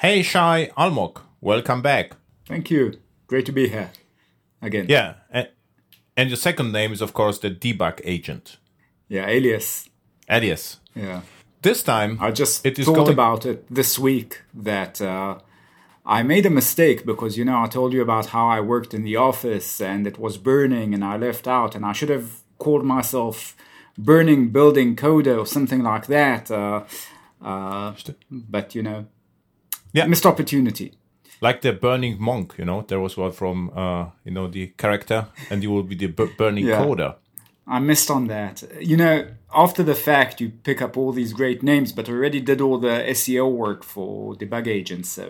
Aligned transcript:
Hey, 0.00 0.22
Shai 0.22 0.70
Almog, 0.76 1.22
welcome 1.40 1.82
back. 1.82 2.12
Thank 2.46 2.70
you. 2.70 3.00
Great 3.26 3.46
to 3.46 3.52
be 3.52 3.68
here 3.68 3.90
again. 4.62 4.86
Yeah, 4.88 5.14
and, 5.28 5.48
and 6.16 6.30
your 6.30 6.36
second 6.36 6.70
name 6.70 6.92
is, 6.92 7.00
of 7.00 7.12
course, 7.12 7.40
the 7.40 7.50
debug 7.50 8.00
agent. 8.04 8.58
Yeah, 9.08 9.26
alias. 9.28 9.88
Alias. 10.30 10.78
Yeah. 10.94 11.22
This 11.62 11.82
time, 11.82 12.16
I 12.20 12.30
just 12.30 12.64
it 12.64 12.78
is 12.78 12.86
thought 12.86 12.94
going- 12.94 13.12
about 13.12 13.44
it 13.44 13.66
this 13.68 13.98
week 13.98 14.42
that 14.54 15.00
uh, 15.00 15.38
I 16.06 16.22
made 16.22 16.46
a 16.46 16.50
mistake 16.50 17.04
because, 17.04 17.36
you 17.36 17.44
know, 17.44 17.60
I 17.60 17.66
told 17.66 17.92
you 17.92 18.00
about 18.00 18.26
how 18.26 18.46
I 18.46 18.60
worked 18.60 18.94
in 18.94 19.02
the 19.02 19.16
office 19.16 19.80
and 19.80 20.06
it 20.06 20.16
was 20.18 20.38
burning 20.38 20.94
and 20.94 21.04
I 21.04 21.16
left 21.16 21.48
out, 21.48 21.74
and 21.74 21.84
I 21.84 21.92
should 21.92 22.10
have 22.10 22.42
called 22.58 22.84
myself 22.84 23.56
Burning 23.98 24.50
Building 24.50 24.94
Coder 24.94 25.36
or 25.38 25.46
something 25.46 25.82
like 25.82 26.06
that. 26.06 26.52
Uh, 26.52 26.84
uh, 27.42 27.94
but, 28.30 28.76
you 28.76 28.82
know, 28.84 29.06
Yeah. 29.92 30.06
missed 30.06 30.26
opportunity. 30.26 30.92
like 31.40 31.60
the 31.60 31.72
burning 31.72 32.16
monk, 32.20 32.54
you 32.58 32.64
know, 32.64 32.82
there 32.88 32.98
was 32.98 33.16
one 33.16 33.30
from, 33.32 33.70
uh, 33.76 34.06
you 34.24 34.32
know, 34.32 34.48
the 34.48 34.66
character, 34.76 35.26
and 35.50 35.62
you 35.62 35.70
will 35.70 35.84
be 35.84 35.94
the 35.94 36.08
bu- 36.08 36.34
burning 36.36 36.66
Yeah. 36.66 36.82
coder. 36.84 37.14
I 37.66 37.78
missed 37.78 38.10
on 38.10 38.26
that. 38.26 38.64
You 38.80 38.96
know, 38.96 39.26
after 39.54 39.84
the 39.84 39.94
fact, 39.94 40.40
you 40.40 40.48
pick 40.64 40.82
up 40.82 40.96
all 40.96 41.12
these 41.12 41.32
great 41.32 41.62
names, 41.62 41.92
but 41.92 42.08
already 42.08 42.40
did 42.40 42.60
all 42.60 42.78
the 42.80 43.08
SEO 43.08 43.46
work 43.48 43.84
for 43.84 44.34
debug 44.34 44.66
agents, 44.66 45.08
so 45.10 45.24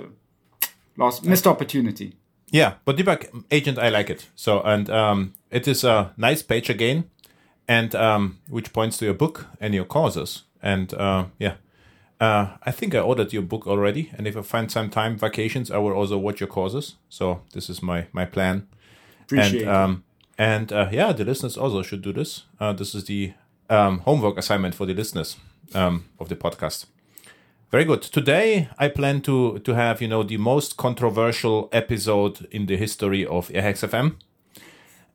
lost 0.96 1.24
missed 1.26 1.46
opportunity. 1.46 2.14
Yeah, 2.50 2.74
but 2.86 2.96
debug 2.96 3.44
agent, 3.50 3.78
I 3.78 3.90
like 3.90 4.08
it. 4.08 4.28
So, 4.34 4.62
and 4.62 4.88
um, 4.88 5.34
it 5.50 5.68
is 5.68 5.84
a 5.84 6.12
nice 6.16 6.42
page 6.42 6.70
again, 6.70 7.04
and 7.66 7.94
um, 7.94 8.38
which 8.48 8.72
points 8.72 8.96
to 8.98 9.04
your 9.04 9.14
book 9.14 9.46
and 9.60 9.74
your 9.74 9.84
causes. 9.84 10.44
And 10.62 10.94
uh, 10.94 11.26
yeah, 11.38 11.54
uh, 12.20 12.56
I 12.62 12.70
think 12.72 12.94
I 12.94 13.00
ordered 13.00 13.32
your 13.32 13.42
book 13.42 13.66
already. 13.66 14.10
And 14.16 14.26
if 14.26 14.36
I 14.36 14.42
find 14.42 14.70
some 14.70 14.90
time 14.90 15.16
vacations, 15.18 15.70
I 15.70 15.78
will 15.78 15.92
also 15.92 16.18
watch 16.18 16.40
your 16.40 16.48
courses. 16.48 16.96
So 17.08 17.42
this 17.52 17.70
is 17.70 17.82
my 17.82 18.06
my 18.12 18.24
plan. 18.24 18.66
Appreciate 19.22 19.62
and 19.62 19.62
it. 19.62 19.68
um, 19.68 20.04
and 20.38 20.72
uh, 20.72 20.88
yeah, 20.92 21.12
the 21.12 21.24
listeners 21.24 21.56
also 21.56 21.82
should 21.82 22.02
do 22.02 22.12
this. 22.12 22.44
Uh, 22.60 22.72
this 22.72 22.94
is 22.94 23.04
the 23.04 23.32
um, 23.70 23.98
homework 24.00 24.38
assignment 24.38 24.74
for 24.74 24.86
the 24.86 24.94
listeners 24.94 25.36
um, 25.74 26.04
of 26.18 26.28
the 26.28 26.36
podcast. 26.36 26.86
Very 27.70 27.84
good. 27.84 28.02
Today 28.02 28.68
I 28.78 28.88
plan 28.88 29.20
to 29.22 29.58
to 29.60 29.74
have 29.74 30.00
you 30.02 30.08
know 30.08 30.22
the 30.24 30.38
most 30.38 30.76
controversial 30.76 31.68
episode 31.72 32.46
in 32.50 32.66
the 32.66 32.76
history 32.76 33.26
of 33.26 33.48
Airhacks 33.50 33.84
FM, 33.86 34.16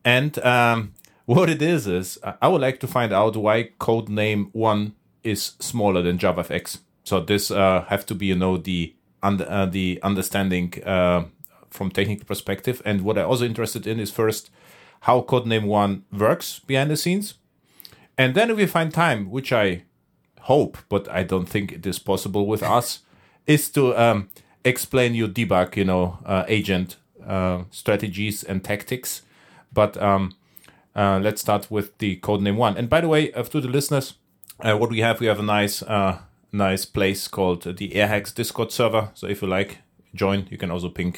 and 0.05 0.37
um, 0.39 0.93
what 1.25 1.49
it 1.49 1.61
is 1.61 1.87
is 1.87 2.17
I- 2.23 2.35
I 2.43 2.47
would 2.47 2.61
like 2.61 2.79
to 2.81 2.87
find 2.87 3.11
out 3.11 3.35
why 3.35 3.69
codename 3.79 4.49
one 4.53 4.93
is 5.23 5.53
smaller 5.59 6.01
than 6.03 6.17
JavaFX. 6.17 6.79
So 7.03 7.19
this 7.19 7.51
uh, 7.51 7.85
have 7.89 8.05
to 8.07 8.15
be 8.15 8.27
you 8.27 8.35
know 8.35 8.57
the 8.57 8.95
under, 9.21 9.49
uh, 9.49 9.65
the 9.65 9.99
understanding 10.03 10.73
uh, 10.83 11.25
from 11.69 11.91
technical 11.91 12.25
perspective, 12.25 12.81
and 12.85 13.01
what 13.01 13.17
I 13.17 13.23
also 13.23 13.45
interested 13.45 13.87
in 13.87 13.99
is 13.99 14.11
first 14.11 14.49
how 15.01 15.21
codename 15.21 15.65
one 15.65 16.03
works 16.11 16.59
behind 16.59 16.89
the 16.91 16.97
scenes, 16.97 17.35
and 18.17 18.35
then 18.35 18.49
if 18.49 18.57
we 18.57 18.65
find 18.65 18.93
time, 18.93 19.29
which 19.29 19.51
I 19.51 19.83
hope, 20.41 20.77
but 20.89 21.09
I 21.09 21.23
don't 21.23 21.47
think 21.47 21.71
it 21.71 21.85
is 21.85 21.99
possible 21.99 22.45
with 22.45 22.63
us, 22.63 22.99
is 23.47 23.69
to 23.71 23.95
um, 23.97 24.29
explain 24.63 25.15
your 25.15 25.27
debug, 25.27 25.75
you 25.75 25.85
know, 25.85 26.19
uh, 26.25 26.45
agent 26.47 26.97
uh, 27.25 27.63
strategies 27.71 28.43
and 28.43 28.63
tactics. 28.63 29.21
But 29.73 30.01
um, 30.01 30.35
uh, 30.95 31.19
let's 31.21 31.41
start 31.41 31.71
with 31.71 31.97
the 31.97 32.17
codename 32.17 32.57
one. 32.57 32.77
And 32.77 32.89
by 32.89 33.01
the 33.01 33.07
way, 33.07 33.31
uh, 33.33 33.43
to 33.43 33.61
the 33.61 33.67
listeners, 33.67 34.15
uh, 34.59 34.77
what 34.77 34.89
we 34.89 34.99
have, 34.99 35.19
we 35.19 35.27
have 35.27 35.39
a 35.39 35.43
nice, 35.43 35.81
uh, 35.81 36.19
nice 36.53 36.85
place 36.85 37.27
called 37.27 37.63
the 37.63 37.89
Airhacks 37.89 38.33
Discord 38.33 38.71
server. 38.71 39.09
So 39.15 39.27
if 39.27 39.41
you 39.41 39.47
like, 39.47 39.79
join. 40.15 40.47
You 40.49 40.57
can 40.57 40.71
also 40.71 40.89
ping 40.89 41.15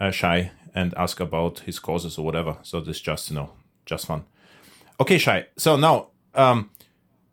uh, 0.00 0.10
Shai 0.10 0.52
and 0.74 0.94
ask 0.96 1.20
about 1.20 1.60
his 1.60 1.78
courses 1.78 2.18
or 2.18 2.24
whatever. 2.24 2.56
So 2.62 2.80
this 2.80 3.00
just 3.00 3.30
you 3.30 3.36
know, 3.36 3.50
just 3.84 4.06
fun. 4.06 4.24
Okay, 5.00 5.18
Shai. 5.18 5.46
So 5.56 5.76
now, 5.76 6.08
um, 6.34 6.70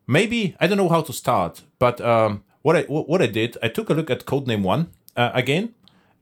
maybe 0.08 0.56
I 0.60 0.68
don't 0.68 0.78
know 0.78 0.90
how 0.90 1.02
to 1.02 1.14
start, 1.14 1.62
but 1.78 2.02
um, 2.02 2.44
what 2.62 2.76
I 2.76 2.82
what 2.84 3.22
I 3.22 3.28
did, 3.28 3.58
I 3.64 3.70
took 3.70 3.90
a 3.90 3.94
look 3.94 4.10
at 4.10 4.26
Codename 4.26 4.64
One 4.64 4.90
uh, 5.16 5.32
again, 5.34 5.74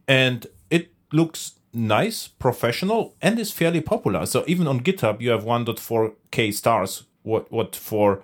and 0.07 0.45
it 0.69 0.91
looks 1.11 1.53
nice, 1.73 2.27
professional, 2.27 3.15
and 3.21 3.39
is 3.39 3.51
fairly 3.51 3.81
popular. 3.81 4.25
So 4.25 4.43
even 4.47 4.67
on 4.67 4.81
GitHub, 4.81 5.21
you 5.21 5.29
have 5.31 5.43
1.4k 5.43 6.53
stars. 6.53 7.03
What 7.23 7.51
what 7.51 7.75
for 7.75 8.21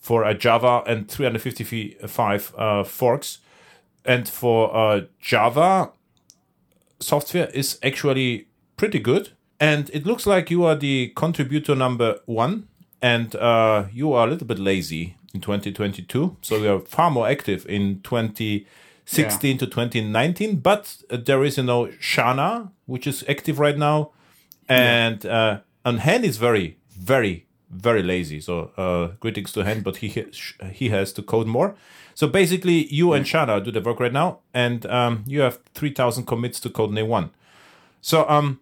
for 0.00 0.24
a 0.24 0.34
Java 0.34 0.82
and 0.86 1.08
355 1.08 2.54
uh, 2.56 2.84
forks, 2.84 3.38
and 4.04 4.28
for 4.28 4.74
uh, 4.74 5.02
Java 5.20 5.92
software 6.98 7.48
is 7.50 7.78
actually 7.82 8.48
pretty 8.76 8.98
good. 8.98 9.30
And 9.58 9.90
it 9.92 10.06
looks 10.06 10.26
like 10.26 10.50
you 10.50 10.64
are 10.64 10.74
the 10.74 11.12
contributor 11.14 11.74
number 11.74 12.20
one, 12.24 12.68
and 13.02 13.36
uh, 13.36 13.84
you 13.92 14.12
are 14.14 14.26
a 14.26 14.30
little 14.30 14.46
bit 14.46 14.58
lazy 14.58 15.16
in 15.34 15.40
2022. 15.40 16.36
So 16.40 16.56
you 16.56 16.72
are 16.72 16.80
far 16.80 17.10
more 17.10 17.28
active 17.28 17.66
in 17.68 18.00
2016 18.02 19.58
to 19.58 19.66
2019. 19.66 20.56
But 20.56 20.96
uh, 21.10 21.18
there 21.18 21.44
is, 21.44 21.58
you 21.58 21.64
know, 21.64 21.86
Shana, 22.00 22.70
which 22.86 23.06
is 23.06 23.22
active 23.28 23.58
right 23.58 23.76
now, 23.76 24.12
and 24.66 25.26
uh, 25.26 25.60
and 25.84 26.00
Hen 26.00 26.24
is 26.24 26.38
very, 26.38 26.78
very, 26.90 27.46
very 27.70 28.02
lazy. 28.02 28.40
So 28.40 28.70
uh, 28.76 29.16
critics 29.20 29.52
to 29.52 29.64
Hen, 29.64 29.82
but 29.82 29.96
he 29.98 30.08
ha- 30.08 30.68
he 30.72 30.88
has 30.90 31.12
to 31.14 31.22
code 31.22 31.46
more. 31.46 31.74
So 32.14 32.26
basically, 32.26 32.86
you 32.92 33.12
and 33.12 33.24
Shana 33.24 33.64
do 33.64 33.70
the 33.70 33.80
work 33.80 34.00
right 34.00 34.12
now, 34.12 34.40
and 34.52 34.84
um, 34.86 35.24
you 35.26 35.40
have 35.40 35.58
3,000 35.74 36.26
commits 36.26 36.60
to 36.60 36.68
Codename 36.68 37.06
One. 37.06 37.30
So 38.02 38.28
um, 38.28 38.60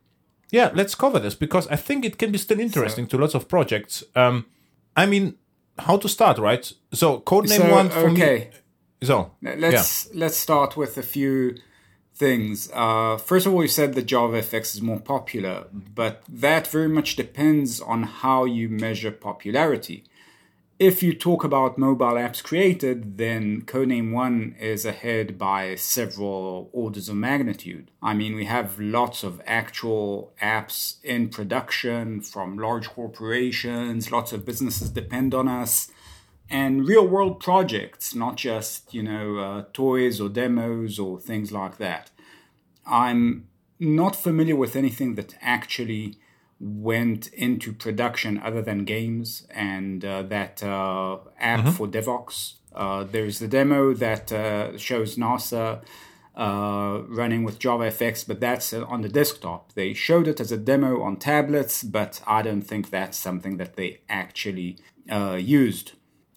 yeah, 0.51 0.71
let's 0.75 0.95
cover 0.95 1.19
this 1.19 1.35
because 1.35 1.67
I 1.69 1.77
think 1.77 2.05
it 2.05 2.19
can 2.19 2.31
be 2.31 2.39
still 2.39 2.61
interesting 2.61 3.07
to 3.09 3.19
lots 3.19 3.35
of 3.35 3.49
projects. 3.49 4.05
Um, 4.15 4.47
I 4.97 5.07
mean, 5.07 5.37
how 5.79 5.97
to 5.97 6.09
start, 6.09 6.39
right? 6.39 6.71
So 6.93 7.21
Codename 7.21 7.57
So, 7.57 7.73
One 7.73 7.89
for 7.91 8.11
okay. 8.11 8.51
me. 8.51 9.07
So 9.07 9.33
Let's 9.43 10.13
let's 10.15 10.37
start 10.37 10.77
with 10.77 10.99
a 10.99 11.03
few 11.03 11.55
things. 12.19 12.69
Uh, 12.75 13.17
first 13.17 13.47
of 13.47 13.55
all, 13.55 13.63
you 13.63 13.69
said 13.69 13.95
that 13.95 14.07
JavaFX 14.07 14.75
is 14.75 14.83
more 14.83 15.01
popular, 15.01 15.67
but 15.73 16.23
that 16.29 16.67
very 16.67 16.89
much 16.89 17.17
depends 17.17 17.81
on 17.81 18.03
how 18.03 18.45
you 18.45 18.69
measure 18.69 19.13
popularity. 19.13 20.05
If 20.79 21.03
you 21.03 21.13
talk 21.13 21.43
about 21.43 21.77
mobile 21.77 22.15
apps 22.15 22.41
created, 22.41 23.19
then 23.19 23.63
Codename 23.63 24.13
One 24.13 24.55
is 24.61 24.85
ahead 24.85 25.37
by 25.37 25.75
several 25.75 26.71
orders 26.73 27.09
of 27.09 27.17
magnitude. 27.17 27.91
I 28.01 28.15
mean, 28.15 28.37
we 28.37 28.45
have 28.45 28.79
lots 28.79 29.25
of 29.25 29.43
actual 29.45 30.33
apps 30.41 31.03
in 31.03 31.31
production 31.31 32.21
from 32.21 32.59
large 32.59 32.89
corporations, 32.91 34.13
lots 34.13 34.33
of 34.33 34.45
businesses 34.45 34.91
depend 34.91 35.35
on 35.35 35.49
us 35.49 35.91
and 36.51 36.89
real 36.89 37.07
world 37.07 37.41
projects, 37.41 38.15
not 38.15 38.37
just, 38.37 38.95
you 38.95 39.03
know, 39.03 39.39
uh, 39.39 39.65
toys 39.73 40.21
or 40.21 40.29
demos 40.29 40.99
or 40.99 41.21
things 41.21 41.53
like 41.53 41.79
that. 41.79 42.11
I'm 42.87 43.49
not 43.79 44.17
familiar 44.17 44.57
with 44.57 44.75
anything 44.75 45.15
that 45.17 45.37
actually 45.41 46.17
went 46.61 47.29
into 47.29 47.73
production 47.73 48.41
other 48.41 48.63
than 48.63 48.85
games 48.85 49.47
and 49.51 50.05
uh, 50.05 50.23
that 50.23 50.63
uh, 50.63 51.19
app 51.39 51.69
for 51.75 51.87
DevOps. 51.87 52.55
Uh, 52.75 53.05
there's 53.05 53.39
the 53.39 53.49
demo 53.49 53.95
that 53.95 54.33
uh, 54.33 54.77
shows 54.77 55.17
NASA 55.17 55.83
uh, 56.37 57.03
running 57.09 57.45
with 57.45 57.59
JavaFX, 57.59 58.27
but 58.27 58.41
that's 58.41 58.73
on 58.73 59.03
the 59.03 59.09
desktop. 59.09 59.73
They 59.75 59.93
showed 59.93 60.29
it 60.29 60.41
as 60.41 60.53
a 60.53 60.57
demo 60.57 61.03
on 61.03 61.17
tablets, 61.17 61.83
but 61.83 62.21
I 62.27 62.43
don't 62.43 62.63
think 62.63 62.91
that's 62.91 63.19
something 63.19 63.57
that 63.57 63.77
they 63.77 64.01
actually 64.09 64.79
uh, 65.11 65.35
used. 65.35 65.93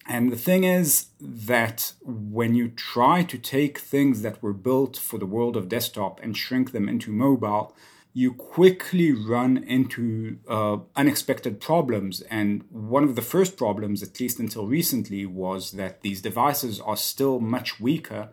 And 0.06 0.32
the 0.32 0.36
thing 0.36 0.64
is 0.64 1.06
that 1.20 1.92
when 2.02 2.54
you 2.54 2.68
try 2.68 3.22
to 3.22 3.38
take 3.38 3.78
things 3.78 4.22
that 4.22 4.42
were 4.42 4.52
built 4.52 4.96
for 4.96 5.18
the 5.18 5.26
world 5.26 5.56
of 5.56 5.68
desktop 5.68 6.20
and 6.22 6.36
shrink 6.36 6.72
them 6.72 6.88
into 6.88 7.12
mobile, 7.12 7.74
you 8.12 8.34
quickly 8.34 9.12
run 9.12 9.56
into 9.56 10.38
uh, 10.48 10.78
unexpected 10.96 11.60
problems. 11.60 12.20
And 12.22 12.64
one 12.70 13.04
of 13.04 13.14
the 13.14 13.22
first 13.22 13.56
problems, 13.56 14.02
at 14.02 14.18
least 14.20 14.38
until 14.38 14.66
recently, 14.66 15.24
was 15.24 15.72
that 15.72 16.02
these 16.02 16.20
devices 16.20 16.80
are 16.80 16.96
still 16.96 17.40
much 17.40 17.80
weaker 17.80 18.30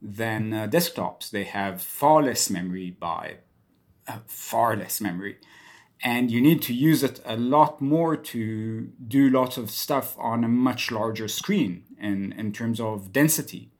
than 0.00 0.52
uh, 0.52 0.66
desktops. 0.66 1.30
They 1.30 1.44
have 1.44 1.80
far 1.80 2.22
less 2.22 2.50
memory 2.50 2.90
by 2.90 3.36
uh, 4.08 4.18
far 4.26 4.76
less 4.76 5.00
memory. 5.00 5.36
And 6.02 6.30
you 6.30 6.40
need 6.40 6.62
to 6.62 6.74
use 6.74 7.04
it 7.04 7.20
a 7.24 7.36
lot 7.36 7.80
more 7.80 8.16
to 8.16 8.90
do 9.06 9.30
lots 9.30 9.56
of 9.56 9.70
stuff 9.70 10.16
on 10.18 10.42
a 10.42 10.48
much 10.48 10.90
larger 10.90 11.28
screen 11.28 11.84
in, 12.00 12.32
in 12.32 12.52
terms 12.52 12.80
of 12.80 13.12
density. 13.12 13.70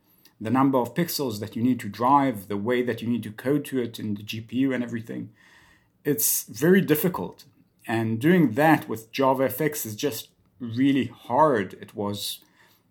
The 0.41 0.51
number 0.51 0.79
of 0.79 0.95
pixels 0.95 1.41
that 1.41 1.57
you 1.57 1.63
need 1.63 1.81
to 1.81 1.89
drive, 1.89 2.47
the 2.47 2.57
way 2.57 2.83
that 2.83 3.03
you 3.03 3.09
need 3.09 3.25
to 3.25 3.33
code 3.33 3.65
to 3.67 3.81
it 3.81 3.99
in 3.99 4.15
the 4.15 4.23
GPU 4.23 4.73
and 4.73 4.85
everything. 4.85 5.31
It's 6.05 6.45
very 6.45 6.81
difficult. 6.81 7.45
And 7.87 8.21
doing 8.21 8.53
that 8.53 8.89
with 8.89 9.13
JavaFX 9.13 9.85
is 9.85 9.97
just 9.97 10.29
really 10.61 11.07
hard. 11.07 11.75
It 11.75 11.95
was 11.95 12.39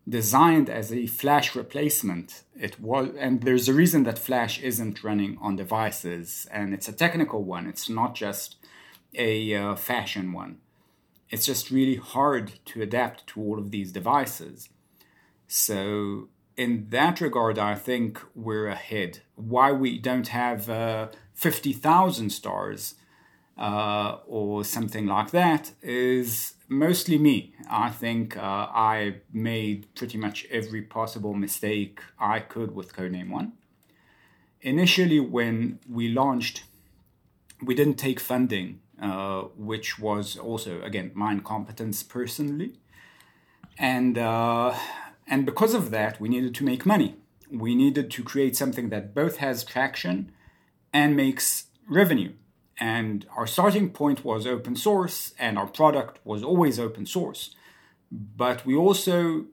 designed 0.07 0.69
as 0.69 0.91
a 0.91 1.07
Flash 1.07 1.55
replacement. 1.55 2.43
It 2.59 2.79
was, 2.79 3.09
and 3.17 3.43
there's 3.43 3.69
a 3.69 3.73
reason 3.73 4.03
that 4.03 4.19
Flash 4.19 4.59
isn't 4.61 5.03
running 5.03 5.37
on 5.41 5.55
devices, 5.55 6.47
and 6.51 6.73
it's 6.73 6.89
a 6.89 6.93
technical 6.93 7.43
one. 7.43 7.67
It's 7.67 7.89
not 7.89 8.15
just 8.15 8.57
a 9.15 9.53
uh, 9.55 9.75
fashion 9.75 10.33
one. 10.33 10.57
It's 11.29 11.45
just 11.45 11.71
really 11.71 11.95
hard 11.95 12.53
to 12.65 12.81
adapt 12.81 13.27
to 13.27 13.41
all 13.41 13.57
of 13.57 13.71
these 13.71 13.91
devices. 13.91 14.69
So, 15.47 16.29
in 16.57 16.87
that 16.89 17.21
regard, 17.21 17.57
I 17.57 17.75
think 17.75 18.21
we're 18.35 18.67
ahead. 18.67 19.19
Why 19.35 19.71
we 19.71 19.97
don't 19.97 20.27
have 20.27 20.69
uh, 20.69 21.07
50,000 21.33 22.29
stars 22.29 22.95
uh, 23.57 24.17
or 24.27 24.63
something 24.63 25.05
like 25.05 25.31
that 25.31 25.71
is 25.81 26.55
mostly 26.67 27.17
me. 27.17 27.53
I 27.69 27.89
think 27.89 28.37
uh, 28.37 28.41
I 28.41 29.17
made 29.31 29.93
pretty 29.95 30.17
much 30.17 30.45
every 30.49 30.81
possible 30.81 31.33
mistake 31.33 31.99
I 32.19 32.39
could 32.39 32.73
with 32.73 32.95
Codename 32.95 33.29
1. 33.29 33.53
Initially, 34.61 35.19
when 35.19 35.79
we 35.89 36.07
launched, 36.07 36.63
we 37.61 37.75
didn't 37.75 37.95
take 37.95 38.19
funding, 38.19 38.79
uh, 39.01 39.41
which 39.57 39.99
was 39.99 40.37
also, 40.37 40.81
again, 40.81 41.11
my 41.13 41.31
incompetence 41.31 42.03
personally. 42.03 42.73
And, 43.77 44.17
uh, 44.17 44.75
and 45.27 45.45
because 45.45 45.73
of 45.73 45.91
that, 45.91 46.21
we 46.21 46.29
needed 46.29 46.53
to 46.55 46.63
make 46.63 46.85
money. 46.85 47.15
We 47.49 47.75
needed 47.75 48.11
to 48.11 48.23
create 48.23 48.55
something 48.55 48.89
that 48.89 49.13
both 49.13 49.37
has 49.37 49.63
traction 49.63 50.31
and 50.93 51.15
makes 51.15 51.65
revenue 51.87 52.33
and 52.81 53.27
our 53.37 53.45
starting 53.45 53.91
point 53.91 54.25
was 54.25 54.47
open 54.47 54.75
source 54.75 55.33
and 55.37 55.57
our 55.57 55.67
product 55.67 56.19
was 56.25 56.43
always 56.43 56.79
open 56.79 57.05
source 57.05 57.55
but 58.11 58.65
we 58.65 58.75
also 58.75 59.45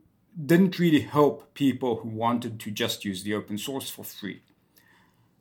didn't 0.47 0.79
really 0.79 1.01
help 1.01 1.53
people 1.55 1.97
who 1.97 2.09
wanted 2.09 2.59
to 2.59 2.71
just 2.71 3.05
use 3.05 3.23
the 3.23 3.35
open 3.35 3.59
source 3.59 3.91
for 3.91 4.03
free 4.03 4.43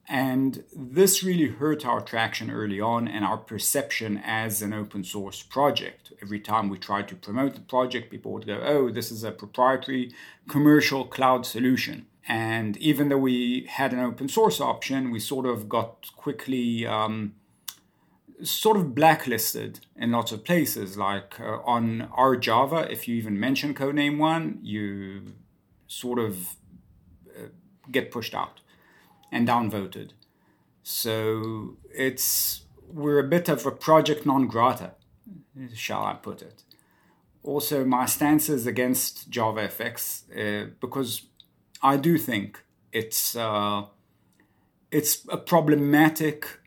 and 0.09 0.63
this 0.73 1.21
really 1.21 1.47
hurt 1.47 1.85
our 1.85 1.99
traction 1.99 2.49
early 2.49 2.79
on 2.79 3.09
and 3.09 3.25
our 3.25 3.37
perception 3.37 4.21
as 4.23 4.61
an 4.61 4.73
open 4.73 5.03
source 5.03 5.43
project. 5.43 6.13
Every 6.21 6.39
time 6.39 6.69
we 6.69 6.77
tried 6.77 7.09
to 7.09 7.15
promote 7.15 7.55
the 7.55 7.61
project, 7.61 8.09
people 8.09 8.31
would 8.31 8.47
go, 8.47 8.61
oh, 8.63 8.89
this 8.89 9.11
is 9.11 9.25
a 9.25 9.31
proprietary 9.31 10.13
commercial 10.47 11.03
cloud 11.03 11.45
solution. 11.45 12.05
And 12.25 12.77
even 12.77 13.09
though 13.09 13.17
we 13.17 13.67
had 13.69 13.91
an 13.91 13.99
open 13.99 14.29
source 14.29 14.61
option, 14.61 15.11
we 15.11 15.19
sort 15.19 15.45
of 15.45 15.67
got 15.67 16.09
quickly 16.15 16.87
um, 16.87 17.35
sort 18.41 18.77
of 18.77 18.95
blacklisted 18.95 19.81
in 19.97 20.11
lots 20.11 20.31
of 20.31 20.45
places. 20.45 20.97
Like 20.97 21.37
uh, 21.39 21.59
on 21.65 22.09
Java. 22.39 22.89
if 22.89 23.09
you 23.09 23.15
even 23.15 23.37
mention 23.37 23.73
codename 23.73 24.17
one, 24.17 24.59
you 24.61 25.33
sort 25.87 26.19
of 26.19 26.55
uh, 27.37 27.47
get 27.91 28.09
pushed 28.09 28.33
out 28.33 28.61
and 29.31 29.47
downvoted. 29.47 30.11
So 30.83 31.77
it's 31.93 32.63
we're 32.87 33.19
a 33.19 33.27
bit 33.27 33.49
of 33.49 33.65
a 33.65 33.71
project 33.71 34.25
non 34.25 34.47
grata, 34.47 34.91
shall 35.73 36.03
I 36.03 36.13
put 36.13 36.41
it. 36.41 36.63
Also, 37.43 37.85
my 37.85 38.05
stance 38.05 38.49
is 38.49 38.65
against 38.67 39.29
JavaFX 39.29 40.23
uh, 40.31 40.69
because 40.79 41.23
I 41.81 41.97
do 41.97 42.17
think 42.17 42.63
it's 42.91 43.35
uh, 43.35 43.85
it's 44.91 45.25
a 45.29 45.37
problematic 45.37 46.59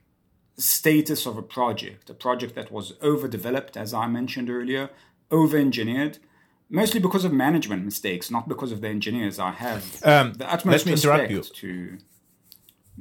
status 0.57 1.27
of 1.27 1.37
a 1.37 1.43
project, 1.43 2.11
a 2.11 2.15
project 2.15 2.55
that 2.55 2.71
was 2.71 2.95
overdeveloped, 3.03 3.77
as 3.77 3.95
I 3.95 4.07
mentioned 4.07 4.51
earlier, 4.51 4.91
over 5.31 5.57
engineered, 5.57 6.19
mostly 6.69 7.01
because 7.01 7.25
of 7.25 7.33
management 7.33 7.85
mistakes, 7.85 8.31
not 8.31 8.49
because 8.49 8.73
of 8.73 8.81
the 8.81 8.89
engineers. 8.89 9.39
I 9.39 9.53
have 9.53 10.03
um, 10.05 10.35
the 10.35 10.51
utmost 10.53 10.85
let 10.85 10.87
me 10.87 10.93
interrupt 10.93 11.31
you. 11.31 11.43
to. 11.43 11.99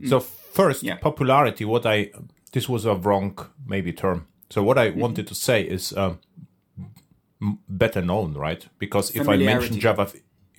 So 0.08 0.20
first, 0.20 0.84
yeah. 0.84 0.98
popularity. 0.98 1.66
What 1.66 1.86
I 1.86 2.12
this 2.52 2.68
was 2.70 2.86
a 2.86 2.96
wrong 2.96 3.38
maybe 3.66 3.94
term. 3.94 4.28
So 4.50 4.64
what 4.64 4.78
I 4.78 4.90
mm-hmm. 4.90 5.00
wanted 5.00 5.28
to 5.28 5.36
say 5.36 5.62
is 5.64 5.96
um, 5.96 6.20
better 7.68 8.02
known, 8.02 8.34
right? 8.34 8.68
Because 8.80 9.16
if 9.16 9.28
I 9.28 9.38
mention 9.38 9.80
Java 9.80 10.12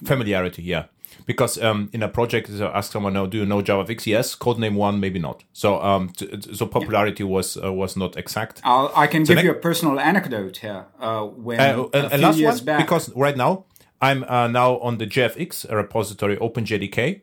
familiarity, 0.05 0.63
yeah 0.63 0.85
because 1.27 1.63
um, 1.63 1.91
in 1.93 2.03
a 2.03 2.09
project, 2.09 2.51
I 2.51 2.65
ask 2.67 2.93
someone, 2.93 3.13
"Now, 3.15 3.27
do 3.27 3.39
you 3.39 3.47
know 3.47 3.63
JavaFX?" 3.63 4.07
Yes. 4.07 4.37
Codename 4.37 4.75
one, 4.75 5.01
maybe 5.01 5.19
not. 5.19 5.45
So, 5.53 5.81
um, 5.83 6.09
t- 6.11 6.29
so 6.53 6.67
popularity 6.67 7.25
yeah. 7.25 7.31
was 7.31 7.57
uh, 7.57 7.73
was 7.73 7.97
not 7.97 8.17
exact. 8.17 8.61
I'll, 8.65 8.93
i 8.97 9.07
can 9.07 9.27
so 9.27 9.35
give 9.35 9.45
you 9.45 9.51
a 9.51 9.55
personal 9.55 9.99
anecdote 10.01 10.59
here. 10.59 10.87
Uh, 10.99 11.25
when 11.27 11.61
uh, 11.61 11.89
a, 11.93 12.17
a 12.17 12.19
last 12.19 12.43
one, 12.43 12.65
back, 12.65 12.79
because 12.79 13.15
right 13.17 13.37
now 13.37 13.65
I'm 14.01 14.25
uh, 14.25 14.49
now 14.49 14.79
on 14.79 14.99
the 14.99 15.07
JFX 15.07 15.71
repository, 15.71 16.37
OpenJDK, 16.37 17.23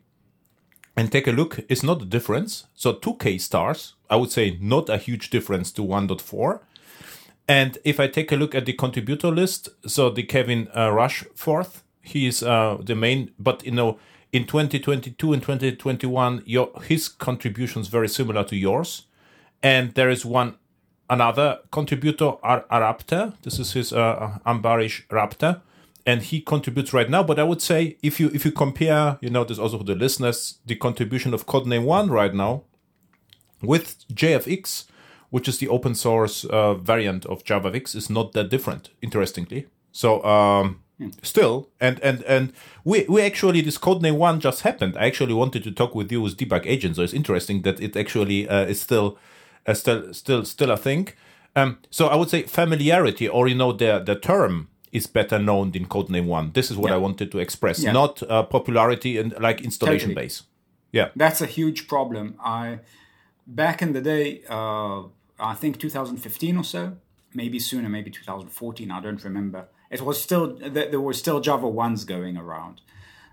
and 0.98 1.12
take 1.12 1.28
a 1.28 1.32
look. 1.32 1.60
It's 1.70 1.84
not 1.84 2.02
a 2.02 2.06
difference. 2.06 2.66
So 2.76 2.94
2K 2.94 3.40
stars, 3.40 3.94
I 4.10 4.18
would 4.18 4.32
say, 4.32 4.58
not 4.60 4.90
a 4.90 4.98
huge 4.98 5.30
difference 5.30 5.72
to 5.74 5.84
1.4. 5.84 6.60
And 7.48 7.78
if 7.86 8.00
I 8.00 8.08
take 8.08 8.34
a 8.34 8.36
look 8.36 8.54
at 8.54 8.66
the 8.66 8.74
contributor 8.74 9.30
list, 9.30 9.70
so 9.86 10.10
the 10.10 10.24
Kevin 10.24 10.68
uh, 10.74 10.90
Rushforth 10.90 11.84
he's 12.08 12.42
uh, 12.44 12.78
the 12.82 12.96
main. 12.96 13.32
But 13.38 13.66
you 13.66 13.72
know, 13.72 14.00
in 14.32 14.46
2022 14.46 15.34
and 15.34 15.42
2021, 15.42 16.44
your 16.46 16.72
his 16.84 17.08
contributions 17.08 17.88
very 17.88 18.10
similar 18.10 18.44
to 18.46 18.56
yours, 18.56 19.04
and 19.62 19.94
there 19.94 20.10
is 20.10 20.26
one 20.26 20.56
another 21.10 21.60
contributor, 21.72 22.34
Ar-. 22.44 22.66
This 23.44 23.60
is 23.60 23.74
his 23.74 23.94
uh, 23.94 24.40
Ambarish 24.46 25.08
Rapte, 25.08 25.62
and 26.08 26.24
he 26.24 26.40
contributes 26.40 26.94
right 26.94 27.10
now. 27.10 27.22
But 27.22 27.38
I 27.38 27.44
would 27.44 27.62
say 27.62 27.98
if 28.02 28.20
you 28.20 28.32
if 28.34 28.46
you 28.46 28.52
compare, 28.52 29.20
you 29.22 29.30
know, 29.30 29.44
this 29.44 29.60
also 29.60 29.78
for 29.78 29.84
the 29.84 29.94
listeners, 29.94 30.58
the 30.66 30.76
contribution 30.76 31.34
of 31.34 31.46
Codename 31.46 31.84
One 31.84 32.10
right 32.10 32.34
now 32.34 32.64
with 33.62 34.08
JFX, 34.08 34.86
which 35.30 35.48
is 35.48 35.60
the 35.60 35.68
open 35.68 35.94
source 35.94 36.46
uh, 36.46 36.76
variant 36.76 37.26
of 37.26 37.44
JavaFX, 37.44 37.94
is 37.96 38.10
not 38.10 38.32
that 38.32 38.50
different. 38.50 38.90
Interestingly, 39.04 39.68
so. 39.92 40.24
Um, 40.24 40.82
Still, 41.22 41.70
and 41.80 42.00
and 42.00 42.24
and 42.24 42.54
we 42.84 43.06
we 43.08 43.22
actually 43.22 43.62
this 43.62 43.78
codename 43.78 44.18
one 44.18 44.40
just 44.40 44.62
happened. 44.62 44.98
I 44.98 45.06
actually 45.06 45.36
wanted 45.36 45.64
to 45.66 45.72
talk 45.72 45.94
with 45.94 46.12
you 46.12 46.22
with 46.22 46.38
debug 46.38 46.66
agent, 46.66 46.96
so 46.96 47.04
it's 47.04 47.14
interesting 47.14 47.62
that 47.62 47.80
it 47.80 47.96
actually 47.96 48.50
uh, 48.50 48.66
is 48.66 48.82
still 48.82 49.16
uh, 49.68 49.76
still 49.76 50.12
still 50.12 50.44
still 50.44 50.72
a 50.72 50.76
thing. 50.76 51.10
Um, 51.56 51.78
so 51.92 52.08
I 52.08 52.16
would 52.16 52.32
say 52.32 52.42
familiarity, 52.48 53.28
or 53.30 53.48
you 53.48 53.54
know, 53.54 53.74
the 53.74 54.00
the 54.04 54.16
term 54.16 54.70
is 54.98 55.08
better 55.08 55.40
known 55.40 55.72
than 55.72 55.86
codename 55.86 56.26
one. 56.26 56.52
This 56.54 56.70
is 56.72 56.78
what 56.78 56.90
yeah. 56.90 56.96
I 56.96 56.98
wanted 56.98 57.32
to 57.32 57.40
express, 57.40 57.84
yeah. 57.84 57.92
not 57.92 58.22
uh, 58.24 58.44
popularity 58.44 59.18
and 59.18 59.34
like 59.40 59.62
installation 59.62 60.10
totally. 60.10 60.26
base. 60.26 60.44
Yeah, 60.92 61.10
that's 61.16 61.42
a 61.42 61.46
huge 61.46 61.88
problem. 61.88 62.36
I 62.44 62.80
back 63.46 63.82
in 63.82 63.94
the 63.94 64.02
day, 64.02 64.42
uh, 64.50 65.04
I 65.40 65.54
think 65.54 65.80
2015 65.80 66.58
or 66.58 66.64
so, 66.64 66.98
maybe 67.34 67.60
sooner, 67.60 67.90
maybe 67.90 68.10
2014. 68.12 68.92
I 68.92 69.02
don't 69.02 69.24
remember 69.24 69.68
it 69.90 70.02
was 70.02 70.22
still 70.22 70.56
there 70.56 71.00
were 71.00 71.14
still 71.14 71.40
Java 71.40 71.68
ones 71.68 72.04
going 72.04 72.38
around. 72.38 72.82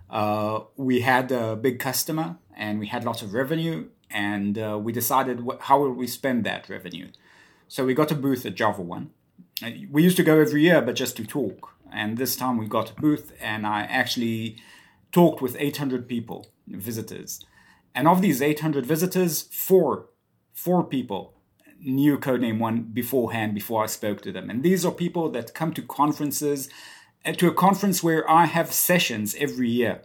Uh, 0.09 0.61
we 0.77 1.01
had 1.01 1.33
a 1.33 1.57
big 1.57 1.79
customer 1.79 2.37
and 2.57 2.79
we 2.79 2.87
had 2.87 3.05
lots 3.05 3.23
of 3.23 3.35
revenue, 3.35 3.89
and 4.11 4.59
uh, 4.59 4.79
we 4.81 4.93
decided 4.93 5.45
how 5.61 5.81
will 5.81 5.93
we 5.93 6.07
spend 6.07 6.45
that 6.45 6.69
revenue. 6.69 7.09
So 7.67 7.85
we 7.85 7.95
got 7.95 8.13
a 8.13 8.15
booth 8.15 8.47
at 8.47 8.55
Java 8.55 8.83
One. 8.83 9.11
We 9.91 10.03
used 10.03 10.17
to 10.17 10.23
go 10.23 10.41
every 10.41 10.63
year, 10.63 10.81
but 10.81 10.97
just 10.97 11.17
to 11.17 11.27
talk. 11.27 11.75
And 11.93 12.19
this 12.19 12.37
time 12.37 12.59
we 12.59 12.67
got 12.67 12.91
a 12.91 13.01
booth, 13.01 13.33
and 13.41 13.67
I 13.67 13.83
actually 13.83 14.57
talked 15.13 15.41
with 15.41 15.57
800 15.59 16.09
people, 16.09 16.47
visitors. 16.67 17.45
And 17.95 18.09
of 18.09 18.21
these 18.21 18.43
800 18.43 18.85
visitors, 18.85 19.43
four, 19.43 20.07
four 20.53 20.83
people 20.83 21.35
knew 21.81 22.19
Codename 22.19 22.59
One 22.59 22.83
beforehand 22.83 23.55
before 23.55 23.85
I 23.85 23.87
spoke 23.87 24.23
to 24.23 24.33
them. 24.33 24.51
And 24.51 24.63
these 24.63 24.85
are 24.85 24.93
people 24.93 25.31
that 25.31 25.55
come 25.55 25.73
to 25.75 25.83
conferences, 25.83 26.69
uh, 27.25 27.33
to 27.33 27.49
a 27.49 27.55
conference 27.55 28.03
where 28.03 28.29
I 28.29 28.47
have 28.47 28.73
sessions 28.73 29.37
every 29.39 29.71
year, 29.71 30.03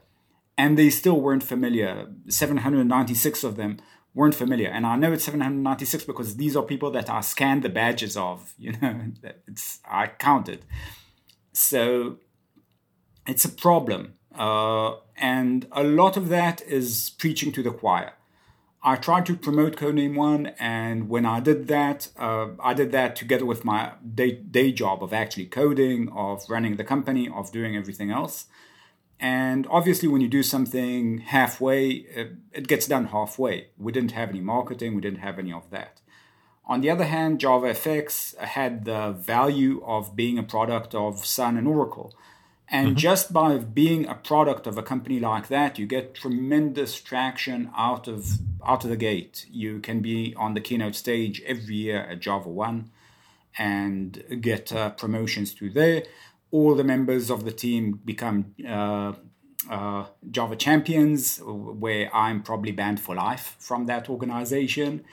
and 0.57 0.77
they 0.77 0.89
still 0.89 1.19
weren't 1.19 1.43
familiar. 1.43 2.07
796 2.27 3.43
of 3.43 3.55
them 3.55 3.77
weren't 4.19 4.35
familiar. 4.35 4.67
And 4.67 4.85
I 4.85 4.97
know 4.97 5.13
it's 5.13 5.23
796 5.23 6.03
because 6.03 6.35
these 6.35 6.53
are 6.57 6.61
people 6.61 6.91
that 6.91 7.09
I 7.09 7.21
scanned 7.21 7.63
the 7.63 7.69
badges 7.69 8.17
of, 8.17 8.53
you 8.59 8.73
know, 8.73 8.93
it's 9.47 9.79
I 9.89 10.07
counted. 10.07 10.65
So 11.53 12.17
it's 13.25 13.45
a 13.45 13.49
problem. 13.49 14.15
Uh, 14.35 14.95
and 15.17 15.67
a 15.71 15.83
lot 15.83 16.17
of 16.17 16.27
that 16.29 16.61
is 16.63 17.11
preaching 17.17 17.51
to 17.53 17.63
the 17.63 17.71
choir. 17.71 18.11
I 18.81 18.95
tried 18.95 19.25
to 19.25 19.35
promote 19.35 19.75
Codename 19.75 20.15
One, 20.15 20.47
and 20.57 21.09
when 21.09 21.25
I 21.25 21.41
did 21.41 21.67
that, 21.67 22.07
uh, 22.17 22.47
I 22.63 22.73
did 22.73 22.93
that 22.93 23.17
together 23.17 23.45
with 23.45 23.65
my 23.65 23.91
day, 24.19 24.31
day 24.31 24.71
job 24.71 25.03
of 25.03 25.11
actually 25.11 25.47
coding, 25.47 26.07
of 26.15 26.43
running 26.49 26.77
the 26.77 26.85
company, 26.85 27.27
of 27.27 27.51
doing 27.51 27.75
everything 27.75 28.09
else. 28.09 28.45
And 29.19 29.67
obviously, 29.69 30.07
when 30.07 30.21
you 30.21 30.29
do 30.29 30.43
something 30.43 31.19
halfway, 31.19 31.89
it, 31.89 32.67
gets 32.67 32.88
done 32.88 33.07
halfway. 33.07 33.67
We 33.77 33.91
didn't 33.91 34.11
have 34.11 34.29
any 34.29 34.39
marketing, 34.39 34.95
we 34.95 35.01
didn't 35.01 35.19
have 35.19 35.38
any 35.38 35.51
of 35.51 35.69
that. 35.71 35.99
On 36.65 36.81
the 36.81 36.89
other 36.89 37.05
hand, 37.05 37.39
JavaFX 37.39 38.38
had 38.38 38.85
the 38.85 39.11
value 39.11 39.83
of 39.83 40.15
being 40.15 40.38
a 40.38 40.43
product 40.43 40.93
of 40.95 41.25
Sun 41.25 41.57
and 41.57 41.67
Oracle. 41.67 42.13
And 42.71 42.95
just 42.95 43.33
by 43.33 43.57
being 43.57 44.05
a 44.05 44.13
product 44.13 44.67
of 44.67 44.77
a 44.77 44.83
company 44.83 45.19
like 45.19 45.47
that, 45.47 45.79
you 45.79 45.88
get 45.88 46.13
tremendous 46.13 47.01
traction 47.01 47.71
out 47.75 48.07
of 48.07 48.38
out 48.63 48.83
of 48.83 48.91
the 48.91 48.97
gate. 48.97 49.47
You 49.49 49.79
can 49.79 50.01
be 50.01 50.35
on 50.38 50.53
the 50.53 50.61
keynote 50.61 50.93
stage 50.93 51.41
every 51.47 51.75
year 51.75 52.01
at 52.01 52.19
Java 52.19 52.49
One, 52.49 52.91
and 53.57 54.23
get 54.41 54.71
uh, 54.71 54.91
promotions 54.91 55.53
through 55.53 55.71
there. 55.71 56.03
All 56.51 56.75
the 56.75 56.83
members 56.83 57.29
of 57.29 57.43
the 57.45 57.51
team 57.51 57.99
become 58.03 58.55
uh, 58.67 59.13
uh, 59.69 60.05
Java 60.31 60.55
champions, 60.55 61.39
where 61.43 62.09
I'm 62.15 62.41
probably 62.43 62.71
banned 62.71 62.99
for 62.99 63.15
life 63.15 63.55
from 63.59 63.85
that 63.85 64.09
organization, 64.09 65.03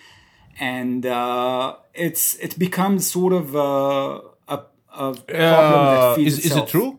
and 0.59 1.05
uh, 1.05 1.77
it's 1.95 2.35
it 2.37 2.59
becomes 2.59 3.11
sort 3.11 3.33
of 3.35 3.55
a, 3.55 4.21
a, 4.49 4.59
a 4.99 5.15
problem 5.15 5.85
that 5.93 6.01
Uh, 6.01 6.15
feeds 6.17 6.39
is, 6.39 6.47
is 6.53 6.57
it 6.57 6.69
true? 6.69 6.99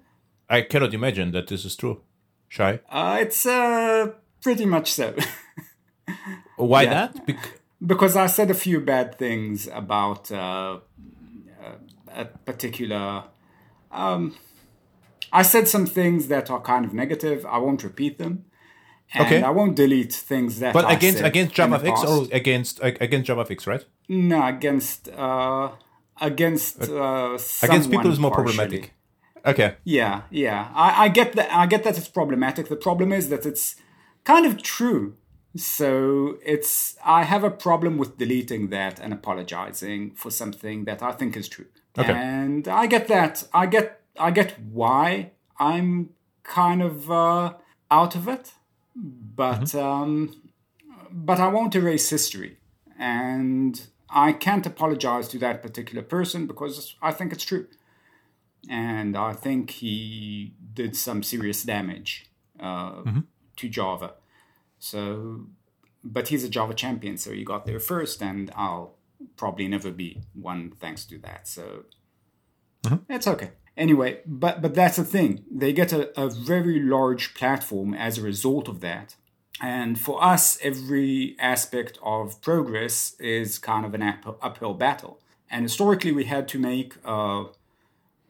I 0.49 0.61
cannot 0.61 0.93
imagine 0.93 1.31
that 1.31 1.47
this 1.47 1.65
is 1.65 1.75
true. 1.75 2.01
Shai. 2.47 2.79
Uh, 2.89 3.17
it's 3.21 3.45
uh, 3.45 4.11
pretty 4.41 4.65
much 4.65 4.91
so. 4.91 5.13
Why 6.57 6.83
Yeah. 6.83 6.93
that? 6.93 7.25
Bec- 7.25 7.59
because 7.85 8.15
I 8.15 8.27
said 8.27 8.49
a 8.51 8.53
few 8.53 8.79
bad 8.81 9.17
things 9.17 9.67
about 9.67 10.31
uh, 10.31 10.79
a 12.15 12.25
particular. 12.45 13.23
Um, 13.91 14.35
I 15.31 15.41
said 15.41 15.67
some 15.67 15.85
things 15.85 16.27
that 16.27 16.49
are 16.49 16.61
kind 16.61 16.85
of 16.85 16.93
negative. 16.93 17.45
I 17.45 17.57
won't 17.57 17.83
repeat 17.83 18.17
them, 18.17 18.45
and 19.13 19.25
Okay. 19.25 19.41
I 19.41 19.49
won't 19.49 19.75
delete 19.75 20.13
things 20.13 20.59
that. 20.59 20.73
but 20.73 20.85
I 20.85 20.93
against 20.93 21.21
against 21.23 21.55
JavaFX 21.55 21.97
or 22.07 22.27
against 22.35 22.81
ag- 22.81 22.97
against 23.01 23.29
JavaFX, 23.29 23.67
right? 23.67 23.85
no 24.09 24.45
against 24.47 25.09
uh, 25.09 25.69
against 26.21 26.81
uh, 26.89 27.37
Against 27.63 27.91
people 27.91 28.11
is 28.11 28.19
more 28.19 28.31
partially. 28.31 28.53
problematic. 28.55 28.93
Okay. 29.45 29.75
Yeah, 29.83 30.23
yeah. 30.29 30.69
I, 30.75 31.05
I 31.05 31.07
get 31.09 31.33
that. 31.33 31.49
I 31.51 31.65
get 31.67 31.83
that 31.83 31.97
it's 31.97 32.07
problematic. 32.09 32.67
The 32.69 32.75
problem 32.75 33.11
is 33.13 33.29
that 33.29 33.45
it's 33.45 33.75
kind 34.23 34.45
of 34.45 34.61
true. 34.61 35.15
So 35.55 36.37
it's. 36.45 36.97
I 37.05 37.23
have 37.23 37.43
a 37.43 37.49
problem 37.51 37.97
with 37.97 38.17
deleting 38.17 38.69
that 38.69 38.99
and 38.99 39.13
apologizing 39.13 40.11
for 40.15 40.29
something 40.31 40.85
that 40.85 41.01
I 41.01 41.11
think 41.13 41.35
is 41.37 41.47
true. 41.49 41.65
Okay. 41.97 42.11
And 42.11 42.67
I 42.67 42.87
get 42.87 43.07
that. 43.07 43.47
I 43.53 43.65
get. 43.65 44.01
I 44.19 44.31
get 44.31 44.59
why 44.59 45.31
I'm 45.59 46.09
kind 46.43 46.81
of 46.81 47.11
uh, 47.11 47.53
out 47.91 48.15
of 48.15 48.27
it, 48.27 48.53
but 48.95 49.75
um, 49.75 50.33
but 51.11 51.39
I 51.39 51.47
won't 51.47 51.75
erase 51.75 52.09
history, 52.09 52.57
and 52.97 53.79
I 54.09 54.33
can't 54.33 54.65
apologize 54.65 55.27
to 55.29 55.39
that 55.39 55.61
particular 55.61 56.01
person 56.01 56.47
because 56.47 56.95
I 57.01 57.11
think 57.11 57.31
it's 57.31 57.43
true 57.43 57.67
and 58.69 59.15
I 59.15 59.33
think 59.33 59.71
he 59.71 60.53
did 60.73 60.95
some 60.95 61.23
serious 61.23 61.63
damage 61.63 62.29
uh, 62.59 63.03
to 63.57 63.69
Java. 63.69 64.15
So, 64.79 65.47
but 66.03 66.27
he's 66.27 66.43
a 66.43 66.49
Java 66.49 66.73
champion, 66.73 67.17
so 67.17 67.31
he 67.31 67.43
got 67.43 67.65
there 67.65 67.79
first, 67.79 68.21
and 68.21 68.51
I'll 68.55 68.95
probably 69.35 69.67
never 69.67 69.91
be 69.91 70.21
one 70.33 70.71
thanks 70.79 71.05
to 71.05 71.17
that. 71.19 71.47
So, 71.47 71.85
it's 73.09 73.27
okay. 73.27 73.51
Anyway, 73.75 74.21
but 74.25 74.61
but 74.61 74.73
that's 74.73 74.97
the 74.97 75.03
thing. 75.03 75.43
They 75.51 75.71
get 75.71 75.93
a, 75.93 76.19
a 76.19 76.29
very 76.29 76.79
large 76.79 77.35
platform 77.35 77.93
as 77.93 78.17
a 78.17 78.21
result 78.21 78.67
of 78.67 78.81
that. 78.81 79.15
And 79.61 79.99
for 79.99 80.23
us, 80.23 80.57
every 80.61 81.35
aspect 81.39 81.97
of 82.03 82.41
progress 82.41 83.15
is 83.19 83.57
kind 83.57 83.85
of 83.85 83.93
an 83.93 84.03
up, 84.03 84.37
uphill 84.41 84.75
battle. 84.75 85.19
And 85.49 85.63
historically, 85.63 86.11
we 86.11 86.25
had 86.25 86.47
to 86.49 86.59
make 86.59 86.95
uh, 87.05 87.45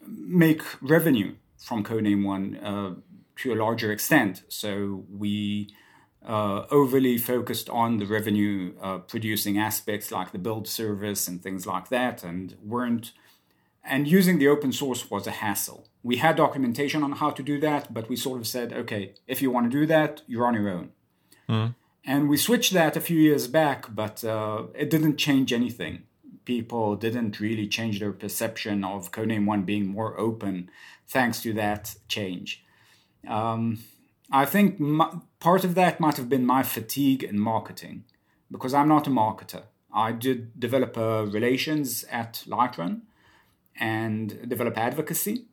make 0.05 0.61
revenue 0.81 1.35
from 1.57 1.83
Codename 1.83 2.25
One 2.25 2.57
uh, 2.57 2.95
to 3.37 3.53
a 3.53 3.55
larger 3.55 3.91
extent. 3.91 4.43
So 4.49 5.05
we 5.09 5.69
uh, 6.27 6.65
overly 6.69 7.17
focused 7.17 7.69
on 7.69 7.97
the 7.97 8.05
revenue 8.05 8.73
uh, 8.81 8.97
producing 8.99 9.57
aspects 9.57 10.11
like 10.11 10.31
the 10.33 10.37
build 10.37 10.67
service 10.67 11.27
and 11.27 11.41
things 11.41 11.65
like 11.65 11.89
that, 11.89 12.23
and 12.23 12.55
weren't. 12.63 13.13
And 13.83 14.05
using 14.07 14.37
the 14.37 14.49
open 14.49 14.73
source 14.73 15.09
was 15.09 15.25
a 15.25 15.31
hassle. 15.31 15.87
We 16.03 16.17
had 16.17 16.35
documentation 16.35 17.03
on 17.03 17.13
how 17.13 17.29
to 17.31 17.41
do 17.41 17.59
that, 17.61 17.93
but 17.93 18.09
we 18.09 18.17
sort 18.17 18.41
of 18.41 18.47
said, 18.47 18.73
okay, 18.73 19.13
if 19.27 19.41
you 19.41 19.49
want 19.49 19.71
to 19.71 19.79
do 19.79 19.85
that, 19.85 20.21
you're 20.27 20.45
on 20.45 20.53
your 20.53 20.69
own. 20.69 20.91
And 22.05 22.27
we 22.29 22.37
switched 22.37 22.73
that 22.73 22.97
a 22.97 23.01
few 23.01 23.19
years 23.19 23.47
back, 23.47 23.93
but 23.95 24.23
uh, 24.23 24.63
it 24.75 24.89
didn't 24.89 25.17
change 25.17 25.53
anything. 25.53 26.03
People 26.43 26.95
didn't 26.95 27.39
really 27.39 27.67
change 27.67 27.99
their 27.99 28.11
perception 28.13 28.83
of 28.83 29.11
Codename 29.11 29.45
One 29.45 29.63
being 29.63 29.87
more 29.87 30.17
open 30.19 30.69
thanks 31.07 31.41
to 31.41 31.53
that 31.53 31.95
change. 32.07 32.63
Um, 33.27 33.79
I 34.31 34.45
think 34.45 34.79
m- 34.79 35.23
part 35.39 35.63
of 35.63 35.75
that 35.75 35.99
might 35.99 36.17
have 36.17 36.29
been 36.29 36.45
my 36.45 36.63
fatigue 36.63 37.23
in 37.23 37.39
marketing 37.39 38.05
because 38.51 38.73
I'm 38.73 38.87
not 38.87 39.07
a 39.07 39.11
marketer. 39.11 39.63
I 39.93 40.11
did 40.11 40.59
developer 40.59 41.25
relations 41.25 42.05
at 42.11 42.43
Lightrun 42.47 43.01
and 43.79 44.47
develop 44.49 44.77
advocacy, 44.77 45.45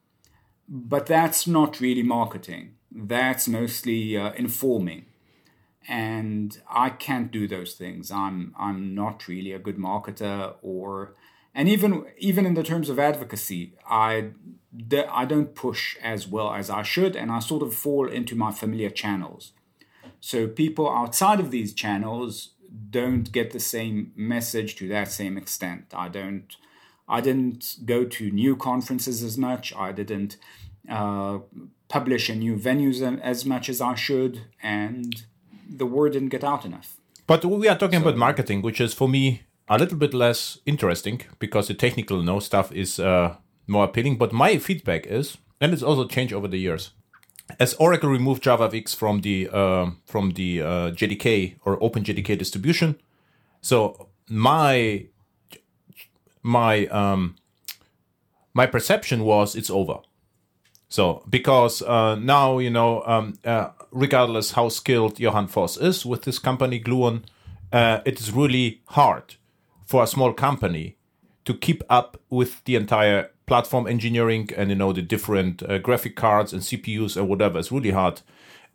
but 0.68 1.06
that's 1.06 1.46
not 1.46 1.80
really 1.80 2.02
marketing. 2.02 2.74
That's 2.90 3.48
mostly 3.48 4.16
uh, 4.16 4.32
informing 4.32 5.06
and 5.86 6.58
I 6.68 6.90
can't 6.90 7.30
do 7.30 7.46
those 7.46 7.74
things. 7.74 8.10
I'm 8.10 8.54
I'm 8.58 8.94
not 8.94 9.28
really 9.28 9.52
a 9.52 9.58
good 9.58 9.76
marketer, 9.76 10.54
or 10.62 11.14
and 11.54 11.68
even 11.68 12.06
even 12.18 12.46
in 12.46 12.54
the 12.54 12.62
terms 12.62 12.88
of 12.88 12.98
advocacy, 12.98 13.74
I 13.88 14.30
I 15.10 15.24
don't 15.24 15.54
push 15.54 15.96
as 16.02 16.26
well 16.26 16.52
as 16.52 16.70
I 16.70 16.82
should, 16.82 17.16
and 17.16 17.30
I 17.30 17.38
sort 17.40 17.62
of 17.62 17.74
fall 17.74 18.08
into 18.08 18.34
my 18.34 18.50
familiar 18.50 18.90
channels. 18.90 19.52
So 20.24 20.48
people 20.48 20.88
outside 20.88 21.38
of 21.38 21.50
these 21.50 21.74
channels 21.74 22.54
don't 22.88 23.30
get 23.30 23.50
the 23.50 23.60
same 23.60 24.10
message 24.16 24.74
to 24.76 24.88
that 24.88 25.08
same 25.12 25.36
extent. 25.36 25.92
I 25.92 26.08
don't. 26.08 26.48
I 27.06 27.20
didn't 27.20 27.76
go 27.84 28.06
to 28.06 28.30
new 28.30 28.56
conferences 28.56 29.22
as 29.22 29.36
much. 29.36 29.74
I 29.76 29.92
didn't 29.92 30.38
uh, 30.88 31.40
publish 31.88 32.30
in 32.30 32.38
new 32.38 32.56
venues 32.56 33.02
as 33.20 33.44
much 33.44 33.68
as 33.68 33.82
I 33.82 33.94
should, 33.96 34.40
and 34.62 35.26
the 35.68 35.84
word 35.84 36.14
didn't 36.14 36.30
get 36.30 36.42
out 36.42 36.64
enough. 36.64 36.96
But 37.26 37.44
we 37.44 37.68
are 37.68 37.76
talking 37.76 38.00
about 38.00 38.16
marketing, 38.16 38.62
which 38.62 38.80
is 38.80 38.94
for 38.94 39.10
me 39.10 39.42
a 39.68 39.76
little 39.76 39.98
bit 39.98 40.14
less 40.14 40.58
interesting 40.64 41.20
because 41.38 41.68
the 41.68 41.74
technical 41.74 42.22
no 42.22 42.40
stuff 42.40 42.72
is 42.72 42.98
uh, 42.98 43.36
more 43.66 43.84
appealing. 43.84 44.16
But 44.16 44.32
my 44.32 44.56
feedback 44.56 45.06
is, 45.06 45.36
and 45.60 45.74
it's 45.74 45.82
also 45.82 46.08
changed 46.08 46.32
over 46.32 46.48
the 46.48 46.56
years, 46.66 46.92
as 47.60 47.74
Oracle 47.74 48.08
removed 48.08 48.42
JavaFX 48.42 48.96
from 48.96 49.20
the 49.20 49.48
uh, 49.52 49.90
from 50.04 50.30
the 50.30 50.62
uh, 50.62 50.66
JDK 50.90 51.56
or 51.64 51.78
OpenJDK 51.78 52.38
distribution, 52.38 52.96
so 53.60 54.08
my 54.28 55.06
my 56.42 56.86
um, 56.86 57.36
my 58.54 58.66
perception 58.66 59.24
was 59.24 59.54
it's 59.56 59.70
over. 59.70 59.98
So 60.88 61.24
because 61.28 61.82
uh, 61.82 62.14
now 62.14 62.58
you 62.58 62.70
know, 62.70 63.02
um, 63.06 63.34
uh, 63.44 63.70
regardless 63.90 64.52
how 64.52 64.68
skilled 64.68 65.18
Johan 65.18 65.48
Vos 65.48 65.76
is 65.76 66.06
with 66.06 66.22
this 66.22 66.38
company 66.38 66.80
Gluon, 66.80 67.24
uh, 67.72 68.00
it 68.04 68.20
is 68.20 68.32
really 68.32 68.82
hard 68.88 69.34
for 69.86 70.02
a 70.02 70.06
small 70.06 70.32
company 70.32 70.96
to 71.44 71.52
keep 71.52 71.82
up 71.90 72.20
with 72.30 72.64
the 72.64 72.76
entire 72.76 73.30
platform 73.46 73.86
engineering 73.86 74.50
and 74.56 74.70
you 74.70 74.76
know 74.76 74.92
the 74.92 75.02
different 75.02 75.62
uh, 75.62 75.78
graphic 75.78 76.16
cards 76.16 76.52
and 76.52 76.62
CPUs 76.62 77.16
and 77.16 77.28
whatever. 77.28 77.58
It's 77.58 77.72
really 77.72 77.90
hard. 77.90 78.20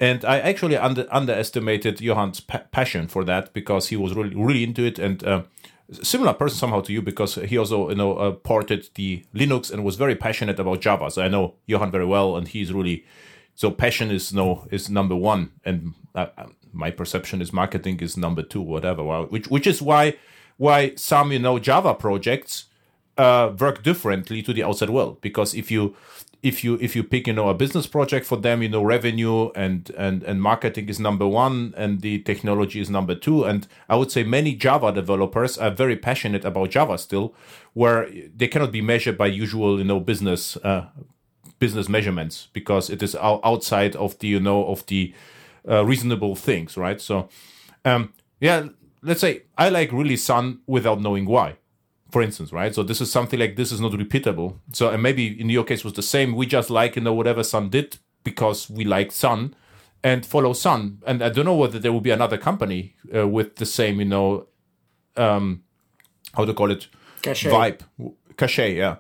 And 0.02 0.24
I 0.24 0.40
actually 0.40 0.78
under, 0.78 1.06
underestimated 1.12 1.98
Johan's 1.98 2.40
pa- 2.40 2.64
passion 2.72 3.08
for 3.08 3.26
that 3.26 3.54
because 3.54 3.90
he 3.90 3.98
was 3.98 4.14
really 4.14 4.36
really 4.36 4.64
into 4.64 4.84
it 4.84 5.00
and 5.00 5.24
uh, 5.24 5.44
similar 5.92 6.34
person 6.34 6.58
somehow 6.58 6.82
to 6.82 6.94
you 6.94 7.02
because 7.02 7.36
he 7.36 7.58
also 7.58 7.90
you 7.90 7.96
know 7.96 8.18
uh, 8.18 8.32
ported 8.32 8.90
the 8.96 9.26
Linux 9.34 9.72
and 9.72 9.84
was 9.84 9.96
very 9.96 10.16
passionate 10.16 10.60
about 10.60 10.82
Java. 10.82 11.12
So 11.12 11.22
I 11.22 11.28
know 11.28 11.56
Johan 11.66 11.92
very 11.92 12.06
well, 12.06 12.38
and 12.38 12.48
he's 12.48 12.72
really 12.72 13.06
so 13.56 13.72
passion 13.72 14.12
is 14.12 14.34
no 14.34 14.68
is 14.72 14.90
number 14.90 15.16
one, 15.16 15.52
and 15.66 15.94
uh, 16.16 16.28
my 16.72 16.92
perception 16.92 17.42
is 17.42 17.52
marketing 17.52 18.00
is 18.00 18.16
number 18.16 18.44
two, 18.44 18.62
whatever. 18.62 19.04
Which 19.24 19.48
which 19.48 19.68
is 19.68 19.82
why 19.82 20.18
why 20.58 20.94
some 20.96 21.32
you 21.32 21.40
know 21.40 21.60
Java 21.60 21.94
projects 21.94 22.66
uh, 23.20 23.54
work 23.60 23.84
differently 23.84 24.42
to 24.42 24.54
the 24.54 24.64
outside 24.64 24.90
world. 24.90 25.20
Because 25.22 25.54
if 25.54 25.70
you 25.70 25.96
if 26.42 26.64
you 26.64 26.78
if 26.80 26.96
you 26.96 27.04
pick 27.04 27.28
you 27.28 27.34
know 27.34 27.50
a 27.50 27.54
business 27.54 27.86
project 27.86 28.26
for 28.26 28.38
them 28.38 28.64
you 28.64 28.70
know 28.70 28.82
revenue 28.82 29.50
and 29.56 29.92
and 29.98 30.24
and 30.24 30.42
marketing 30.42 30.88
is 30.88 30.98
number 31.00 31.28
one 31.28 31.74
and 31.76 32.00
the 32.00 32.20
technology 32.20 32.80
is 32.80 32.90
number 32.90 33.14
two. 33.14 33.44
And 33.44 33.68
i 33.90 33.96
would 33.98 34.10
say 34.10 34.24
many 34.24 34.56
java 34.56 34.94
developers 34.94 35.58
are 35.58 35.70
very 35.70 35.98
passionate 35.98 36.46
about 36.46 36.70
java 36.70 36.98
still 36.98 37.36
where 37.74 38.10
they 38.36 38.48
cannot 38.48 38.72
be 38.72 38.82
measured 38.82 39.18
by 39.18 39.28
usual 39.28 39.78
you 39.78 39.84
know 39.84 40.00
business 40.00 40.56
uh, 40.64 40.86
business 41.60 41.90
measurements 41.90 42.48
because 42.54 42.90
it 42.90 43.04
is 43.04 43.16
outside 43.16 43.98
of 43.98 44.18
the 44.20 44.28
you 44.30 44.40
know 44.40 44.66
of 44.66 44.86
the 44.86 45.14
uh, 45.68 45.84
reasonable 45.86 46.36
things 46.36 46.78
right? 46.78 47.02
So 47.02 47.28
um 47.84 48.14
yeah 48.40 48.70
let's 49.02 49.22
say 49.22 49.44
i 49.58 49.70
like 49.70 49.92
really 49.94 50.18
sun 50.18 50.60
without 50.68 51.00
knowing 51.02 51.26
why 51.26 51.56
for 52.12 52.22
instance, 52.22 52.52
right? 52.52 52.74
So 52.74 52.84
this 52.84 53.02
is 53.02 53.12
something 53.12 53.40
like 53.40 53.56
this 53.56 53.72
is 53.72 53.80
not 53.80 53.92
repeatable. 53.92 54.56
So 54.74 54.90
and 54.90 55.02
maybe 55.04 55.40
in 55.40 55.50
your 55.50 55.64
case 55.64 55.84
was 55.84 55.94
the 55.94 56.02
same. 56.02 56.36
We 56.36 56.46
just 56.46 56.70
like 56.70 56.96
you 56.96 57.02
know 57.02 57.14
whatever 57.14 57.44
Sun 57.44 57.70
did 57.70 57.98
because 58.24 58.70
we 58.70 58.84
like 58.86 59.12
Sun 59.12 59.54
and 60.04 60.26
follow 60.26 60.54
Sun. 60.54 61.00
And 61.06 61.22
I 61.24 61.30
don't 61.30 61.46
know 61.46 61.56
whether 61.56 61.80
there 61.80 61.92
will 61.92 62.02
be 62.02 62.12
another 62.12 62.38
company 62.38 62.96
uh, 63.16 63.28
with 63.28 63.56
the 63.58 63.66
same 63.66 64.00
you 64.00 64.06
know 64.06 64.48
um, 65.18 65.64
how 66.36 66.46
to 66.46 66.54
call 66.54 66.72
it 66.72 66.88
Cachet. 67.22 67.50
vibe 67.50 67.80
cachet 68.38 68.76
yeah 68.76 68.98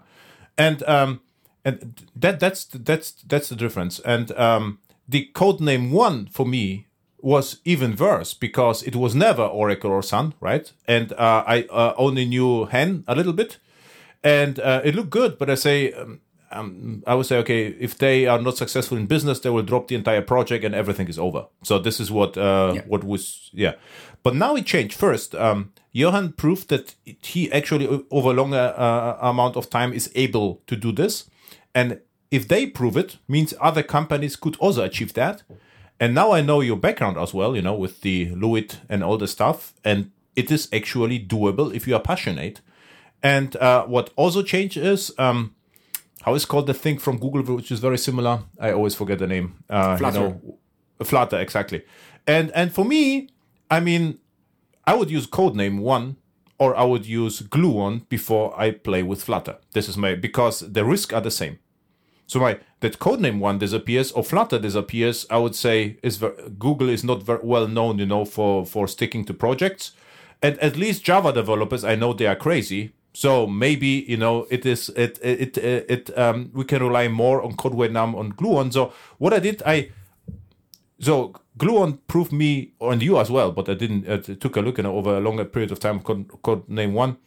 and 0.57 0.83
um 0.83 1.21
and 1.63 2.05
that 2.15 2.39
that's 2.39 2.65
that's 2.65 3.11
that's 3.11 3.49
the 3.49 3.55
difference 3.55 3.99
and 3.99 4.31
um 4.33 4.79
the 5.07 5.25
code 5.33 5.61
name 5.61 5.91
one 5.91 6.27
for 6.27 6.45
me 6.45 6.85
was 7.21 7.59
even 7.65 7.95
worse 7.95 8.33
because 8.33 8.83
it 8.83 8.95
was 8.95 9.13
never 9.15 9.43
oracle 9.43 9.91
or 9.91 10.01
sun 10.03 10.33
right 10.39 10.71
and 10.87 11.13
uh, 11.13 11.43
i 11.47 11.63
uh, 11.69 11.93
only 11.97 12.25
knew 12.25 12.65
hen 12.65 13.03
a 13.07 13.15
little 13.15 13.33
bit 13.33 13.57
and 14.23 14.59
uh, 14.59 14.81
it 14.83 14.95
looked 14.95 15.09
good 15.09 15.37
but 15.37 15.49
i 15.49 15.55
say 15.55 15.91
um, 15.93 16.21
um, 16.51 17.03
I 17.05 17.15
would 17.15 17.25
say, 17.25 17.37
okay, 17.37 17.67
if 17.67 17.97
they 17.97 18.25
are 18.25 18.41
not 18.41 18.57
successful 18.57 18.97
in 18.97 19.05
business, 19.05 19.39
they 19.39 19.49
will 19.49 19.63
drop 19.63 19.87
the 19.87 19.95
entire 19.95 20.21
project 20.21 20.63
and 20.63 20.73
everything 20.73 21.07
is 21.07 21.19
over. 21.19 21.45
So 21.63 21.79
this 21.79 21.99
is 21.99 22.11
what 22.11 22.37
uh, 22.37 22.73
Yeah. 22.75 22.81
what 22.87 23.03
was 23.03 23.49
yeah. 23.53 23.73
But 24.23 24.35
now 24.35 24.55
it 24.55 24.65
changed. 24.65 24.95
First, 24.97 25.35
um, 25.35 25.71
Johan 25.91 26.33
proved 26.33 26.69
that 26.69 26.95
he 27.23 27.51
actually 27.51 27.87
over 28.11 28.31
a 28.31 28.33
longer 28.33 28.73
uh, 28.77 29.17
amount 29.21 29.55
of 29.55 29.69
time 29.69 29.93
is 29.93 30.11
able 30.15 30.61
to 30.67 30.75
do 30.75 30.91
this, 30.91 31.29
and 31.73 31.99
if 32.31 32.47
they 32.47 32.65
prove 32.67 32.97
it, 32.97 33.17
means 33.27 33.53
other 33.61 33.83
companies 33.83 34.35
could 34.35 34.55
also 34.57 34.83
achieve 34.83 35.13
that. 35.13 35.43
And 35.99 36.15
now 36.15 36.31
I 36.31 36.41
know 36.41 36.61
your 36.61 36.77
background 36.77 37.17
as 37.17 37.33
well, 37.33 37.55
you 37.55 37.61
know, 37.61 37.73
with 37.73 38.01
the 38.01 38.31
LWUIT 38.31 38.77
and 38.87 39.03
all 39.03 39.17
the 39.17 39.27
stuff, 39.27 39.73
and 39.83 40.11
it 40.35 40.49
is 40.49 40.69
actually 40.71 41.19
doable 41.19 41.73
if 41.75 41.87
you 41.87 41.95
are 41.95 42.01
passionate. 42.01 42.61
And 43.21 43.55
uh, 43.57 43.85
what 43.85 44.11
also 44.15 44.41
changed 44.41 44.77
is 44.77 45.13
um, 45.17 45.55
how 46.21 46.35
is 46.35 46.45
called 46.45 46.67
the 46.67 46.73
thing 46.73 46.99
from 46.99 47.17
Google, 47.17 47.55
which 47.55 47.71
is 47.71 47.79
very 47.79 47.97
similar. 47.97 48.43
I 48.59 48.71
always 48.71 48.95
forget 48.95 49.19
the 49.19 49.27
name. 49.27 49.63
Uh, 49.69 49.97
Flutter. 49.97 50.19
You 50.19 50.25
know, 50.25 50.57
Flutter, 51.03 51.39
exactly. 51.39 51.83
And 52.25 52.51
and 52.51 52.73
for 52.73 52.85
me, 52.85 53.29
I 53.69 53.79
mean, 53.79 54.19
I 54.85 54.95
would 54.95 55.09
use 55.11 55.27
codename 55.27 55.79
one, 55.79 56.17
or 56.57 56.75
I 56.75 56.83
would 56.83 57.05
use 57.05 57.41
Gluon 57.41 58.07
before 58.09 58.57
I 58.59 58.71
play 58.71 59.03
with 59.03 59.23
Flutter. 59.23 59.57
This 59.73 59.89
is 59.89 59.97
my 59.97 60.15
because 60.15 60.59
the 60.59 60.85
risks 60.85 61.13
are 61.13 61.21
the 61.21 61.31
same. 61.31 61.59
So 62.29 62.39
my 62.39 62.59
that 62.81 62.99
codename 62.99 63.39
one 63.39 63.57
disappears 63.57 64.11
or 64.11 64.23
Flutter 64.23 64.59
disappears. 64.59 65.25
I 65.31 65.37
would 65.39 65.55
say 65.55 65.97
is 66.03 66.17
ver- 66.17 66.49
Google 66.59 66.89
is 66.89 67.03
not 67.03 67.23
very 67.23 67.39
well 67.41 67.67
known, 67.67 67.97
you 67.97 68.05
know, 68.05 68.23
for 68.23 68.67
for 68.67 68.87
sticking 68.87 69.25
to 69.25 69.33
projects, 69.33 69.93
and 70.43 70.57
at 70.59 70.77
least 70.77 71.03
Java 71.03 71.33
developers 71.33 71.83
I 71.83 71.95
know 71.95 72.13
they 72.13 72.27
are 72.27 72.35
crazy. 72.35 72.91
So 73.13 73.47
maybe 73.47 74.05
you 74.07 74.17
know 74.17 74.45
it 74.51 74.63
is 74.63 74.89
it 74.89 75.17
it 75.23 75.57
it, 75.57 75.85
it 75.89 76.17
um 76.17 76.51
we 76.53 76.65
can 76.65 76.83
rely 76.83 77.07
more 77.07 77.41
on 77.41 77.53
Codename 77.53 78.15
on 78.15 78.33
Gluon. 78.33 78.71
So 78.71 78.93
what 79.17 79.33
I 79.33 79.39
did 79.39 79.63
I 79.65 79.89
so 80.99 81.33
Gluon 81.57 81.97
proved 82.07 82.31
me 82.31 82.73
and 82.79 83.01
you 83.01 83.17
as 83.17 83.31
well, 83.31 83.51
but 83.51 83.67
I 83.69 83.73
didn't. 83.73 84.07
Uh, 84.07 84.17
took 84.35 84.55
a 84.55 84.61
look 84.61 84.77
and 84.77 84.87
over 84.87 85.17
a 85.17 85.19
longer 85.19 85.45
period 85.45 85.71
of 85.71 85.79
time. 85.79 85.99
Code, 85.99 86.29
code 86.43 86.69
name 86.69 86.93
one 86.93 87.17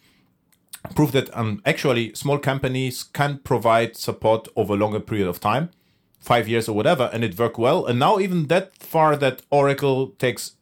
proved 0.95 1.13
that 1.13 1.35
um, 1.35 1.61
actually 1.65 2.13
small 2.13 2.37
companies 2.37 3.03
can 3.03 3.39
provide 3.39 3.95
support 3.95 4.47
over 4.55 4.73
a 4.73 4.77
longer 4.77 4.99
period 4.99 5.27
of 5.27 5.39
time, 5.39 5.69
five 6.19 6.47
years 6.47 6.67
or 6.67 6.75
whatever, 6.75 7.09
and 7.13 7.23
it 7.23 7.37
worked 7.37 7.57
well. 7.57 7.85
And 7.85 7.99
now 7.99 8.19
even 8.19 8.47
that 8.47 8.75
far 8.77 9.15
that 9.17 9.41
Oracle 9.49 10.07
takes, 10.19 10.53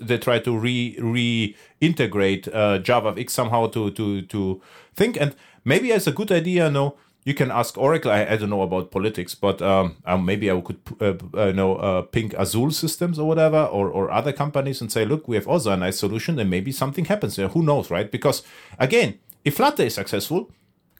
they 0.00 0.18
try 0.18 0.38
to 0.40 0.56
re 0.56 0.96
reintegrate 0.98 2.48
uh, 2.48 2.78
JavaFX 2.80 3.30
somehow 3.30 3.66
to 3.68 3.90
to 3.92 4.22
to 4.22 4.60
think. 4.94 5.16
And 5.20 5.34
maybe 5.64 5.92
as 5.92 6.06
a 6.06 6.12
good 6.12 6.32
idea, 6.32 6.70
no, 6.70 6.96
you 7.24 7.34
can 7.34 7.50
ask 7.50 7.78
Oracle. 7.78 8.10
I, 8.10 8.24
I 8.24 8.36
don't 8.36 8.50
know 8.50 8.62
about 8.62 8.90
politics, 8.90 9.34
but 9.34 9.62
um, 9.62 9.96
um, 10.04 10.24
maybe 10.24 10.50
I 10.50 10.60
could 10.60 10.80
uh, 11.00 11.14
uh, 11.34 11.52
know 11.52 11.76
uh, 11.76 12.02
ping 12.02 12.32
Azul 12.36 12.70
systems 12.70 13.18
or 13.18 13.28
whatever, 13.28 13.64
or 13.64 13.88
or 13.88 14.10
other 14.10 14.32
companies 14.32 14.80
and 14.80 14.90
say, 14.90 15.04
look, 15.04 15.28
we 15.28 15.36
have 15.36 15.46
also 15.46 15.70
a 15.70 15.76
nice 15.76 15.98
solution, 15.98 16.38
and 16.38 16.50
maybe 16.50 16.72
something 16.72 17.04
happens 17.04 17.36
there. 17.36 17.48
Who 17.48 17.62
knows, 17.62 17.90
right? 17.90 18.10
Because 18.10 18.42
again, 18.78 19.18
if 19.44 19.56
Flutter 19.56 19.84
is 19.84 19.94
successful, 19.94 20.50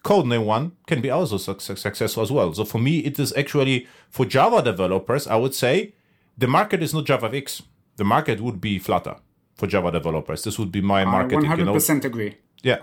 Codename 0.02 0.44
One 0.46 0.72
can 0.86 1.00
be 1.00 1.10
also 1.10 1.36
suc- 1.36 1.60
suc- 1.60 1.76
successful 1.78 2.22
as 2.22 2.30
well. 2.32 2.52
So 2.54 2.64
for 2.64 2.78
me, 2.78 2.98
it 3.00 3.18
is 3.18 3.32
actually 3.36 3.86
for 4.08 4.24
Java 4.24 4.62
developers. 4.62 5.26
I 5.26 5.36
would 5.36 5.54
say 5.54 5.94
the 6.38 6.46
market 6.46 6.82
is 6.82 6.94
not 6.94 7.04
JavaFX. 7.04 7.62
The 7.96 8.04
market 8.04 8.40
would 8.40 8.60
be 8.60 8.78
Flutter 8.78 9.16
for 9.54 9.66
Java 9.66 9.90
developers. 9.92 10.42
This 10.42 10.58
would 10.58 10.72
be 10.72 10.80
my 10.80 11.02
I 11.02 11.04
market. 11.04 11.34
one 11.34 11.42
you 11.44 11.48
hundred 11.50 11.72
percent 11.72 12.04
agree. 12.04 12.36
Yeah. 12.62 12.78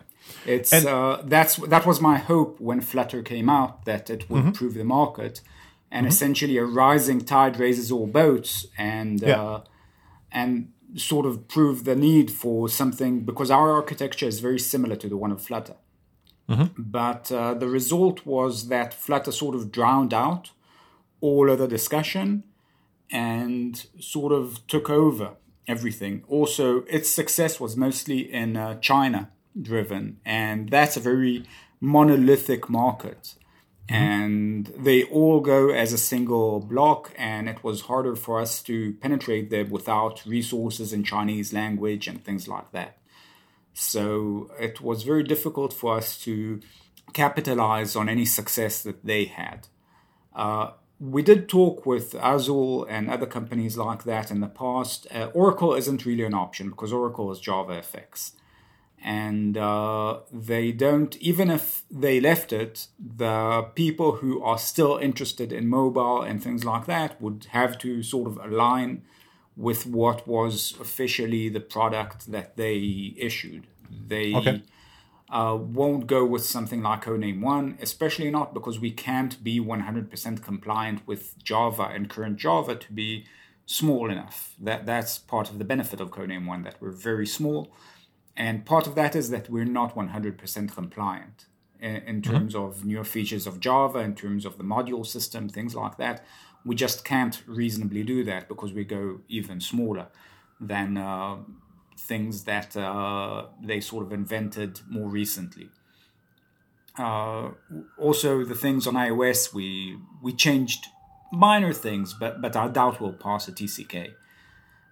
It's 0.45 0.71
And- 0.73 0.85
uh, 0.85 1.21
that's 1.25 1.55
that 1.55 1.85
was 1.85 2.01
my 2.01 2.17
hope 2.17 2.59
when 2.59 2.81
Flutter 2.81 3.21
came 3.23 3.49
out 3.49 3.85
that 3.85 4.09
it 4.09 4.19
Mm-hmm. 4.21 4.33
would 4.33 4.45
improve 4.45 4.73
the 4.75 4.83
market, 4.83 5.41
and 5.89 6.05
essentially 6.05 6.57
a 6.57 6.65
rising 6.65 7.21
tide 7.21 7.59
raises 7.59 7.91
all 7.91 8.05
boats, 8.07 8.67
and 8.77 9.21
Yeah. 9.21 9.41
uh, 9.41 9.61
and 10.31 10.71
sort 10.97 11.25
of 11.25 11.47
prove 11.47 11.83
the 11.83 11.95
need 11.95 12.31
for 12.31 12.67
something 12.67 13.21
because 13.21 13.51
our 13.51 13.71
architecture 13.71 14.27
is 14.27 14.39
very 14.39 14.59
similar 14.59 14.95
to 14.95 15.07
the 15.07 15.17
one 15.17 15.31
of 15.31 15.41
Flutter. 15.41 15.75
But 16.77 17.31
uh, 17.31 17.53
the 17.55 17.67
result 17.67 18.25
was 18.25 18.69
that 18.69 18.93
Flutter 18.93 19.31
sort 19.31 19.55
of 19.55 19.71
drowned 19.71 20.13
out 20.13 20.51
all 21.21 21.49
other 21.51 21.67
discussion 21.67 22.43
and 23.11 23.85
sort 23.99 24.33
of 24.33 24.65
took 24.67 24.89
over 24.89 25.31
everything. 25.67 26.23
Also, 26.27 26.83
its 26.83 27.09
success 27.09 27.59
was 27.59 27.75
mostly 27.75 28.19
in 28.33 28.55
uh, 28.55 28.79
China 28.79 29.29
driven, 29.61 30.17
and 30.25 30.69
that's 30.69 30.97
a 30.97 31.01
very 31.01 31.43
monolithic 31.79 32.69
market. 32.69 33.35
And 33.89 34.67
they 34.77 35.03
all 35.03 35.39
go 35.39 35.69
as 35.69 35.93
a 35.93 35.97
single 35.97 36.59
block, 36.59 37.13
and 37.17 37.47
it 37.47 37.63
was 37.63 37.81
harder 37.81 38.15
for 38.15 38.41
us 38.41 38.61
to 38.63 38.93
penetrate 38.95 39.49
them 39.49 39.69
without 39.69 40.25
resources 40.25 40.91
in 40.91 41.03
Chinese 41.03 41.53
language 41.53 42.07
and 42.07 42.23
things 42.23 42.47
like 42.47 42.71
that. 42.73 42.97
So 43.73 44.51
it 44.59 44.81
was 44.81 45.03
very 45.03 45.23
difficult 45.23 45.71
for 45.71 45.95
us 45.97 46.17
to 46.23 46.59
capitalize 47.13 47.95
on 47.95 48.09
any 48.09 48.25
success 48.25 48.81
that 48.83 49.05
they 49.05 49.25
had. 49.25 49.67
Uh, 50.35 50.71
we 50.99 51.21
did 51.21 51.47
talk 51.47 51.85
with 51.85 52.15
Azul 52.15 52.85
and 52.85 53.09
other 53.09 53.25
companies 53.25 53.77
like 53.77 54.03
that 54.03 54.31
in 54.31 54.39
the 54.39 54.47
past. 54.47 55.07
Uh, 55.13 55.29
Oracle 55.33 55.73
isn't 55.75 56.05
really 56.05 56.23
an 56.23 56.33
option 56.33 56.69
because 56.69 56.91
Oracle 56.91 57.31
is 57.31 57.39
Java 57.39 57.81
JavaFX. 57.81 58.31
And 59.03 59.57
uh, 59.57 60.19
they 60.33 60.71
don't, 60.71 61.15
even 61.17 61.49
if 61.49 61.83
they 61.89 62.19
left 62.19 62.51
it, 62.51 62.87
the 62.99 63.67
people 63.75 64.13
who 64.17 64.41
are 64.43 64.57
still 64.57 64.97
interested 64.97 65.53
in 65.53 65.67
mobile 65.69 66.21
and 66.21 66.43
things 66.43 66.65
like 66.65 66.87
that 66.87 67.21
would 67.21 67.47
have 67.51 67.77
to 67.79 68.01
sort 68.03 68.27
of 68.27 68.37
align 68.37 69.03
with 69.55 69.85
what 69.85 70.27
was 70.27 70.73
officially 70.79 71.47
the 71.49 71.59
product 71.59 72.31
that 72.31 72.57
they 72.57 73.13
issued. 73.17 73.67
They 74.07 74.33
Okay. 74.33 74.61
uh, 75.29 75.57
won't 75.59 76.07
go 76.07 76.25
with 76.25 76.43
something 76.45 76.81
like 76.81 77.03
Codename 77.05 77.41
One, 77.41 77.77
especially 77.81 78.29
not 78.31 78.53
because 78.53 78.79
we 78.79 78.91
can't 78.91 79.41
be 79.43 79.59
100% 79.59 80.43
compliant 80.43 81.07
with 81.07 81.41
Java 81.43 81.89
and 81.93 82.09
current 82.09 82.37
Java 82.37 82.75
to 82.75 82.93
be 82.93 83.25
small 83.65 84.09
enough. 84.09 84.55
That 84.59 84.85
that's 84.85 85.17
part 85.17 85.49
of 85.49 85.59
the 85.59 85.65
benefit 85.65 85.99
of 86.01 86.11
Codename 86.11 86.45
One 86.47 86.63
that 86.63 86.75
we're 86.81 86.91
very 86.91 87.27
small, 87.27 87.71
and 88.37 88.65
part 88.65 88.85
of 88.85 88.95
that 88.95 89.15
is 89.15 89.31
that 89.31 89.49
we're 89.49 89.65
not 89.65 89.95
100% 89.95 90.73
compliant 90.73 91.45
in, 91.79 91.95
in 91.95 92.21
terms 92.21 92.55
of 92.55 92.85
newer 92.85 93.03
features 93.03 93.47
of 93.47 93.59
Java, 93.59 93.99
in 93.99 94.13
terms 94.15 94.45
of 94.45 94.57
the 94.57 94.63
module 94.63 95.05
system, 95.05 95.49
things 95.49 95.75
like 95.75 95.97
that. 95.97 96.23
We 96.63 96.75
just 96.75 97.03
can't 97.03 97.41
reasonably 97.47 98.03
do 98.03 98.23
that 98.25 98.47
because 98.47 98.73
we 98.73 98.83
go 98.83 99.21
even 99.27 99.59
smaller 99.59 100.07
than 100.59 100.97
uh, 100.97 101.37
things 101.97 102.43
that 102.43 102.77
uh, 102.77 103.47
they 103.61 103.79
sort 103.79 104.05
of 104.05 104.13
invented 104.13 104.81
more 104.87 105.09
recently. 105.09 105.69
Uh, 106.97 107.51
also, 107.97 108.43
the 108.43 108.55
things 108.55 108.87
on 108.87 108.95
iOS, 108.95 109.53
we 109.53 109.97
we 110.21 110.33
changed 110.33 110.87
minor 111.31 111.73
things, 111.73 112.13
but 112.13 112.41
but 112.41 112.55
I 112.55 112.67
doubt 112.67 112.99
we'll 112.99 113.13
pass 113.13 113.47
a 113.47 113.51
TCK. 113.51 114.13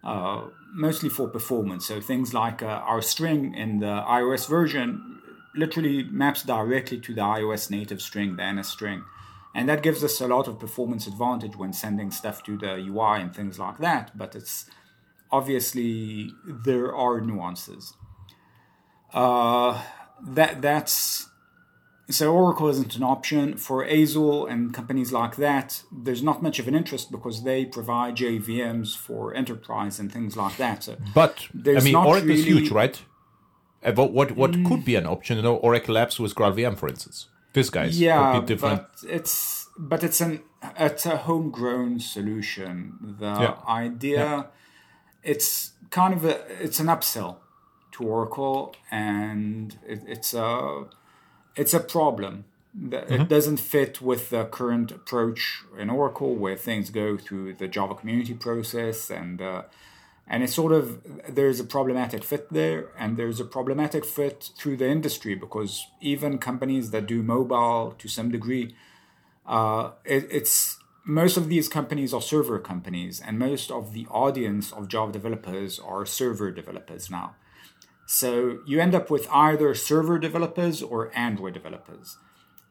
Uh, 0.06 0.50
mostly 0.72 1.10
for 1.10 1.28
performance. 1.28 1.88
So 1.88 2.00
things 2.00 2.34
like 2.34 2.62
uh, 2.62 2.68
our 2.68 3.02
string 3.02 3.56
in 3.56 3.80
the 3.80 4.04
iOS 4.08 4.48
version 4.48 5.20
literally 5.56 6.04
maps 6.04 6.44
directly 6.44 7.00
to 7.00 7.16
the 7.16 7.22
iOS 7.22 7.72
native 7.72 8.02
string, 8.02 8.36
the 8.36 8.52
NS 8.52 8.68
string. 8.68 9.04
And 9.56 9.70
that 9.70 9.82
gives 9.82 10.04
us 10.04 10.20
a 10.20 10.28
lot 10.28 10.48
of 10.48 10.60
performance 10.60 11.08
advantage 11.08 11.56
when 11.56 11.72
sending 11.72 12.12
stuff 12.12 12.44
to 12.44 12.58
the 12.58 12.76
UI 12.76 13.22
and 13.22 13.34
things 13.34 13.58
like 13.58 13.78
that. 13.80 14.16
But 14.18 14.36
it's 14.36 14.70
obviously 15.32 16.34
there 16.46 16.94
are 16.94 17.22
nuances. 17.22 17.94
Uh, 19.14 19.82
that 20.22 20.62
that's 20.62 21.30
so 22.10 22.34
Oracle 22.34 22.68
isn't 22.70 22.96
an 22.96 23.04
option 23.04 23.58
for 23.58 23.84
Azul 23.84 24.46
and 24.46 24.74
companies 24.74 25.12
like 25.12 25.36
that. 25.38 25.84
There's 25.92 26.22
not 26.22 26.44
much 26.44 26.60
of 26.60 26.68
an 26.68 26.76
interest 26.76 27.12
because 27.12 27.44
they 27.44 27.66
provide 27.66 28.16
JVMs 28.16 28.96
for 28.96 29.34
enterprise 29.34 30.00
and 30.00 30.12
things 30.12 30.38
like 30.38 30.58
that. 30.58 30.84
So 30.84 30.98
But 31.14 31.48
I 31.50 31.50
There's 31.54 31.84
mean, 31.86 31.96
Oracle 31.96 32.30
is 32.32 32.46
huge, 32.46 32.70
right? 32.72 33.02
about 33.84 34.12
what 34.14 34.32
what 34.32 34.52
mm. 34.52 34.66
could 34.68 34.84
be 34.84 34.96
an 34.96 35.06
option. 35.06 35.38
You 35.38 35.44
know, 35.44 35.56
Oracle 35.58 35.96
Apps 35.96 36.20
with 36.20 36.34
GraalVM, 36.36 36.78
for 36.78 36.90
instance. 36.90 37.28
This 37.54 37.70
guys 37.70 38.00
yeah, 38.00 38.34
could 38.34 38.42
be 38.42 38.54
different. 38.54 38.82
but 39.02 39.10
it's 39.10 39.70
but 39.78 40.04
it's 40.04 40.22
an 40.22 40.42
it's 40.78 41.06
a 41.06 41.18
homegrown 41.18 42.00
solution. 42.00 43.16
The 43.20 43.34
Yeah. 43.42 43.56
idea, 43.68 44.48
it's 45.24 45.72
kind 45.90 46.14
of 46.14 46.26
a 46.26 46.36
it's 46.64 46.80
an 46.80 46.88
upsell 46.88 47.38
to 47.94 48.04
Oracle, 48.04 48.76
and 48.92 49.78
it, 49.88 50.02
it's 50.08 50.34
a 50.34 50.86
it's 51.56 51.74
a 51.74 51.80
problem. 51.80 52.46
that 52.74 53.10
It 53.10 53.30
doesn't 53.30 53.60
fit 53.60 54.02
with 54.02 54.30
the 54.30 54.46
current 54.46 54.92
approach 54.92 55.64
in 55.78 55.90
Oracle, 55.90 56.36
where 56.36 56.58
things 56.58 56.90
go 56.90 57.18
through 57.18 57.54
the 57.54 57.68
Java 57.68 57.96
community 57.96 58.34
process, 58.34 59.10
and 59.10 59.42
uh, 59.42 59.64
and 60.28 60.44
it's 60.44 60.56
sort 60.56 60.74
of 60.74 61.02
there's 61.30 61.60
a 61.60 61.64
problematic 61.64 62.24
fit 62.24 62.52
there, 62.52 62.90
and 62.98 63.16
there's 63.18 63.40
a 63.40 63.46
problematic 63.46 64.04
fit 64.04 64.50
through 64.58 64.78
the 64.78 64.90
industry 64.90 65.36
because 65.36 65.88
even 66.02 66.38
companies 66.38 66.92
that 66.92 67.06
do 67.06 67.24
mobile 67.24 67.96
to 67.98 68.08
some 68.08 68.30
degree, 68.30 68.76
uh, 69.46 69.92
it, 70.04 70.28
it's 70.30 70.78
most 71.06 71.38
of 71.38 71.48
these 71.48 71.70
companies 71.70 72.14
are 72.14 72.22
server 72.22 72.60
companies, 72.60 73.22
and 73.26 73.40
most 73.40 73.72
of 73.72 73.94
the 73.94 74.08
audience 74.08 74.74
of 74.74 74.88
Java 74.88 75.12
developers 75.12 75.80
are 75.80 76.06
server 76.06 76.52
developers 76.52 77.10
now. 77.10 77.36
So 78.06 78.60
you 78.66 78.80
end 78.80 78.94
up 78.94 79.10
with 79.10 79.28
either 79.32 79.74
server 79.74 80.20
developers 80.20 80.82
or 80.82 81.12
Android 81.16 81.54
developers. 81.54 82.18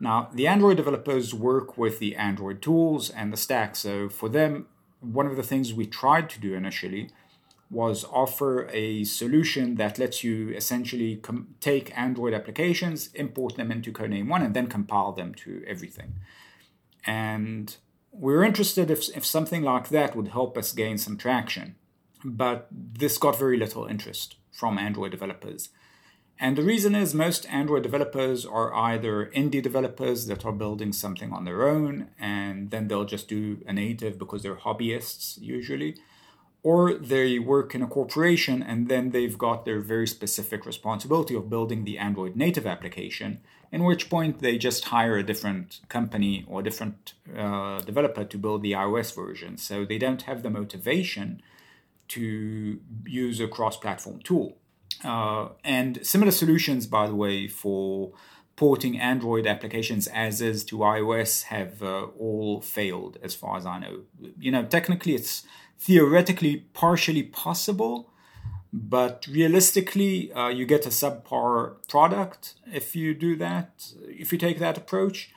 Now, 0.01 0.29
the 0.33 0.47
Android 0.47 0.77
developers 0.77 1.35
work 1.35 1.77
with 1.77 1.99
the 1.99 2.16
Android 2.16 2.62
tools 2.62 3.11
and 3.11 3.33
the 3.33 3.37
stack. 3.37 3.77
So 3.77 4.09
for 4.09 4.29
them, 4.29 4.66
one 5.01 5.27
of 5.27 5.37
the 5.37 5.42
things 5.42 5.75
we 5.75 5.87
tried 5.87 6.31
to 6.31 6.40
do 6.40 6.55
initially 6.55 7.11
was 7.70 8.05
offer 8.05 8.68
a 8.73 9.05
solution 9.05 9.75
that 9.77 9.99
lets 9.99 10.23
you 10.23 10.51
essentially 10.51 11.16
com- 11.16 11.55
take 11.61 11.97
Android 11.99 12.35
applications, 12.35 13.09
import 13.14 13.57
them 13.57 13.73
into 13.73 13.92
Codename 13.92 14.29
One, 14.29 14.42
and 14.42 14.55
then 14.55 14.68
compile 14.68 15.12
them 15.12 15.35
to 15.37 15.64
everything. 15.66 16.14
And 17.07 17.77
we 18.12 18.33
were 18.33 18.44
interested 18.44 18.90
if, 18.90 19.09
if 19.16 19.27
something 19.27 19.62
like 19.62 19.88
that 19.88 20.14
would 20.14 20.29
help 20.29 20.57
us 20.57 20.73
gain 20.73 20.99
some 20.99 21.16
traction. 21.16 21.75
But 22.25 22.68
this 22.70 23.18
got 23.18 23.38
very 23.38 23.59
little 23.59 23.87
interest 23.87 24.37
from 24.55 24.79
Android 24.79 25.11
developers. 25.11 25.69
And 26.38 26.57
the 26.57 26.62
reason 26.62 26.95
is 26.95 27.14
most 27.14 27.47
Android 27.49 27.85
developers 27.85 28.45
are 28.45 28.75
either 28.75 29.31
indie 29.35 29.62
developers 29.62 30.27
that 30.27 30.45
are 30.45 30.53
building 30.53 30.93
something 30.93 31.33
on 31.33 31.45
their 31.45 31.69
own 31.69 32.09
and 32.19 32.71
then 32.71 32.88
they'll 32.88 33.05
just 33.05 33.29
do 33.29 33.62
a 33.67 33.73
native 33.73 34.19
because 34.19 34.43
they're 34.43 34.57
hobbyists 34.57 35.40
usually, 35.40 35.97
or 36.64 36.95
they 36.95 37.38
work 37.38 37.75
in 37.75 37.83
a 37.83 37.87
corporation 37.87 38.62
and 38.62 38.88
then 38.88 39.11
they've 39.11 39.38
got 39.38 39.64
their 39.64 39.81
very 39.81 40.09
specific 40.09 40.67
responsibility 40.67 41.37
of 41.37 41.49
building 41.49 41.85
the 41.85 41.99
Android 41.99 42.35
native 42.35 42.67
application, 42.67 43.40
in 43.71 43.85
which 43.85 44.11
point 44.11 44.40
they 44.40 44.59
just 44.59 44.87
hire 44.87 45.17
a 45.17 45.23
different 45.23 45.81
company 45.88 46.45
or 46.49 46.61
a 46.61 46.64
different 46.64 47.12
uh, 47.37 47.81
developer 47.83 48.25
to 48.25 48.38
build 48.38 48.62
the 48.62 48.73
iOS 48.73 49.14
version. 49.14 49.57
So 49.57 49.85
they 49.85 49.99
don't 49.99 50.23
have 50.23 50.43
the 50.43 50.51
motivation 50.51 51.43
to 52.09 52.81
use 53.07 53.40
a 53.40 53.49
cross 53.49 53.77
platform 53.77 54.21
tool. 54.21 54.59
Uh, 55.03 55.49
and 55.64 56.05
similar 56.07 56.31
solutions, 56.31 56.87
by 56.87 57.07
the 57.07 57.14
way, 57.14 57.49
for 57.49 58.12
porting 58.57 58.99
Android 58.99 59.47
applications 59.47 60.07
as 60.09 60.40
is 60.40 60.64
to 60.64 60.79
iOS 60.79 61.45
have 61.45 61.83
uh, 61.83 62.07
all 62.19 62.61
failed, 62.61 63.19
as 63.23 63.35
far 63.35 63.57
as 63.57 63.67
I 63.67 63.79
know. 63.81 64.03
You 64.38 64.53
know, 64.53 64.64
technically, 64.64 65.14
it's 65.14 65.45
theoretically 65.79 66.59
partially 66.73 67.23
possible, 67.23 68.11
but 68.73 69.27
realistically, 69.31 70.33
uh, 70.33 70.49
you 70.49 70.67
get 70.67 70.87
a 70.87 70.90
subpar 70.90 71.87
product 71.88 72.55
if 72.73 72.95
you 72.95 73.14
do 73.14 73.37
that, 73.37 73.93
if 74.09 74.33
you 74.33 74.38
take 74.38 74.59
that 74.61 74.79
approach. 74.79 75.31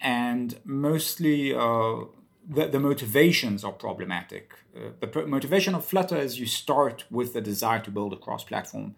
And 0.00 0.58
mostly, 0.64 1.54
uh, 1.54 2.06
the, 2.48 2.66
the 2.66 2.80
motivations 2.80 3.64
are 3.64 3.72
problematic. 3.72 4.54
Uh, 4.74 4.90
the 5.00 5.26
motivation 5.26 5.74
of 5.74 5.84
Flutter 5.84 6.16
is 6.16 6.40
you 6.40 6.46
start 6.46 7.04
with 7.10 7.34
the 7.34 7.40
desire 7.40 7.80
to 7.80 7.90
build 7.90 8.12
a 8.12 8.16
cross 8.16 8.44
platform 8.44 8.94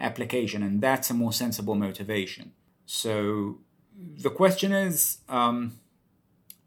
application, 0.00 0.62
and 0.62 0.80
that's 0.80 1.10
a 1.10 1.14
more 1.14 1.32
sensible 1.32 1.74
motivation. 1.74 2.52
So 2.86 3.58
the 3.96 4.30
question 4.30 4.72
is 4.72 5.18
um, 5.28 5.78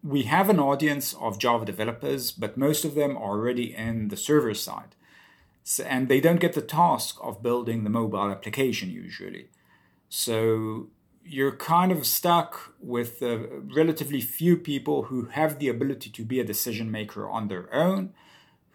we 0.04 0.24
have 0.24 0.50
an 0.50 0.60
audience 0.60 1.14
of 1.16 1.40
Java 1.40 1.66
developers, 1.66 2.32
but 2.32 2.58
most 2.58 2.86
of 2.86 2.96
them 2.96 3.18
are 3.18 3.32
already 3.32 3.76
in 3.76 4.10
the 4.10 4.18
server 4.18 4.54
side. 4.54 4.96
So, 5.64 5.84
and 5.84 6.08
they 6.08 6.22
don't 6.22 6.40
get 6.40 6.54
the 6.54 6.62
task 6.62 7.18
of 7.22 7.42
building 7.42 7.84
the 7.84 7.90
mobile 7.90 8.30
application 8.30 8.92
usually. 8.92 9.50
So 10.10 10.90
you're 11.26 11.56
kind 11.56 11.92
of 11.92 12.06
stuck 12.06 12.76
with 12.80 13.24
uh, 13.24 13.40
relatively 13.76 14.22
few 14.22 14.58
people 14.58 15.04
who 15.04 15.26
have 15.26 15.58
the 15.58 15.70
ability 15.70 16.12
to 16.12 16.24
be 16.24 16.40
a 16.40 16.44
decision 16.44 16.92
maker 16.92 17.28
on 17.28 17.48
their 17.48 17.74
own, 17.74 18.14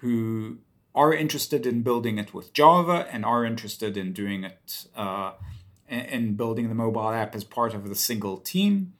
who 0.01 0.59
are 0.95 1.13
interested 1.15 1.67
in 1.67 1.83
building 1.83 2.19
it 2.19 2.35
with 2.35 2.53
Java 2.53 3.07
and 3.13 3.25
are 3.25 3.45
interested 3.45 3.97
in 3.97 4.13
doing 4.13 4.45
it 4.45 4.87
uh, 4.97 5.33
in 5.89 6.35
building 6.35 6.69
the 6.69 6.75
mobile 6.75 7.11
app 7.11 7.35
as 7.35 7.45
part 7.45 7.75
of 7.75 7.89
the 7.89 7.95
single 7.95 8.39
team. 8.39 8.95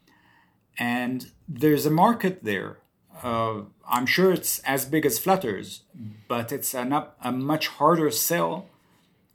And 0.79 1.31
there's 1.49 1.87
a 1.87 1.91
market 1.91 2.45
there. 2.45 2.79
Uh, 3.23 3.63
I'm 3.89 4.07
sure 4.07 4.33
it's 4.33 4.61
as 4.61 4.85
big 4.85 5.05
as 5.05 5.19
Flutter's, 5.19 5.83
but 6.29 6.53
it's 6.53 6.75
an 6.75 6.93
up, 6.93 7.19
a 7.23 7.33
much 7.33 7.69
harder 7.69 8.11
sell 8.11 8.67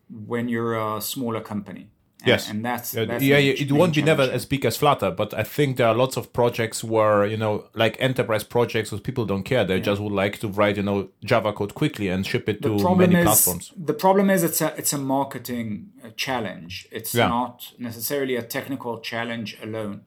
when 0.09 0.47
you're 0.49 0.75
a 0.75 1.01
smaller 1.01 1.41
company. 1.41 1.89
And, 2.21 2.27
Yes. 2.29 2.49
and 2.49 2.65
that's, 2.65 2.91
that's 2.91 3.21
yeah, 3.23 3.35
the 3.37 3.43
yeah, 3.43 3.53
it 3.63 3.71
won't 3.71 3.93
be 3.93 4.01
never 4.01 4.23
as 4.23 4.45
big 4.45 4.65
as 4.65 4.77
Flutter, 4.77 5.11
but 5.11 5.33
I 5.33 5.43
think 5.43 5.77
there 5.77 5.87
are 5.87 5.93
lots 5.93 6.17
of 6.17 6.31
projects 6.33 6.83
where 6.83 7.25
you 7.25 7.37
know, 7.37 7.65
like 7.75 7.97
enterprise 7.99 8.43
projects, 8.43 8.91
where 8.91 8.99
people 9.01 9.25
don't 9.25 9.43
care. 9.43 9.63
They 9.63 9.79
just 9.79 10.01
would 10.01 10.13
like 10.13 10.39
to 10.39 10.47
write 10.47 10.77
you 10.77 10.83
know 10.83 11.09
Java 11.23 11.53
code 11.53 11.75
quickly 11.75 12.07
and 12.07 12.25
ship 12.25 12.49
it 12.49 12.61
to 12.63 12.95
many 12.95 13.15
is 13.17 13.23
platforms. 13.25 13.73
the 13.77 13.93
problem 13.93 14.29
is 14.29 14.43
it's 14.43 14.61
a 14.61 14.73
it's 14.77 14.93
a 14.93 14.97
marketing 14.97 15.89
uh, 16.03 16.09
challenge. 16.15 16.87
It's 16.91 17.13
Yeah. 17.13 17.27
not 17.27 17.73
necessarily 17.77 18.35
a 18.37 18.41
technical 18.43 18.99
challenge 18.99 19.57
alone. 19.61 20.01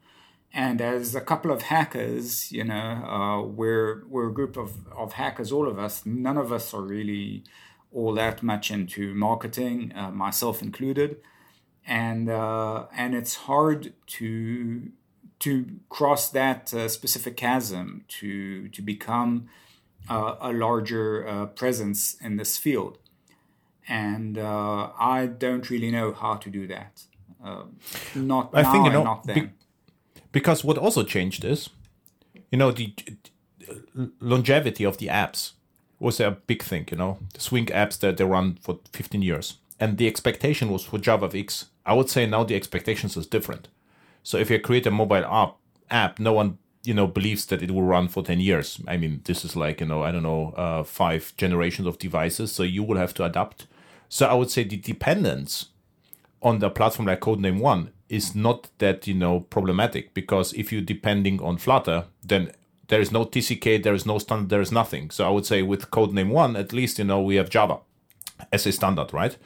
And 0.52 0.80
as 0.80 1.14
a 1.14 1.20
couple 1.20 1.50
of 1.52 1.62
hackers, 1.62 2.50
you 2.50 2.64
know, 2.64 2.74
uh, 3.06 3.42
we're 3.46 4.02
we're 4.08 4.28
a 4.28 4.32
group 4.32 4.56
of 4.56 4.70
of 4.96 5.12
hackers, 5.12 5.52
all 5.52 5.68
of 5.68 5.78
us. 5.78 6.04
None 6.06 6.38
of 6.38 6.50
us 6.52 6.72
are 6.74 6.82
really 6.82 7.44
all 7.92 8.12
that 8.14 8.42
much 8.42 8.70
into 8.70 9.14
marketing, 9.14 9.92
uh, 9.94 10.10
myself 10.10 10.62
included, 10.62 11.16
and 11.88 12.28
uh, 12.28 12.84
and 12.96 13.14
it's 13.14 13.34
hard 13.34 13.94
to 14.06 14.90
to 15.40 15.66
cross 15.88 16.30
that 16.30 16.72
uh, 16.74 16.88
specific 16.88 17.36
chasm 17.36 18.04
to 18.08 18.68
to 18.68 18.82
become 18.82 19.48
uh, 20.08 20.36
a 20.40 20.52
larger 20.52 21.26
uh, 21.26 21.46
presence 21.46 22.16
in 22.20 22.36
this 22.36 22.56
field. 22.58 22.98
And 23.88 24.36
uh, 24.36 24.90
I 24.98 25.26
don't 25.26 25.68
really 25.70 25.90
know 25.90 26.12
how 26.12 26.34
to 26.36 26.50
do 26.50 26.66
that. 26.66 27.02
Uh, 27.42 27.62
not 28.14 28.50
I 28.52 28.62
now 28.62 28.72
think, 28.72 28.84
you 28.86 28.92
know, 28.92 29.04
not 29.04 29.24
then. 29.24 29.34
be- 29.34 29.50
because 30.30 30.62
what 30.62 30.76
also 30.76 31.02
changed 31.04 31.44
is, 31.44 31.70
you 32.50 32.58
know, 32.58 32.70
the 32.70 32.92
longevity 34.20 34.84
of 34.84 34.98
the 34.98 35.06
apps 35.06 35.52
was 35.98 36.20
a 36.20 36.32
big 36.46 36.62
thing. 36.62 36.86
You 36.90 36.98
know, 36.98 37.18
the 37.32 37.40
Swing 37.40 37.66
apps 37.66 37.98
that 38.00 38.18
they 38.18 38.24
run 38.24 38.58
for 38.60 38.80
15 38.92 39.22
years, 39.22 39.56
and 39.80 39.96
the 39.96 40.06
expectation 40.06 40.68
was 40.68 40.84
for 40.84 40.98
JavaFX. 40.98 41.66
I 41.88 41.94
would 41.94 42.10
say 42.10 42.26
now 42.26 42.44
the 42.44 42.54
expectations 42.54 43.16
is 43.16 43.26
different. 43.26 43.68
So 44.22 44.36
if 44.36 44.50
you 44.50 44.60
create 44.60 44.86
a 44.86 44.90
mobile 44.90 45.24
app, 45.24 45.56
app, 45.90 46.18
no 46.18 46.34
one 46.34 46.58
you 46.84 46.94
know 46.94 47.06
believes 47.06 47.46
that 47.46 47.62
it 47.62 47.70
will 47.70 47.82
run 47.82 48.08
for 48.08 48.22
10 48.22 48.40
years. 48.40 48.80
I 48.86 48.96
mean, 48.96 49.22
this 49.24 49.44
is 49.44 49.56
like 49.56 49.80
you 49.80 49.86
know, 49.86 50.02
I 50.02 50.12
don't 50.12 50.22
know, 50.22 50.50
uh, 50.50 50.84
five 50.84 51.34
generations 51.36 51.88
of 51.88 51.98
devices. 51.98 52.52
So 52.52 52.62
you 52.62 52.82
will 52.82 52.98
have 52.98 53.14
to 53.14 53.24
adapt. 53.24 53.66
So 54.08 54.26
I 54.26 54.34
would 54.34 54.50
say 54.50 54.64
the 54.64 54.76
dependence 54.76 55.66
on 56.42 56.58
the 56.58 56.70
platform 56.70 57.06
like 57.06 57.20
Codename 57.20 57.60
One 57.60 57.92
is 58.08 58.34
not 58.34 58.68
that 58.78 59.06
you 59.06 59.14
know 59.14 59.40
problematic 59.40 60.14
because 60.14 60.52
if 60.52 60.70
you're 60.72 60.82
depending 60.82 61.42
on 61.42 61.56
Flutter, 61.56 62.04
then 62.22 62.52
there 62.88 63.00
is 63.00 63.10
no 63.10 63.24
TCK, 63.24 63.82
there 63.82 63.94
is 63.94 64.06
no 64.06 64.18
standard, 64.18 64.48
there 64.50 64.60
is 64.60 64.72
nothing. 64.72 65.10
So 65.10 65.26
I 65.26 65.30
would 65.30 65.46
say 65.46 65.62
with 65.62 65.90
Codename 65.90 66.30
One, 66.30 66.54
at 66.54 66.72
least 66.72 66.98
you 66.98 67.04
know 67.04 67.20
we 67.22 67.36
have 67.36 67.50
Java 67.50 67.78
as 68.52 68.66
a 68.66 68.72
standard, 68.72 69.12
right? 69.12 69.36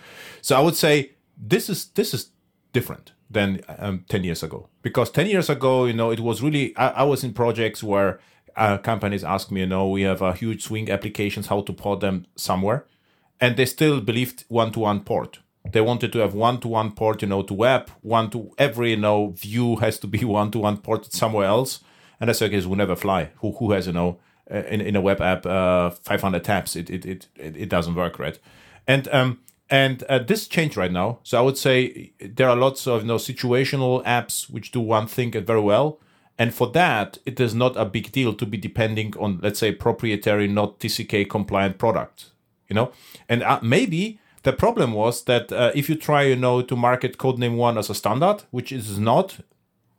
So 0.40 0.56
I 0.56 0.60
would 0.60 0.76
say 0.76 1.12
this 1.36 1.68
is 1.68 1.86
this 1.86 2.14
is 2.14 2.30
different 2.72 3.12
than 3.30 3.60
um, 3.78 4.04
10 4.08 4.24
years 4.24 4.42
ago. 4.42 4.68
Because 4.82 5.10
10 5.10 5.26
years 5.26 5.48
ago 5.48 5.84
you 5.84 5.92
know 5.92 6.10
it 6.10 6.20
was 6.20 6.42
really 6.42 6.76
i, 6.76 6.88
I 6.88 7.02
was 7.04 7.24
in 7.24 7.32
projects 7.32 7.82
where 7.82 8.20
uh, 8.56 8.78
companies 8.78 9.24
ask 9.24 9.50
me 9.50 9.60
you 9.60 9.66
know 9.66 9.88
we 9.88 10.02
have 10.02 10.20
a 10.20 10.34
huge 10.34 10.62
swing 10.64 10.90
applications 10.90 11.46
how 11.46 11.62
to 11.62 11.72
port 11.72 12.00
them 12.00 12.26
somewhere? 12.36 12.84
And 13.40 13.56
they 13.56 13.64
still 13.64 14.00
believed 14.00 14.44
one-to-one 14.48 15.00
port. 15.00 15.40
They 15.70 15.80
wanted 15.80 16.12
to 16.12 16.18
have 16.20 16.34
one-to-one 16.34 16.92
port 16.92 17.22
you 17.22 17.28
know 17.28 17.42
to 17.42 17.54
web 17.54 17.90
one 18.02 18.30
to 18.30 18.52
every 18.58 18.90
you 18.90 18.96
know 18.96 19.28
view 19.30 19.76
has 19.76 19.98
to 20.00 20.06
be 20.06 20.24
one-to-one 20.24 20.78
ported 20.78 21.12
somewhere 21.12 21.46
else. 21.46 21.80
And 22.20 22.30
I 22.30 22.34
said 22.34 22.52
okay, 22.54 22.64
will 22.66 22.76
never 22.76 22.96
fly. 22.96 23.30
Who, 23.36 23.52
who 23.52 23.72
has 23.72 23.86
you 23.86 23.92
know 23.92 24.18
uh, 24.50 24.62
in, 24.68 24.80
in 24.80 24.96
a 24.96 25.00
web 25.00 25.20
app 25.20 25.46
uh, 25.46 25.90
500 25.90 26.44
tabs? 26.44 26.76
It, 26.76 26.90
it, 26.90 27.04
it, 27.04 27.28
it 27.36 27.68
doesn't 27.68 27.94
work 27.94 28.18
right? 28.18 28.38
And 28.86 29.08
um 29.08 29.38
And 29.72 30.02
uh, 30.02 30.18
this 30.18 30.46
changed 30.48 30.76
right 30.76 30.92
now. 30.92 31.20
So 31.22 31.38
I 31.38 31.40
would 31.40 31.56
say 31.56 32.12
there 32.20 32.46
are 32.46 32.54
lots 32.54 32.86
of 32.86 33.00
you 33.00 33.08
know 33.08 33.16
situational 33.16 34.04
apps 34.04 34.50
which 34.50 34.70
do 34.70 34.80
one 34.80 35.06
thing 35.06 35.32
very 35.32 35.62
well. 35.62 35.98
And 36.38 36.52
for 36.54 36.66
that, 36.72 37.18
it 37.24 37.40
is 37.40 37.54
not 37.54 37.76
a 37.76 37.86
big 37.86 38.12
deal 38.12 38.34
to 38.34 38.44
be 38.44 38.58
depending 38.58 39.14
on, 39.18 39.40
let's 39.42 39.58
say, 39.58 39.72
proprietary, 39.72 40.46
not 40.46 40.78
TCK 40.78 41.28
compliant 41.28 41.78
product. 41.78 42.32
You 42.68 42.74
know, 42.74 42.92
and 43.30 43.42
uh, 43.42 43.60
maybe 43.62 44.18
the 44.42 44.52
problem 44.52 44.92
was 44.92 45.24
that 45.24 45.50
uh, 45.52 45.72
if 45.74 45.88
you 45.88 45.94
try, 45.94 46.24
you 46.24 46.36
know, 46.36 46.60
to 46.60 46.76
market 46.76 47.16
Codename 47.16 47.56
One 47.56 47.78
as 47.78 47.88
a 47.88 47.94
standard, 47.94 48.44
which 48.50 48.72
is 48.72 48.98
not, 48.98 49.38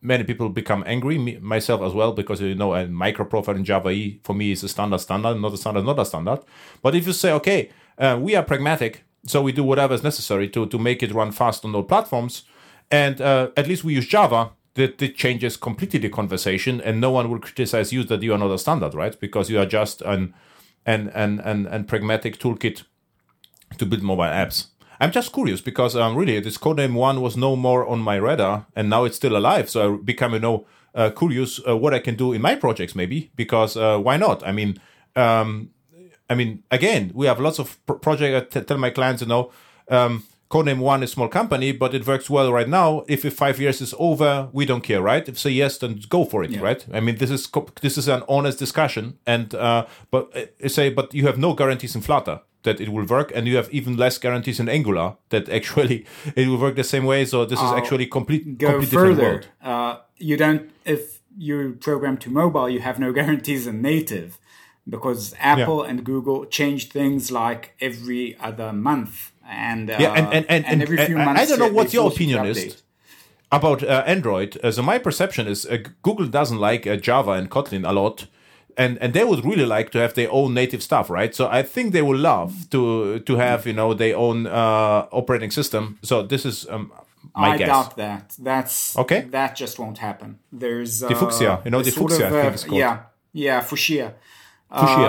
many 0.01 0.23
people 0.23 0.49
become 0.49 0.83
angry, 0.85 1.17
me, 1.17 1.37
myself 1.37 1.81
as 1.81 1.93
well, 1.93 2.11
because 2.13 2.41
you 2.41 2.53
know, 2.53 2.75
a 2.75 2.87
micro 2.87 3.25
profile 3.25 3.55
in 3.55 3.63
Java 3.63 3.89
E 3.89 4.19
for 4.23 4.35
me 4.35 4.51
is 4.51 4.63
a 4.63 4.69
standard 4.69 4.99
standard, 4.99 5.35
not 5.35 5.53
a 5.53 5.57
standard, 5.57 5.85
not 5.85 5.99
a 5.99 6.05
standard. 6.05 6.39
But 6.83 6.93
if 6.93 7.07
you 7.07 7.13
say, 7.13 7.31
okay, 7.31 7.69
uh, 7.97 8.19
we 8.21 8.35
are 8.35 8.43
pragmatic, 8.43 9.03
so 9.25 9.41
we 9.41 9.51
do 9.51 9.63
whatever 9.63 9.93
is 9.93 10.03
necessary 10.03 10.49
to 10.49 10.65
to 10.67 10.77
make 10.77 11.01
it 11.03 11.13
run 11.13 11.31
fast 11.31 11.65
on 11.65 11.75
all 11.75 11.83
platforms, 11.83 12.43
and 12.91 13.21
uh, 13.21 13.49
at 13.55 13.67
least 13.67 13.83
we 13.83 13.93
use 13.93 14.07
Java. 14.07 14.51
That 14.75 14.99
it 15.03 15.15
changes 15.15 15.55
completely 15.55 15.99
the 15.99 16.09
conversation, 16.09 16.81
and 16.81 16.99
no 16.99 17.11
one 17.11 17.29
will 17.29 17.37
criticize 17.37 17.93
you 17.93 18.03
that 18.05 18.23
you 18.23 18.33
are 18.33 18.39
not 18.39 18.49
a 18.49 18.57
standard, 18.57 18.95
right? 18.95 19.19
Because 19.19 19.47
you 19.47 19.59
are 19.59 19.67
just 19.67 20.01
an 20.01 20.33
an 20.85 21.09
an 21.09 21.39
an, 21.41 21.67
an 21.67 21.83
pragmatic 21.83 22.39
toolkit 22.39 22.81
to 23.77 23.85
build 23.85 24.01
mobile 24.01 24.23
apps. 24.23 24.67
I'm 24.99 25.11
just 25.11 25.31
curious 25.33 25.61
because 25.61 25.95
um, 25.95 26.15
really 26.15 26.39
this 26.39 26.57
codename 26.57 26.93
one 26.95 27.21
was 27.21 27.37
no 27.37 27.55
more 27.55 27.85
on 27.85 27.99
my 27.99 28.15
radar, 28.15 28.65
and 28.75 28.89
now 28.89 29.03
it's 29.03 29.17
still 29.17 29.37
alive. 29.37 29.69
So 29.69 29.93
I 29.93 29.97
become 29.97 30.33
you 30.33 30.39
know 30.39 30.65
uh, 30.95 31.09
curious 31.11 31.59
uh, 31.67 31.77
what 31.77 31.93
I 31.93 31.99
can 31.99 32.15
do 32.15 32.33
in 32.33 32.41
my 32.41 32.55
projects 32.55 32.95
maybe 32.95 33.31
because 33.35 33.77
uh, 33.77 33.97
why 33.97 34.17
not? 34.17 34.45
I 34.47 34.51
mean, 34.51 34.79
um, 35.15 35.69
I 36.29 36.35
mean 36.35 36.63
again 36.71 37.11
we 37.13 37.25
have 37.25 37.39
lots 37.39 37.59
of 37.59 37.83
pro- 37.85 37.97
projects. 37.97 38.55
I 38.55 38.59
t- 38.59 38.65
tell 38.65 38.77
my 38.77 38.89
clients 38.89 39.21
you 39.21 39.27
know. 39.27 39.51
Um, 39.89 40.23
Codename 40.53 40.81
One 40.81 41.01
is 41.01 41.11
small 41.11 41.29
company, 41.29 41.71
but 41.71 41.95
it 41.95 42.05
works 42.05 42.29
well 42.29 42.53
right 42.53 42.69
now. 42.69 43.05
If 43.07 43.21
five 43.33 43.59
years 43.59 43.81
is 43.81 43.95
over, 43.97 44.49
we 44.53 44.67
don't 44.67 44.83
care, 44.83 45.01
right? 45.01 45.27
If 45.27 45.39
say 45.39 45.49
yes, 45.49 45.79
then 45.79 45.99
go 46.09 46.25
for 46.25 46.43
it, 46.43 46.51
yeah. 46.51 46.61
right? 46.61 46.85
I 46.93 46.99
mean, 46.99 47.15
this 47.15 47.31
is 47.31 47.49
this 47.81 47.97
is 47.97 48.07
an 48.07 48.21
honest 48.29 48.59
discussion, 48.59 49.17
and 49.25 49.55
uh, 49.55 49.87
but 50.11 50.29
uh, 50.37 50.67
say, 50.67 50.91
but 50.91 51.11
you 51.11 51.25
have 51.25 51.39
no 51.39 51.55
guarantees 51.55 51.95
in 51.95 52.01
Flutter 52.01 52.41
that 52.61 52.79
it 52.79 52.89
will 52.89 53.05
work, 53.05 53.31
and 53.33 53.47
you 53.47 53.55
have 53.55 53.67
even 53.73 53.97
less 53.97 54.19
guarantees 54.19 54.59
in 54.59 54.69
Angular 54.69 55.15
that 55.29 55.49
actually 55.49 56.05
it 56.35 56.47
will 56.47 56.59
work 56.59 56.75
the 56.75 56.83
same 56.83 57.05
way. 57.05 57.25
So 57.25 57.45
this 57.45 57.59
is 57.59 57.71
uh, 57.71 57.75
actually 57.75 58.05
complete 58.05 58.59
go 58.59 58.73
complete 58.73 58.91
further. 58.91 59.43
Uh, 59.59 59.97
you 60.17 60.37
don't 60.37 60.69
if 60.85 61.19
you 61.35 61.77
program 61.79 62.17
to 62.17 62.29
mobile, 62.29 62.69
you 62.69 62.81
have 62.81 62.99
no 62.99 63.11
guarantees 63.19 63.65
in 63.65 63.81
native 63.81 64.37
because 64.87 65.33
Apple 65.39 65.83
yeah. 65.83 65.89
and 65.89 66.03
Google 66.03 66.45
change 66.45 66.89
things 66.89 67.31
like 67.31 67.75
every 67.79 68.37
other 68.39 68.73
month 68.73 69.31
and 69.47 69.89
uh, 69.89 69.97
yeah, 69.99 70.13
and 70.13 70.27
and, 70.33 70.45
and, 70.49 70.65
and 70.65 70.81
every 70.81 70.97
few 71.05 71.17
months. 71.17 71.41
I 71.41 71.45
don't 71.45 71.59
know 71.59 71.71
what 71.71 71.93
your 71.93 72.09
opinion 72.09 72.45
is 72.45 72.83
about 73.51 73.83
uh, 73.83 74.03
Android. 74.05 74.57
Uh, 74.63 74.71
so 74.71 74.81
my 74.81 74.97
perception 74.97 75.47
is 75.47 75.65
uh, 75.65 75.77
Google 76.01 76.27
doesn't 76.27 76.57
like 76.57 76.87
uh, 76.87 76.95
Java 76.95 77.31
and 77.31 77.49
Kotlin 77.49 77.87
a 77.87 77.93
lot. 77.93 78.27
And, 78.75 78.97
and 78.97 79.13
they 79.13 79.23
would 79.23 79.45
really 79.45 79.67
like 79.67 79.91
to 79.91 79.99
have 79.99 80.15
their 80.15 80.31
own 80.31 80.55
native 80.55 80.81
stuff, 80.81 81.11
right? 81.11 81.35
So 81.35 81.47
I 81.47 81.61
think 81.61 81.93
they 81.93 82.01
would 82.01 82.19
love 82.19 82.71
to 82.71 83.19
to 83.19 83.35
have 83.35 83.67
you 83.67 83.73
know 83.73 83.93
their 83.93 84.17
own 84.17 84.47
uh, 84.47 85.05
operating 85.11 85.51
system. 85.51 85.99
So 86.01 86.23
this 86.23 86.43
is 86.43 86.67
um, 86.67 86.91
my 87.35 87.49
I 87.49 87.57
guess. 87.57 87.67
doubt 87.67 87.97
that. 87.97 88.35
That's 88.39 88.97
okay. 88.97 89.21
That 89.29 89.55
just 89.55 89.77
won't 89.77 89.99
happen. 89.99 90.39
There's 90.51 91.03
uh, 91.03 91.09
the 91.09 91.15
fuchsia, 91.15 91.61
you 91.65 91.69
know, 91.69 91.83
the 91.83 91.91
fuchsia. 91.91 92.25
Of, 92.25 92.33
I 92.33 92.41
think 92.41 92.53
it's 92.55 92.63
called. 92.63 92.79
Yeah, 92.79 92.99
yeah, 93.31 93.61
fuchsia. 93.61 94.15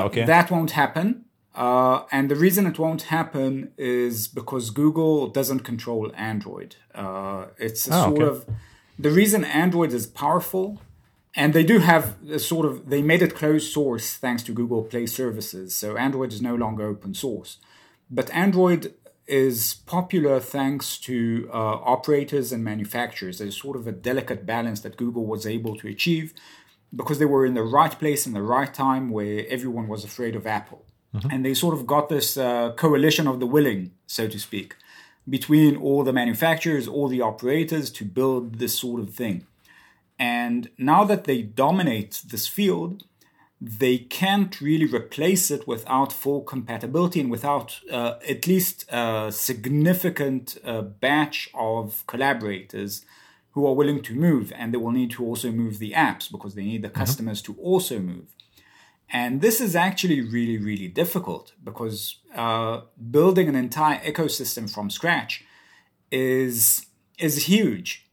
Okay. 0.07 0.24
That 0.24 0.50
won't 0.50 0.72
happen. 0.72 1.24
Uh, 1.55 2.05
and 2.11 2.31
the 2.31 2.35
reason 2.35 2.66
it 2.66 2.79
won't 2.79 3.03
happen 3.03 3.72
is 3.79 4.27
because 4.27 4.70
Google 4.70 5.29
doesn't 5.29 5.61
control 5.61 6.11
Android. 6.16 6.77
Uh, 6.94 7.46
it's 7.59 7.87
a 7.88 7.94
oh, 7.94 8.03
sort 8.07 8.22
okay. 8.22 8.24
of 8.24 8.46
the 8.98 9.11
reason 9.11 9.44
Android 9.44 9.92
is 9.92 10.07
powerful, 10.07 10.81
and 11.37 11.55
they 11.55 11.62
do 11.62 11.79
have 11.79 12.16
a 12.29 12.40
sort 12.40 12.66
of 12.66 12.90
they 12.90 13.03
made 13.03 13.22
it 13.22 13.37
closed 13.37 13.72
source 13.72 14.16
thanks 14.16 14.42
to 14.44 14.53
Google 14.53 14.83
Play 14.83 15.07
services. 15.07 15.77
So 15.77 15.96
Android 15.96 16.33
is 16.33 16.42
no 16.42 16.57
longer 16.57 16.85
open 16.87 17.14
source, 17.14 17.59
but 18.11 18.31
Android 18.31 18.92
is 19.27 19.74
popular 19.87 20.38
thanks 20.38 20.98
to 20.98 21.48
uh, 21.53 21.57
operators 21.57 22.53
and 22.53 22.62
manufacturers. 22.62 23.38
There's 23.38 23.61
sort 23.61 23.77
of 23.77 23.87
a 23.87 23.92
delicate 23.92 24.44
balance 24.44 24.81
that 24.81 24.96
Google 24.96 25.24
was 25.24 25.46
able 25.46 25.77
to 25.77 25.88
achieve 25.88 26.35
because 26.94 27.18
they 27.18 27.24
were 27.24 27.44
in 27.46 27.54
the 27.54 27.62
right 27.62 27.98
place 27.98 28.26
in 28.26 28.33
the 28.33 28.42
right 28.42 28.72
time 28.72 29.11
where 29.11 29.44
everyone 29.48 29.88
was 29.88 30.04
afraid 30.04 30.37
of 30.37 30.46
Apple. 30.46 30.85
Mm-hmm. 31.14 31.30
And 31.30 31.44
they 31.44 31.54
sort 31.54 31.74
of 31.74 31.87
got 31.87 32.09
this 32.09 32.37
uh, 32.37 32.72
coalition 32.72 33.26
of 33.26 33.40
the 33.40 33.46
willing, 33.46 33.92
so 34.07 34.28
to 34.28 34.38
speak, 34.38 34.74
between 35.28 35.76
all 35.76 36.02
the 36.02 36.12
manufacturers, 36.12 36.88
all 36.88 37.09
the 37.09 37.20
operators 37.20 37.90
to 37.92 38.04
build 38.04 38.59
this 38.59 38.78
sort 38.78 39.00
of 39.00 39.14
thing. 39.14 39.46
And 40.18 40.70
now 40.76 41.04
that 41.04 41.24
they 41.24 41.42
dominate 41.42 42.22
this 42.26 42.46
field, 42.46 43.04
they 43.61 43.98
can't 43.98 44.61
really 44.61 44.87
replace 44.87 45.50
it 45.50 45.66
without 45.66 46.12
full 46.12 46.42
compatibility 46.42 47.20
and 47.20 47.30
without 47.30 47.80
uh, 47.90 48.14
at 48.28 48.46
least 48.46 48.85
a 48.90 49.33
significant 49.33 50.59
uh, 50.64 50.83
batch 50.83 51.48
of 51.54 52.04
collaborators 52.07 53.04
who 53.54 53.66
are 53.66 53.74
willing 53.74 54.02
to 54.02 54.14
move. 54.14 54.52
And 54.56 54.72
they 54.72 54.78
will 54.78 54.92
need 54.92 55.10
to 55.12 55.24
also 55.24 55.50
move 55.50 55.78
the 55.78 55.92
apps 55.92 56.30
because 56.30 56.54
they 56.54 56.64
need 56.64 56.82
the 56.82 56.88
mm-hmm. 56.88 56.98
customers 56.98 57.40
to 57.42 57.56
also 57.60 57.98
move. 57.98 58.34
And 59.10 59.40
this 59.40 59.60
is 59.60 59.76
actually 59.76 60.20
really, 60.20 60.58
really 60.58 60.88
difficult 60.88 61.52
because 61.62 62.16
uh, 62.34 62.80
building 63.10 63.48
an 63.48 63.54
entire 63.54 64.00
ecosystem 64.00 64.68
from 64.72 64.90
scratch 64.90 65.44
is 66.10 66.86
is 67.16 67.44
huge, 67.44 68.06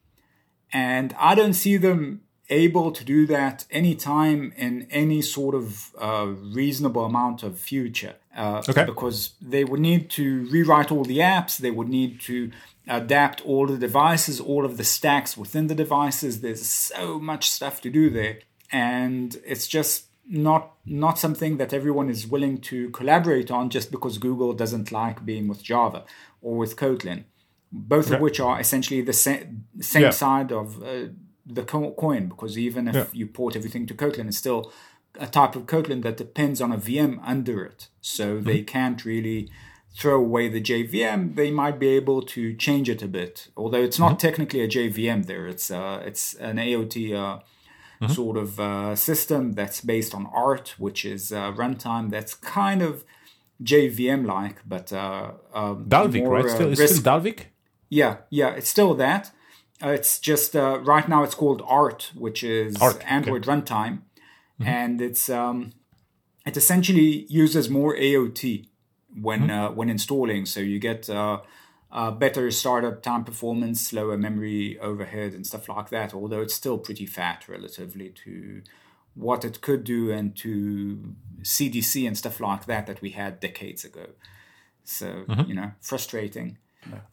and 0.71 1.15
I 1.19 1.33
don't 1.33 1.53
see 1.53 1.77
them 1.77 2.21
able 2.49 2.91
to 2.91 3.03
do 3.03 3.25
that 3.25 3.65
anytime 3.71 4.53
in 4.55 4.85
any 4.91 5.21
sort 5.21 5.55
of 5.55 5.91
uh, 5.97 6.27
reasonable 6.53 7.05
amount 7.05 7.41
of 7.41 7.57
future. 7.57 8.15
Uh, 8.35 8.61
okay. 8.69 8.85
Because 8.85 9.31
they 9.41 9.63
would 9.63 9.79
need 9.79 10.09
to 10.11 10.45
rewrite 10.51 10.91
all 10.91 11.03
the 11.03 11.17
apps, 11.17 11.57
they 11.57 11.71
would 11.71 11.89
need 11.89 12.21
to 12.21 12.51
adapt 12.91 13.41
all 13.45 13.67
the 13.67 13.77
devices, 13.77 14.39
all 14.39 14.65
of 14.65 14.77
the 14.77 14.83
stacks 14.83 15.37
within 15.37 15.67
the 15.67 15.75
devices. 15.75 16.41
There's 16.41 16.65
so 16.65 17.19
much 17.19 17.49
stuff 17.49 17.81
to 17.81 17.89
do 17.89 18.09
there. 18.09 18.39
And 18.71 19.37
it's 19.45 19.67
just 19.67 20.07
not 20.27 20.73
not 20.85 21.17
something 21.17 21.57
that 21.57 21.73
everyone 21.73 22.09
is 22.09 22.27
willing 22.27 22.59
to 22.59 22.89
collaborate 22.91 23.49
on 23.49 23.69
just 23.69 23.91
because 23.91 24.17
Google 24.17 24.53
doesn't 24.53 24.91
like 24.91 25.25
being 25.25 25.47
with 25.47 25.63
Java 25.63 26.03
or 26.41 26.57
with 26.57 26.75
Kotlin, 26.75 27.23
both 27.71 28.11
of 28.11 28.19
which 28.19 28.39
are 28.39 28.59
essentially 28.59 29.01
the 29.01 29.13
sa- 29.13 29.47
same 29.79 30.03
yeah. 30.03 30.09
side 30.09 30.51
of 30.51 30.81
uh, 30.83 31.07
the 31.45 31.63
co- 31.63 31.93
coin. 31.93 32.27
Because 32.27 32.57
even 32.57 32.87
if 32.87 32.95
yeah. 32.95 33.05
you 33.13 33.27
port 33.27 33.55
everything 33.55 33.87
to 33.87 33.93
Kotlin, 33.93 34.27
it's 34.27 34.37
still 34.37 34.71
a 35.19 35.27
type 35.27 35.55
of 35.55 35.65
Kotlin 35.65 36.03
that 36.03 36.17
depends 36.17 36.61
on 36.61 36.71
a 36.71 36.77
VM 36.77 37.19
under 37.23 37.65
it, 37.65 37.87
so 38.01 38.35
mm-hmm. 38.35 38.45
they 38.45 38.61
can't 38.61 39.03
really 39.03 39.49
throw 39.95 40.19
away 40.19 40.47
the 40.49 40.61
JVM. 40.61 41.35
They 41.35 41.51
might 41.51 41.79
be 41.79 41.89
able 41.89 42.21
to 42.23 42.53
change 42.55 42.89
it 42.89 43.01
a 43.01 43.07
bit, 43.07 43.49
although 43.57 43.83
it's 43.83 43.99
not 43.99 44.11
mm-hmm. 44.11 44.27
technically 44.27 44.61
a 44.61 44.67
JVM. 44.67 45.25
There, 45.25 45.47
it's 45.47 45.71
uh, 45.71 46.01
it's 46.05 46.33
an 46.35 46.57
AOT. 46.57 47.13
Uh, 47.13 47.39
mm-hmm. 48.01 48.13
sort 48.13 48.37
of 48.37 48.59
uh, 48.59 48.95
system 48.95 49.53
that's 49.53 49.81
based 49.81 50.15
on 50.15 50.27
art, 50.33 50.75
which 50.77 51.05
is 51.05 51.31
a 51.31 51.53
runtime 51.55 52.09
that's 52.09 52.33
kind 52.33 52.81
of 52.81 53.03
JVM 53.63 54.25
like, 54.25 54.61
but 54.67 54.91
uh, 54.91 55.31
um, 55.53 55.85
Dalvik, 55.85 56.23
more, 56.23 56.35
right? 56.35 56.49
Still, 56.49 56.67
uh, 56.67 56.71
it's 56.71 56.95
still 56.95 57.03
Dalvik. 57.03 57.45
Yeah, 57.89 58.17
yeah, 58.29 58.49
it's 58.49 58.69
still 58.69 58.95
that. 58.95 59.31
Uh, 59.83 59.89
it's 59.89 60.19
just 60.19 60.55
uh, 60.55 60.79
right 60.81 61.07
now 61.07 61.23
it's 61.23 61.35
called 61.35 61.61
Art, 61.65 62.11
which 62.15 62.43
is 62.43 62.75
Art, 62.77 63.03
Android 63.05 63.47
okay. 63.47 63.51
runtime, 63.51 64.01
mm-hmm. 64.59 64.67
and 64.67 65.01
it's 65.01 65.29
um, 65.29 65.73
it 66.45 66.57
essentially 66.57 67.25
uses 67.29 67.69
more 67.69 67.95
AOT 67.95 68.67
when 69.19 69.41
mm-hmm. 69.41 69.51
uh, 69.51 69.71
when 69.71 69.89
installing. 69.89 70.45
So 70.45 70.59
you 70.59 70.79
get 70.79 71.09
uh, 71.09 71.41
uh, 71.91 72.11
better 72.11 72.49
startup 72.51 73.01
time 73.01 73.23
performance, 73.23 73.81
slower 73.81 74.17
memory 74.17 74.79
overhead, 74.79 75.33
and 75.33 75.45
stuff 75.45 75.67
like 75.69 75.89
that. 75.89 76.13
Although 76.13 76.41
it's 76.41 76.53
still 76.53 76.77
pretty 76.77 77.05
fat 77.05 77.47
relatively 77.47 78.09
to 78.25 78.61
what 79.13 79.43
it 79.43 79.61
could 79.61 79.83
do 79.83 80.11
and 80.11 80.35
to 80.37 81.15
CDC 81.41 82.07
and 82.07 82.17
stuff 82.17 82.39
like 82.39 82.65
that 82.65 82.87
that 82.87 83.01
we 83.01 83.11
had 83.11 83.39
decades 83.39 83.83
ago. 83.83 84.07
So 84.83 85.25
mm-hmm. 85.27 85.49
you 85.49 85.55
know, 85.55 85.71
frustrating. 85.81 86.57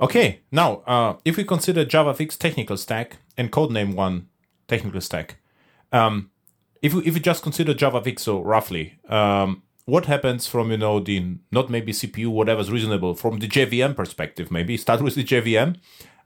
Okay, 0.00 0.40
now 0.50 0.76
uh, 0.86 1.16
if 1.24 1.36
we 1.36 1.44
consider 1.44 1.84
JavaFX 1.84 2.38
technical 2.38 2.76
stack 2.76 3.18
and 3.36 3.52
Codename 3.52 3.94
One 3.94 4.28
technical 4.66 5.00
stack, 5.00 5.36
um, 5.92 6.30
if 6.80 6.94
we 6.94 7.02
if 7.04 7.14
we 7.14 7.20
just 7.20 7.42
consider 7.42 7.74
JavaFX 7.74 8.20
so 8.20 8.40
roughly, 8.40 8.98
um, 9.08 9.62
what 9.88 10.04
happens 10.04 10.46
from 10.46 10.70
you 10.70 10.76
know 10.76 11.00
the 11.00 11.38
not 11.50 11.70
maybe 11.70 11.92
CPU 11.92 12.28
whatever's 12.28 12.70
reasonable 12.70 13.14
from 13.14 13.38
the 13.38 13.48
JVM 13.48 13.96
perspective 13.96 14.50
maybe 14.50 14.76
start 14.76 15.00
with 15.00 15.14
the 15.14 15.24
JVM 15.24 15.76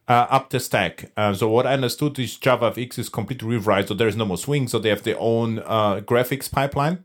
uh, 0.09 0.27
up 0.31 0.51
the 0.51 0.59
stack. 0.59 1.13
Uh, 1.17 1.33
so 1.33 1.49
what 1.49 1.65
I 1.65 1.75
understood 1.75 2.19
is 2.19 2.37
JavaFX 2.37 2.99
is 2.99 3.09
completely 3.09 3.47
rewrite, 3.49 3.87
so 3.87 3.95
there 3.95 4.09
is 4.09 4.17
no 4.17 4.25
more 4.25 4.37
swing, 4.37 4.67
so 4.67 4.81
they 4.81 4.89
have 4.89 5.05
their 5.05 5.17
own 5.19 5.61
uh, 5.61 6.01
graphics 6.01 6.51
pipeline. 6.51 7.05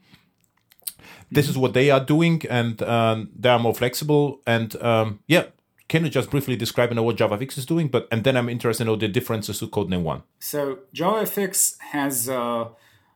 This 1.30 1.48
is 1.48 1.58
what 1.60 1.74
they 1.74 1.91
are 1.91 2.04
doing, 2.04 2.41
and 2.50 2.82
um, 2.82 3.30
they 3.38 3.50
are 3.50 3.60
more 3.60 3.76
flexible. 3.76 4.41
And 4.48 4.76
um, 4.82 5.20
yeah, 5.28 5.46
can 5.88 6.06
you 6.06 6.10
just 6.10 6.32
briefly 6.32 6.56
describe 6.56 6.89
you 6.89 6.96
know, 6.96 7.04
what 7.04 7.17
JavaFX 7.17 7.60
is 7.60 7.67
doing? 7.67 7.88
But 7.88 8.08
and 8.12 8.24
then 8.24 8.36
I'm 8.36 8.50
interested 8.50 8.84
in 8.84 8.88
know 8.88 8.96
the 8.96 9.08
differences 9.08 9.60
to 9.60 9.67
Codename 9.67 10.02
One. 10.02 10.24
So 10.39 10.80
JavaFX 10.96 11.78
has 11.91 12.28
uh, 12.28 12.70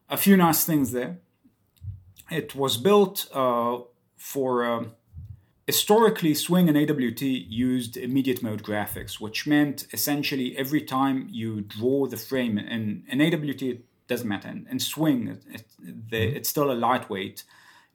a 0.09 0.17
few 0.17 0.37
nice 0.37 0.63
things 0.63 0.91
there. 0.91 1.17
It 2.31 2.55
was 2.55 2.77
built 2.77 3.27
uh, 3.33 3.79
for 4.17 4.63
um, 4.63 4.93
historically 5.67 6.33
Swing 6.33 6.69
and 6.69 6.77
AWT 6.77 7.21
used 7.21 7.97
immediate 7.97 8.41
mode 8.41 8.63
graphics, 8.63 9.19
which 9.19 9.45
meant 9.45 9.85
essentially 9.91 10.57
every 10.57 10.81
time 10.81 11.27
you 11.29 11.61
draw 11.61 12.07
the 12.07 12.17
frame 12.17 12.57
in, 12.57 13.03
in 13.09 13.21
AWT, 13.21 13.61
it 13.61 13.85
doesn't 14.07 14.27
matter. 14.27 14.47
In, 14.47 14.65
in 14.71 14.79
Swing, 14.79 15.27
it, 15.27 15.43
it, 15.53 15.65
the, 15.79 16.17
mm-hmm. 16.17 16.37
it's 16.37 16.47
still 16.47 16.71
a 16.71 16.73
lightweight 16.73 17.43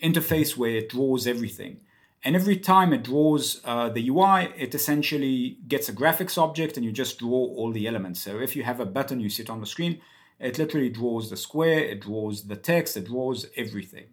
interface 0.02 0.54
where 0.54 0.76
it 0.76 0.90
draws 0.90 1.26
everything. 1.26 1.80
And 2.22 2.36
every 2.36 2.56
time 2.56 2.92
it 2.92 3.04
draws 3.04 3.60
uh, 3.64 3.88
the 3.88 4.08
UI, 4.08 4.52
it 4.56 4.74
essentially 4.74 5.58
gets 5.66 5.88
a 5.88 5.92
graphics 5.94 6.36
object 6.36 6.76
and 6.76 6.84
you 6.84 6.92
just 6.92 7.20
draw 7.20 7.30
all 7.30 7.72
the 7.72 7.86
elements. 7.86 8.20
So 8.20 8.38
if 8.40 8.54
you 8.54 8.64
have 8.64 8.80
a 8.80 8.86
button 8.86 9.20
you 9.20 9.30
sit 9.30 9.48
on 9.48 9.60
the 9.60 9.66
screen, 9.66 10.00
it 10.38 10.58
literally 10.58 10.90
draws 10.90 11.30
the 11.30 11.36
square, 11.36 11.78
it 11.78 12.02
draws 12.02 12.48
the 12.48 12.56
text, 12.56 12.96
it 12.96 13.06
draws 13.06 13.46
everything. 13.56 14.06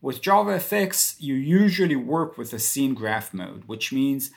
With 0.00 0.22
JavaFX, 0.22 1.16
you 1.18 1.34
usually 1.34 1.96
work 1.96 2.36
with 2.36 2.52
a 2.52 2.58
scene 2.58 2.94
graph 2.94 3.32
mode, 3.32 3.64
which 3.66 3.92
means 3.92 4.30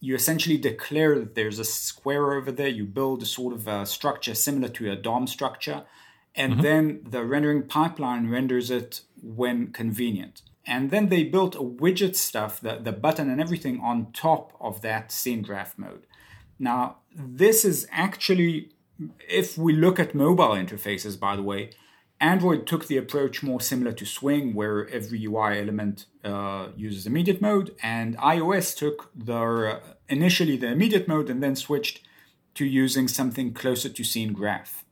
you 0.00 0.14
essentially 0.14 0.58
declare 0.58 1.18
that 1.18 1.34
there's 1.34 1.58
a 1.58 1.64
square 1.64 2.34
over 2.34 2.52
there. 2.52 2.68
You 2.68 2.84
build 2.84 3.22
a 3.22 3.26
sort 3.26 3.54
of 3.54 3.66
a 3.66 3.86
structure 3.86 4.34
similar 4.34 4.68
to 4.68 4.90
a 4.90 4.96
DOM 4.96 5.26
structure, 5.26 5.84
and 6.34 6.54
mm-hmm. 6.54 6.62
then 6.62 7.00
the 7.08 7.24
rendering 7.24 7.62
pipeline 7.62 8.30
renders 8.30 8.70
it 8.70 9.00
when 9.22 9.72
convenient. 9.72 10.42
And 10.66 10.90
then 10.90 11.08
they 11.08 11.22
built 11.22 11.54
a 11.54 11.60
widget 11.60 12.16
stuff, 12.16 12.60
the, 12.60 12.76
the 12.76 12.92
button 12.92 13.30
and 13.30 13.40
everything 13.40 13.80
on 13.80 14.12
top 14.12 14.52
of 14.60 14.82
that 14.82 15.12
scene 15.12 15.42
graph 15.42 15.78
mode. 15.78 16.06
Now, 16.58 16.96
this 17.14 17.64
is 17.64 17.86
actually, 17.90 18.70
if 19.28 19.56
we 19.56 19.72
look 19.72 20.00
at 20.00 20.14
mobile 20.14 20.50
interfaces, 20.50 21.18
by 21.18 21.36
the 21.36 21.42
way, 21.42 21.70
Android 22.20 22.66
took 22.66 22.86
the 22.86 22.96
approach 22.96 23.42
more 23.42 23.60
similar 23.60 23.92
to 23.92 24.06
Swing, 24.06 24.54
where 24.54 24.88
every 24.88 25.24
UI 25.24 25.58
element 25.58 26.06
uh, 26.24 26.68
uses 26.76 27.06
immediate 27.06 27.42
mode, 27.42 27.74
and 27.82 28.16
iOS 28.18 28.74
took 28.76 29.10
their 29.14 29.68
uh, 29.68 29.80
initially 30.08 30.56
the 30.56 30.68
immediate 30.68 31.06
mode 31.06 31.28
and 31.28 31.42
then 31.42 31.54
switched 31.54 32.00
to 32.54 32.64
using 32.64 33.06
something 33.06 33.52
closer 33.52 33.90
to 33.90 34.02
scene 34.02 34.32
graph. 34.32 34.84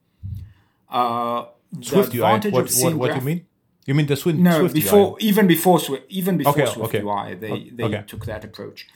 Uh, 0.90 1.46
Swift 1.80 2.14
UI. 2.14 2.22
What, 2.22 2.44
what, 2.52 2.94
what 2.94 3.10
do 3.10 3.16
you 3.16 3.22
mean? 3.22 3.46
You 3.86 3.94
mean 3.94 4.06
the 4.06 4.16
Swift? 4.16 4.38
No, 4.38 4.60
Swift 4.60 4.74
before 4.74 5.12
UI? 5.12 5.16
even 5.20 5.46
before 5.46 5.80
Swift, 5.80 6.04
even 6.08 6.36
before 6.36 6.52
okay, 6.52 6.66
Swift 6.66 6.94
okay. 6.94 7.02
UI, 7.02 7.34
they 7.34 7.70
they 7.70 7.84
okay. 7.84 8.04
took 8.06 8.26
that 8.26 8.44
approach. 8.44 8.88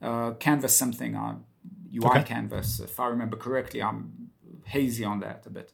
Uh, 0.00 0.32
Canvas 0.32 0.74
something 0.74 1.16
uh, 1.16 1.36
UI 1.94 2.22
Canvas, 2.24 2.80
if 2.80 2.98
I 2.98 3.06
remember 3.08 3.36
correctly. 3.36 3.82
I'm 3.82 4.30
hazy 4.64 5.04
on 5.04 5.20
that 5.20 5.44
a 5.46 5.50
bit. 5.50 5.72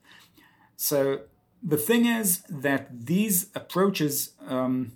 So 0.77 1.21
the 1.63 1.77
thing 1.77 2.07
is 2.07 2.43
that 2.49 3.07
these 3.07 3.49
approaches, 3.55 4.33
um, 4.47 4.93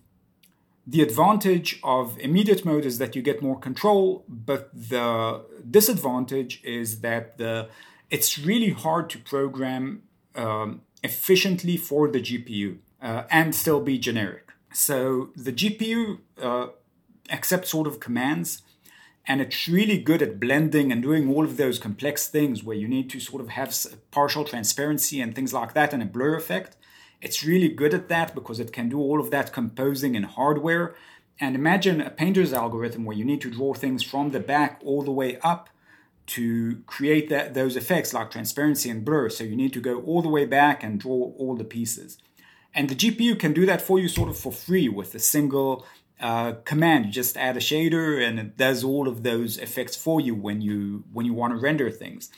the 0.87 1.03
advantage 1.03 1.81
of 1.83 2.18
immediate 2.18 2.64
mode 2.64 2.85
is 2.85 2.98
that 2.98 3.16
you 3.16 3.22
get 3.22 3.42
more 3.42 3.59
control, 3.59 4.24
but 4.29 4.70
the 4.72 5.44
disadvantage 5.70 6.62
is 6.64 7.00
that 7.00 7.38
the 7.38 7.68
it's 8.11 8.38
really 8.38 8.70
hard 8.70 9.11
to 9.11 9.18
program 9.18 10.03
um, 10.37 10.83
efficiently 11.03 11.77
for 11.77 12.09
the 12.09 12.20
GPU 12.20 12.79
uh, 13.03 13.24
and 13.31 13.55
still 13.55 13.81
be 13.81 13.98
generic. 13.98 14.53
So 14.72 15.31
the 15.37 15.53
GPU 15.53 16.18
uh, 16.40 16.66
accepts 17.31 17.70
sort 17.70 17.87
of 17.87 18.00
commands 18.00 18.62
and 19.27 19.41
it's 19.41 19.69
really 19.69 19.99
good 19.99 20.21
at 20.21 20.39
blending 20.39 20.93
and 20.93 21.03
doing 21.03 21.35
all 21.35 21.45
of 21.45 21.57
those 21.57 21.79
complex 21.79 22.29
things 22.29 22.63
where 22.63 22.77
you 22.77 22.87
need 22.87 23.09
to 23.11 23.21
sort 23.21 23.43
of 23.43 23.51
have 23.51 23.75
partial 24.11 24.45
transparency 24.45 25.21
and 25.21 25.35
things 25.35 25.53
like 25.53 25.73
that 25.73 25.95
and 25.95 26.03
a 26.03 26.07
blur 26.07 26.37
effect. 26.37 26.77
It's 27.23 27.43
really 27.43 27.69
good 27.69 27.95
at 27.95 28.09
that 28.11 28.35
because 28.35 28.61
it 28.61 28.73
can 28.73 28.91
do 28.91 28.99
all 28.99 29.19
of 29.19 29.31
that 29.31 29.53
composing 29.53 30.15
in 30.15 30.25
hardware. 30.25 30.95
And 31.41 31.57
imagine 31.57 32.03
a 32.03 32.11
painter's 32.11 32.53
algorithm 32.53 33.07
where 33.07 33.17
you 33.17 33.25
need 33.25 33.41
to 33.41 33.51
draw 33.51 33.73
things 33.73 34.03
from 34.03 34.31
the 34.31 34.41
back 34.41 34.81
all 34.85 35.03
the 35.03 35.11
way 35.11 35.39
up 35.39 35.71
to 36.27 36.83
create 36.87 37.31
that, 37.31 37.55
those 37.55 37.77
effects 37.77 38.13
like 38.13 38.31
transparency 38.31 38.91
and 38.91 39.05
blur. 39.05 39.31
So 39.31 39.45
you 39.45 39.57
need 39.57 39.73
to 39.73 39.81
go 39.81 40.03
all 40.03 40.21
the 40.21 40.29
way 40.29 40.45
back 40.45 40.83
and 40.83 41.01
draw 41.01 41.33
all 41.39 41.57
the 41.57 41.65
pieces. 41.65 42.19
And 42.75 42.91
the 42.91 42.95
GPU 42.95 43.39
can 43.39 43.53
do 43.53 43.65
that 43.67 43.81
for 43.81 43.99
you 43.99 44.09
sort 44.09 44.29
of 44.29 44.37
for 44.37 44.53
free 44.53 44.89
with 44.89 45.15
a 45.15 45.19
single 45.19 45.87
uh, 46.20 46.53
command. 46.64 47.07
You 47.07 47.12
just 47.12 47.37
add 47.37 47.57
a 47.57 47.61
shader 47.61 48.27
and 48.27 48.38
it 48.38 48.57
does 48.57 48.85
all 48.85 49.09
of 49.09 49.22
those 49.22 49.59
effects 49.59 49.96
for 49.96 50.20
you 50.20 50.35
when 50.35 50.61
you 50.61 51.05
when 51.12 51.27
you 51.27 51.35
want 51.35 51.53
to 51.53 51.59
render 51.59 51.90
things. 51.90 52.31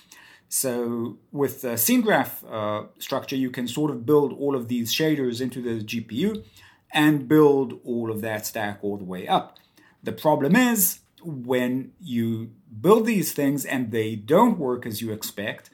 So 0.49 1.19
with 1.33 1.63
the 1.63 1.77
scene 1.77 2.03
graph 2.03 2.45
uh, 2.45 2.85
structure, 2.99 3.37
you 3.37 3.51
can 3.51 3.67
sort 3.67 3.91
of 3.91 4.07
build 4.07 4.33
all 4.33 4.55
of 4.55 4.69
these 4.69 4.95
shaders 4.95 5.41
into 5.41 5.61
the 5.61 5.83
GPU 5.83 6.45
and 6.93 7.29
build 7.29 7.81
all 7.85 8.11
of 8.11 8.21
that 8.21 8.47
stack 8.47 8.79
all 8.83 8.97
the 8.97 9.05
way 9.05 9.27
up. 9.27 9.59
The 10.03 10.13
problem 10.13 10.55
is 10.55 11.01
when 11.23 11.93
you 12.01 12.53
build 12.81 13.07
these 13.07 13.33
things 13.33 13.65
and 13.65 13.91
they 13.91 14.15
don't 14.15 14.59
work 14.59 14.87
as 14.87 15.03
you 15.03 15.13
expect, 15.13 15.71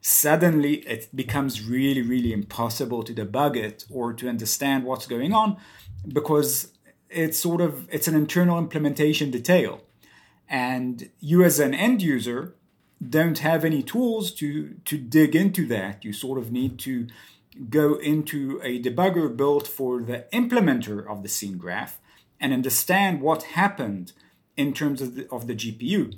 suddenly 0.00 0.78
it 0.78 1.14
becomes 1.14 1.62
really, 1.62 2.02
really 2.02 2.32
impossible 2.32 3.04
to 3.04 3.14
debug 3.14 3.56
it 3.56 3.84
or 3.90 4.12
to 4.12 4.28
understand 4.28 4.84
what's 4.84 5.06
going 5.06 5.32
on 5.32 5.56
because 6.08 6.72
it's 7.10 7.38
sort 7.38 7.60
of 7.60 7.88
it's 7.90 8.08
an 8.08 8.14
internal 8.14 8.58
implementation 8.58 9.30
detail. 9.30 9.82
And 10.48 11.10
you 11.20 11.42
as 11.44 11.58
an 11.58 11.74
end 11.74 12.02
user 12.02 12.54
don't 13.06 13.38
have 13.38 13.64
any 13.64 13.82
tools 13.82 14.32
to 14.32 14.74
to 14.84 14.96
dig 14.96 15.34
into 15.36 15.66
that. 15.66 16.04
You 16.04 16.12
sort 16.12 16.38
of 16.38 16.52
need 16.52 16.78
to 16.80 17.06
go 17.70 17.94
into 17.94 18.60
a 18.62 18.80
debugger 18.82 19.34
built 19.34 19.66
for 19.66 20.02
the 20.02 20.26
implementer 20.32 21.06
of 21.06 21.22
the 21.22 21.28
scene 21.28 21.56
graph 21.56 21.98
and 22.38 22.52
understand 22.52 23.22
what 23.22 23.42
happened 23.44 24.12
in 24.56 24.74
terms 24.74 25.00
of 25.00 25.14
the, 25.14 25.28
of 25.30 25.46
the 25.46 25.54
GPU 25.54 26.14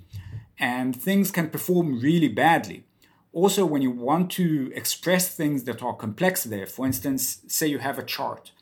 and 0.58 1.00
things 1.00 1.30
can 1.30 1.48
perform 1.48 2.00
really 2.00 2.28
badly. 2.28 2.84
Also 3.32 3.64
when 3.64 3.82
you 3.82 3.90
want 3.90 4.30
to 4.32 4.72
express 4.74 5.34
things 5.34 5.64
that 5.64 5.82
are 5.82 5.94
complex 5.94 6.44
there 6.44 6.66
for 6.66 6.86
instance 6.86 7.42
say 7.46 7.66
you 7.66 7.78
have 7.78 7.98
a 7.98 8.02
chart 8.02 8.52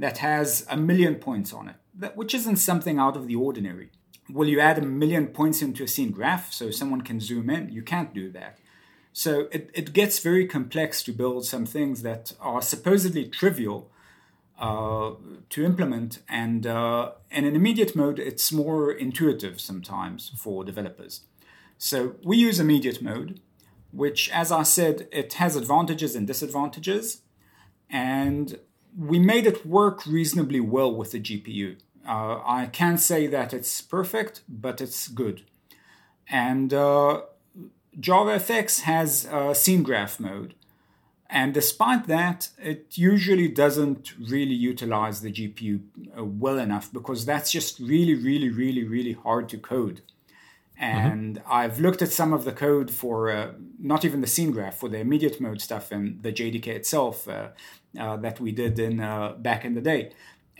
that 0.00 0.18
has 0.18 0.66
a 0.70 0.76
million 0.76 1.14
points 1.16 1.52
on 1.52 1.68
it, 1.68 2.16
which 2.16 2.34
isn't 2.34 2.56
something 2.56 2.98
out 2.98 3.16
of 3.16 3.26
the 3.28 3.36
ordinary. 3.36 3.90
Will 4.30 4.48
you 4.48 4.58
add 4.58 4.78
a 4.78 4.82
million 4.82 5.26
points 5.28 5.60
into 5.60 5.84
a 5.84 5.88
scene 5.88 6.10
graph 6.10 6.52
so 6.52 6.70
someone 6.70 7.02
can 7.02 7.20
zoom 7.20 7.50
in? 7.50 7.70
You 7.70 7.82
can't 7.82 8.14
do 8.14 8.30
that. 8.32 8.58
So 9.12 9.48
it, 9.52 9.70
it 9.74 9.92
gets 9.92 10.18
very 10.20 10.46
complex 10.46 11.02
to 11.02 11.12
build 11.12 11.44
some 11.44 11.66
things 11.66 12.00
that 12.02 12.32
are 12.40 12.62
supposedly 12.62 13.26
trivial 13.28 13.90
uh, 14.58 15.12
to 15.50 15.64
implement. 15.64 16.20
And, 16.28 16.66
uh, 16.66 17.12
in 17.30 17.44
immediate 17.44 17.94
mode, 17.94 18.18
it's 18.18 18.50
more 18.52 18.90
intuitive 18.90 19.60
sometimes 19.60 20.32
for 20.36 20.64
developers. 20.64 21.24
So 21.76 22.14
we 22.24 22.38
use 22.38 22.58
immediate 22.58 23.02
mode, 23.02 23.40
which, 23.90 24.30
as 24.30 24.50
I 24.50 24.62
said, 24.62 25.08
it 25.12 25.34
has 25.34 25.56
advantages 25.56 26.14
and 26.14 26.26
disadvantages. 26.26 27.22
And 27.90 28.58
we 28.96 29.18
made 29.18 29.46
it 29.46 29.66
work 29.66 30.06
reasonably 30.06 30.60
well 30.60 30.94
with 30.94 31.12
the 31.12 31.20
GPU. 31.20 31.76
Uh, 32.06 32.40
I 32.44 32.68
can't 32.72 33.00
say 33.00 33.26
that 33.26 33.52
it's 33.52 33.80
perfect, 33.80 34.42
but 34.48 34.80
it's 34.80 35.08
good. 35.08 35.42
And 36.28 36.72
uh, 36.72 37.22
JavaFX 37.98 38.82
has 38.82 39.26
a 39.30 39.54
scene 39.54 39.82
graph 39.82 40.18
mode. 40.20 40.54
And 41.28 41.54
despite 41.54 42.08
that, 42.08 42.48
it 42.58 42.98
usually 42.98 43.46
doesn't 43.46 44.14
really 44.18 44.54
utilize 44.54 45.20
the 45.20 45.30
GPU 45.30 45.80
uh, 46.18 46.24
well 46.24 46.58
enough 46.58 46.92
because 46.92 47.24
that's 47.24 47.52
just 47.52 47.78
really, 47.78 48.16
really, 48.16 48.48
really, 48.48 48.82
really 48.82 49.12
hard 49.12 49.48
to 49.50 49.58
code. 49.58 50.02
Mm-hmm. 50.80 50.84
And 50.84 51.36
mm-hmm. 51.36 51.52
I've 51.52 51.78
looked 51.78 52.02
at 52.02 52.10
some 52.10 52.32
of 52.32 52.44
the 52.44 52.52
code 52.52 52.90
for 52.90 53.30
uh, 53.30 53.52
not 53.78 54.04
even 54.04 54.22
the 54.22 54.26
scene 54.26 54.50
graph, 54.50 54.76
for 54.76 54.88
the 54.88 54.98
immediate 54.98 55.40
mode 55.40 55.60
stuff 55.60 55.92
and 55.92 56.20
the 56.22 56.32
JDK 56.32 56.66
itself 56.68 57.28
uh, 57.28 57.48
uh, 57.98 58.16
that 58.18 58.40
we 58.40 58.52
did 58.52 58.78
in 58.78 59.00
uh, 59.00 59.32
back 59.32 59.64
in 59.64 59.74
the 59.74 59.80
day. 59.80 60.12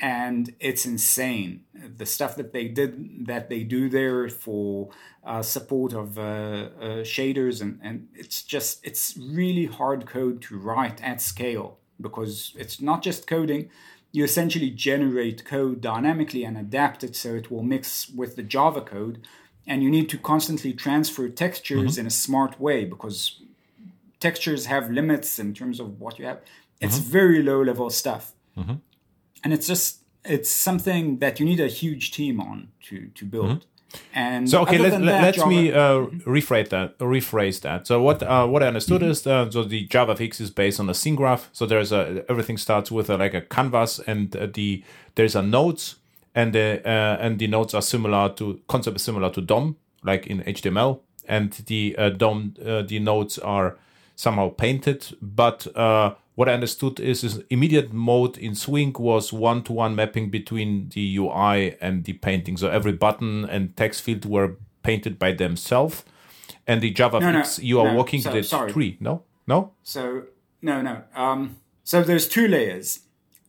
And 0.02 0.54
it's 0.60 0.86
insane 0.86 1.64
the 1.74 2.06
stuff 2.06 2.34
that 2.36 2.52
they 2.54 2.68
did 2.68 3.26
that 3.26 3.50
they 3.50 3.62
do 3.62 3.90
there 3.90 4.28
for 4.30 4.88
uh, 5.24 5.42
support 5.42 5.92
of 5.92 6.18
uh, 6.18 7.02
shaders 7.04 7.60
and, 7.60 7.78
and 7.82 8.08
it's 8.14 8.42
just 8.42 8.80
it's 8.82 9.14
really 9.18 9.66
hard 9.66 10.06
code 10.06 10.40
to 10.42 10.58
write 10.58 11.02
at 11.02 11.20
scale 11.20 11.78
because 12.00 12.54
it's 12.56 12.80
not 12.80 13.02
just 13.02 13.26
coding 13.26 13.68
you 14.10 14.24
essentially 14.24 14.70
generate 14.70 15.44
code 15.44 15.82
dynamically 15.82 16.44
and 16.44 16.56
adapt 16.56 17.04
it 17.04 17.14
so 17.14 17.34
it 17.34 17.50
will 17.50 17.62
mix 17.62 18.08
with 18.08 18.36
the 18.36 18.42
Java 18.42 18.80
code 18.80 19.26
and 19.66 19.82
you 19.82 19.90
need 19.90 20.08
to 20.08 20.18
constantly 20.18 20.72
transfer 20.72 21.28
textures 21.28 21.92
mm-hmm. 21.92 22.00
in 22.00 22.06
a 22.06 22.10
smart 22.10 22.58
way 22.58 22.86
because 22.86 23.40
textures 24.18 24.66
have 24.66 24.90
limits 24.90 25.38
in 25.38 25.52
terms 25.52 25.78
of 25.78 26.00
what 26.00 26.18
you 26.18 26.24
have 26.24 26.40
it's 26.80 26.98
mm-hmm. 26.98 27.10
very 27.10 27.42
low 27.42 27.62
level 27.62 27.90
stuff 27.90 28.32
mm-hmm. 28.56 28.74
and 29.44 29.52
it's 29.52 29.66
just 29.66 30.00
it's 30.24 30.50
something 30.50 31.18
that 31.18 31.40
you 31.40 31.46
need 31.46 31.60
a 31.60 31.68
huge 31.68 32.12
team 32.12 32.40
on 32.40 32.68
to 32.82 33.08
to 33.14 33.24
build 33.24 33.64
And 34.12 34.48
So 34.48 34.62
okay, 34.62 34.78
let, 34.78 35.00
let, 35.00 35.22
let 35.22 35.34
Java- 35.34 35.48
me 35.48 35.72
uh, 35.72 36.06
rephrase 36.26 36.68
that. 36.70 36.98
Rephrase 36.98 37.60
that. 37.62 37.86
So 37.86 38.02
what 38.02 38.22
uh, 38.22 38.46
what 38.46 38.62
I 38.62 38.68
understood 38.68 39.02
is 39.02 39.26
uh, 39.26 39.50
so 39.50 39.64
the 39.64 39.86
JavaFX 39.88 40.40
is 40.40 40.50
based 40.50 40.80
on 40.80 40.88
a 40.88 40.94
scene 40.94 41.16
graph. 41.16 41.50
So 41.52 41.66
there's 41.66 41.92
a 41.92 42.24
everything 42.28 42.56
starts 42.56 42.90
with 42.90 43.10
a, 43.10 43.16
like 43.16 43.34
a 43.34 43.40
canvas, 43.40 44.00
and 44.06 44.34
uh, 44.36 44.46
the 44.52 44.84
there's 45.14 45.34
a 45.34 45.42
nodes, 45.42 45.96
and 46.34 46.52
the 46.52 46.80
uh, 46.84 47.16
and 47.20 47.38
the 47.38 47.46
nodes 47.46 47.74
are 47.74 47.82
similar 47.82 48.28
to 48.34 48.60
concept 48.68 48.96
is 48.96 49.02
similar 49.02 49.30
to 49.30 49.40
DOM, 49.40 49.76
like 50.02 50.26
in 50.26 50.42
HTML, 50.42 51.00
and 51.26 51.52
the 51.52 51.96
uh, 51.98 52.10
DOM 52.10 52.54
uh, 52.64 52.82
the 52.82 52.98
nodes 53.00 53.38
are 53.38 53.76
somehow 54.16 54.50
painted. 54.50 55.16
But 55.20 55.66
uh, 55.76 56.14
what 56.40 56.48
I 56.48 56.54
understood 56.54 56.98
is, 56.98 57.22
is 57.22 57.42
immediate 57.50 57.92
mode 57.92 58.38
in 58.38 58.54
Swing 58.54 58.94
was 58.98 59.30
one 59.30 59.62
to 59.64 59.74
one 59.74 59.94
mapping 59.94 60.30
between 60.30 60.88
the 60.94 61.04
UI 61.18 61.76
and 61.82 62.04
the 62.04 62.14
painting. 62.14 62.56
So 62.56 62.70
every 62.70 62.92
button 62.92 63.44
and 63.44 63.76
text 63.76 64.00
field 64.00 64.24
were 64.24 64.56
painted 64.82 65.18
by 65.18 65.32
themselves. 65.32 66.02
And 66.66 66.80
the 66.80 66.94
JavaFX 66.94 67.58
no, 67.58 67.62
you 67.62 67.78
are 67.80 67.90
no, 67.92 67.98
working 67.98 68.22
so- 68.22 68.32
the 68.32 68.42
sorry. 68.42 68.72
tree. 68.72 68.96
No, 69.00 69.22
no. 69.46 69.72
So 69.82 70.22
no, 70.62 70.80
no. 70.80 71.02
Um, 71.14 71.56
so 71.84 72.02
there's 72.02 72.26
two 72.26 72.48
layers. 72.48 73.00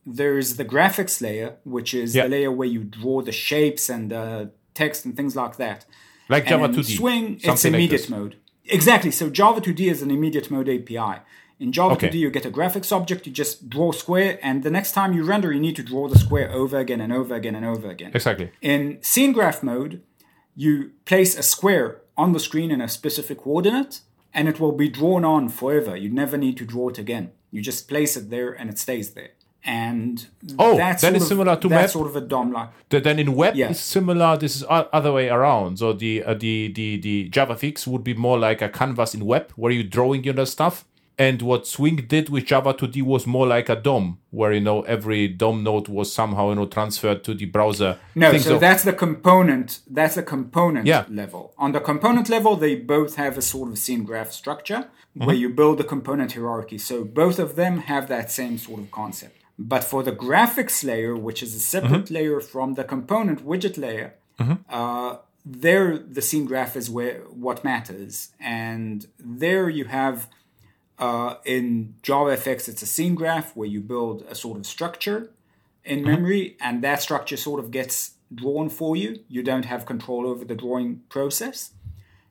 There's 0.04 0.56
the 0.56 0.64
graphics 0.74 1.22
layer, 1.22 1.56
which 1.64 1.94
is 1.94 2.14
Yeah. 2.14 2.24
the 2.24 2.28
layer 2.28 2.52
where 2.52 2.68
you 2.68 2.84
draw 2.84 3.22
the 3.22 3.32
shapes 3.32 3.88
and 3.88 4.10
the 4.10 4.50
text 4.74 5.06
and 5.06 5.16
things 5.16 5.34
like 5.34 5.56
that. 5.56 5.86
Like 6.28 6.44
Java 6.46 6.64
and 6.64 6.74
2D. 6.74 6.96
Swing, 6.98 7.24
it's 7.36 7.46
like 7.46 7.64
immediate 7.64 8.02
this. 8.02 8.10
mode. 8.10 8.36
Exactly. 8.66 9.10
So 9.10 9.30
Java 9.30 9.62
2D 9.62 9.90
is 9.90 10.02
an 10.02 10.10
immediate 10.10 10.50
mode 10.50 10.68
API. 10.68 11.22
In 11.62 11.70
Java 11.70 11.94
Okay. 11.94 12.08
2D, 12.08 12.18
you 12.18 12.30
get 12.30 12.44
a 12.44 12.50
graphics 12.50 12.90
object, 12.98 13.24
you 13.26 13.32
just 13.32 13.70
draw 13.74 13.92
square, 13.92 14.38
and 14.42 14.64
the 14.64 14.70
next 14.78 14.92
time 14.98 15.10
you 15.16 15.22
render, 15.22 15.52
you 15.52 15.60
need 15.60 15.76
to 15.76 15.82
draw 15.90 16.08
the 16.08 16.18
square 16.18 16.50
over 16.60 16.76
again 16.84 17.00
and 17.00 17.12
over 17.12 17.34
again 17.40 17.54
and 17.54 17.64
over 17.64 17.88
again. 17.88 18.10
Exactly. 18.14 18.50
In 18.60 18.80
scene 19.00 19.32
graph 19.32 19.62
mode, 19.62 20.02
you 20.56 20.72
place 21.04 21.32
a 21.38 21.42
square 21.54 22.00
on 22.16 22.32
the 22.32 22.40
screen 22.40 22.70
in 22.72 22.80
a 22.80 22.88
specific 22.88 23.38
coordinate, 23.44 24.00
and 24.34 24.48
it 24.48 24.58
will 24.60 24.72
be 24.84 24.88
drawn 24.88 25.24
on 25.24 25.48
forever. 25.48 25.94
You 25.96 26.10
never 26.10 26.36
need 26.36 26.56
to 26.56 26.64
draw 26.64 26.88
it 26.88 26.98
again. 26.98 27.30
You 27.52 27.60
just 27.62 27.88
place 27.88 28.16
it 28.16 28.28
there, 28.28 28.50
and 28.58 28.68
it 28.68 28.78
stays 28.78 29.06
there. 29.14 29.30
And 29.64 30.26
Oh, 30.58 30.76
that's 30.76 31.02
that 31.02 31.08
sort 31.10 31.16
is 31.18 31.22
of- 31.22 31.28
similar 31.28 31.54
to 31.56 31.68
that's 31.68 31.82
map? 31.82 31.90
sort 31.90 32.08
of 32.08 32.16
a 32.16 32.20
DOM 32.32 32.52
like. 32.52 32.70
Then 32.88 33.20
in 33.20 33.36
web 33.36 33.54
Yes. 33.54 33.70
is 33.76 33.80
similar. 33.80 34.36
This 34.36 34.56
is 34.56 34.64
other 34.68 35.12
way 35.12 35.28
around. 35.28 35.78
So 35.78 35.92
the 35.92 36.24
uh, 36.24 36.34
the 36.34 36.72
the 36.78 36.96
the 37.06 37.30
JavaFX 37.30 37.86
would 37.86 38.02
be 38.02 38.14
more 38.14 38.36
like 38.48 38.60
a 38.60 38.68
canvas 38.68 39.14
in 39.14 39.24
web 39.24 39.52
where 39.54 39.70
you're 39.70 39.84
drawing 39.98 40.24
your 40.24 40.44
stuff. 40.46 40.84
And 41.18 41.42
what 41.42 41.66
Swing 41.66 41.96
did 42.08 42.28
with 42.30 42.46
Java 42.46 42.72
2D 42.74 43.02
was 43.02 43.26
more 43.26 43.46
like 43.46 43.68
a 43.68 43.76
DOM, 43.76 44.18
where 44.30 44.52
you 44.52 44.60
know 44.60 44.82
every 44.82 45.28
DOM 45.28 45.62
node 45.62 45.88
was 45.88 46.12
somehow 46.12 46.48
you 46.48 46.54
know 46.56 46.66
transferred 46.66 47.22
to 47.24 47.34
the 47.34 47.44
browser. 47.46 47.98
No, 48.14 48.36
so 48.38 48.58
that's 48.58 48.82
the 48.84 48.92
component. 48.92 49.80
That's 49.90 50.14
the 50.14 50.22
component 50.22 50.86
Yeah. 50.86 51.04
level. 51.10 51.52
On 51.58 51.72
the 51.72 51.80
component 51.80 52.28
level, 52.28 52.56
they 52.56 52.74
both 52.76 53.16
have 53.16 53.36
a 53.38 53.42
sort 53.42 53.68
of 53.70 53.78
scene 53.78 54.04
graph 54.04 54.32
structure 54.32 54.88
Mm-hmm. 55.14 55.26
where 55.26 55.36
you 55.36 55.50
build 55.50 55.76
the 55.76 55.84
component 55.84 56.32
hierarchy. 56.32 56.78
So 56.78 57.04
both 57.04 57.38
of 57.38 57.54
them 57.54 57.80
have 57.80 58.08
that 58.08 58.30
same 58.30 58.56
sort 58.56 58.80
of 58.80 58.90
concept. 58.90 59.36
But 59.58 59.84
for 59.84 60.02
the 60.02 60.12
graphics 60.12 60.82
layer, 60.82 61.14
which 61.14 61.42
is 61.42 61.54
a 61.54 61.60
separate 61.60 62.06
Mm-hmm. 62.06 62.14
layer 62.14 62.40
from 62.40 62.74
the 62.78 62.84
component 62.84 63.44
widget 63.46 63.76
layer, 63.76 64.14
uh, 64.70 65.16
there 65.44 65.98
the 65.98 66.22
scene 66.22 66.46
graph 66.46 66.76
is 66.76 66.88
where 66.88 67.18
what 67.44 67.62
matters, 67.62 68.30
and 68.40 69.06
there 69.18 69.68
you 69.68 69.84
have. 69.84 70.28
Uh, 71.02 71.34
in 71.44 71.96
JavaFX, 72.04 72.68
it's 72.68 72.80
a 72.80 72.86
scene 72.86 73.16
graph 73.16 73.56
where 73.56 73.66
you 73.66 73.80
build 73.80 74.24
a 74.28 74.36
sort 74.36 74.56
of 74.56 74.64
structure 74.64 75.32
in 75.84 76.04
memory, 76.04 76.56
and 76.60 76.80
that 76.84 77.02
structure 77.02 77.36
sort 77.36 77.58
of 77.58 77.72
gets 77.72 78.12
drawn 78.32 78.68
for 78.68 78.94
you. 78.94 79.18
You 79.28 79.42
don't 79.42 79.64
have 79.64 79.84
control 79.84 80.28
over 80.28 80.44
the 80.44 80.54
drawing 80.54 81.02
process. 81.08 81.72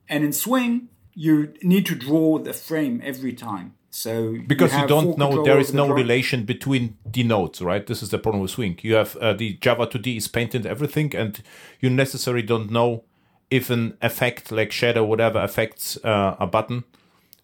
And 0.08 0.24
in 0.24 0.32
Swing, 0.32 0.88
you 1.12 1.52
need 1.62 1.84
to 1.84 1.94
draw 1.94 2.38
the 2.38 2.54
frame 2.54 3.02
every 3.04 3.34
time. 3.34 3.74
So 3.90 4.38
because 4.46 4.72
you, 4.72 4.78
full 4.78 4.88
don't 4.88 5.18
know 5.18 5.44
there 5.44 5.58
is 5.58 5.72
the 5.72 5.76
no 5.76 5.90
relation 5.90 6.46
between 6.46 6.96
the 7.04 7.24
nodes 7.24 7.60
right 7.60 7.86
this 7.86 8.02
is 8.02 8.08
the 8.08 8.18
problem 8.18 8.40
with 8.40 8.50
swing 8.50 8.78
you 8.80 8.94
have 8.94 9.14
uh, 9.16 9.34
the 9.34 9.58
java 9.60 9.86
2d 9.86 10.16
is 10.16 10.28
painted 10.28 10.64
everything 10.64 11.14
and 11.14 11.42
you 11.78 11.90
necessarily 11.90 12.42
don't 12.42 12.70
know 12.70 13.04
if 13.50 13.68
an 13.68 13.98
effect 14.00 14.50
like 14.50 14.72
shadow 14.72 15.04
whatever 15.04 15.38
affects 15.40 15.98
uh, 16.04 16.36
a 16.40 16.46
button 16.46 16.84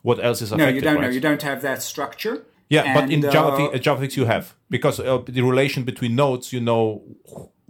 what 0.09 0.19
else 0.29 0.39
is 0.45 0.49
No, 0.53 0.69
you 0.77 0.81
don't 0.87 0.97
right? 0.97 1.03
know. 1.05 1.13
You 1.17 1.23
don't 1.29 1.43
have 1.51 1.61
that 1.69 1.79
structure. 1.93 2.37
yeah 2.77 2.85
but 2.97 3.05
in 3.15 3.21
And, 3.25 3.33
java 3.35 3.51
uh, 3.63 3.77
uh, 3.77 3.79
javafx 3.87 4.11
you 4.21 4.27
have 4.35 4.45
because 4.77 4.97
uh, 5.01 5.19
the 5.39 5.43
relation 5.53 5.81
between 5.91 6.13
nodes 6.25 6.47
you 6.55 6.61
know 6.69 6.85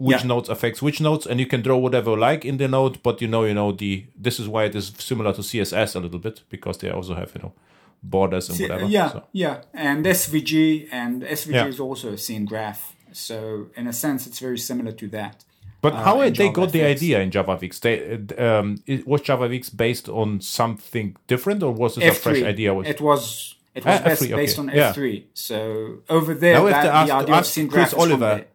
which 0.07 0.21
Yeah. 0.21 0.31
nodes 0.33 0.47
affects 0.55 0.79
which 0.87 0.99
nodes 1.07 1.23
and 1.29 1.35
you 1.43 1.47
can 1.53 1.61
draw 1.67 1.77
whatever 1.85 2.11
you 2.15 2.19
like 2.29 2.41
in 2.49 2.55
the 2.61 2.67
node 2.77 2.95
but 3.07 3.15
you 3.23 3.29
know 3.33 3.43
you 3.49 3.55
know 3.59 3.69
the 3.81 3.91
this 4.25 4.35
is 4.41 4.45
why 4.53 4.61
it 4.69 4.75
is 4.81 4.85
similar 5.09 5.31
to 5.37 5.41
css 5.49 5.89
a 5.95 5.99
little 6.05 6.21
bit 6.27 6.37
because 6.55 6.75
they 6.81 6.89
also 6.97 7.13
have 7.21 7.29
you 7.35 7.41
know 7.43 7.53
borders 8.13 8.45
and 8.49 8.57
whatever 8.63 8.85
Yeah, 8.97 9.09
so. 9.11 9.19
yeah. 9.43 9.55
And 9.87 9.99
SVG, 10.05 10.53
and 11.01 11.15
SVG 11.39 11.53
Yeah. 11.59 11.67
is 11.73 11.79
also 11.87 12.07
a 12.13 12.17
scene 12.25 12.45
graph. 12.51 12.81
So 13.11 13.35
in 13.79 13.85
a 13.87 13.93
sense, 14.03 14.21
it's 14.29 14.39
very 14.47 14.57
similar 14.69 14.93
to 15.01 15.07
that. 15.17 15.35
But 15.81 15.93
how 15.93 16.15
in 16.21 16.27
had 16.27 16.35
they 16.35 16.49
got 16.49 16.71
the 16.71 16.83
idea 16.83 17.21
in 17.21 17.31
JavaFX? 17.31 17.79
They, 17.79 17.95
uh, 18.37 18.59
um, 18.59 18.83
it, 18.85 19.07
was 19.07 19.21
JavaFX 19.21 19.75
based 19.75 20.09
on 20.09 20.41
something 20.41 21.15
different, 21.27 21.63
or 21.63 21.71
was 21.71 21.97
it 21.97 22.03
a 22.03 22.13
fresh 22.13 22.41
idea? 22.43 22.73
Was 22.73 22.87
It 22.87 23.01
was. 23.01 23.55
It 23.75 23.85
was 23.85 23.99
Ah, 24.01 24.03
best, 24.03 24.23
F3, 24.23 24.35
based 24.35 24.59
on 24.59 24.67
Yeah. 24.69 24.91
F3. 24.91 25.25
So 25.33 25.99
over 26.09 26.33
there, 26.33 26.55
now 26.55 26.65
that, 26.65 26.85
ask, 26.85 27.07
the 27.07 27.13
idea 27.13 27.33
of 27.33 27.39
ask 27.39 27.53
Chris 27.53 27.67
graph 27.69 27.87
is 27.87 27.93
from 27.93 28.01
Oliver 28.01 28.45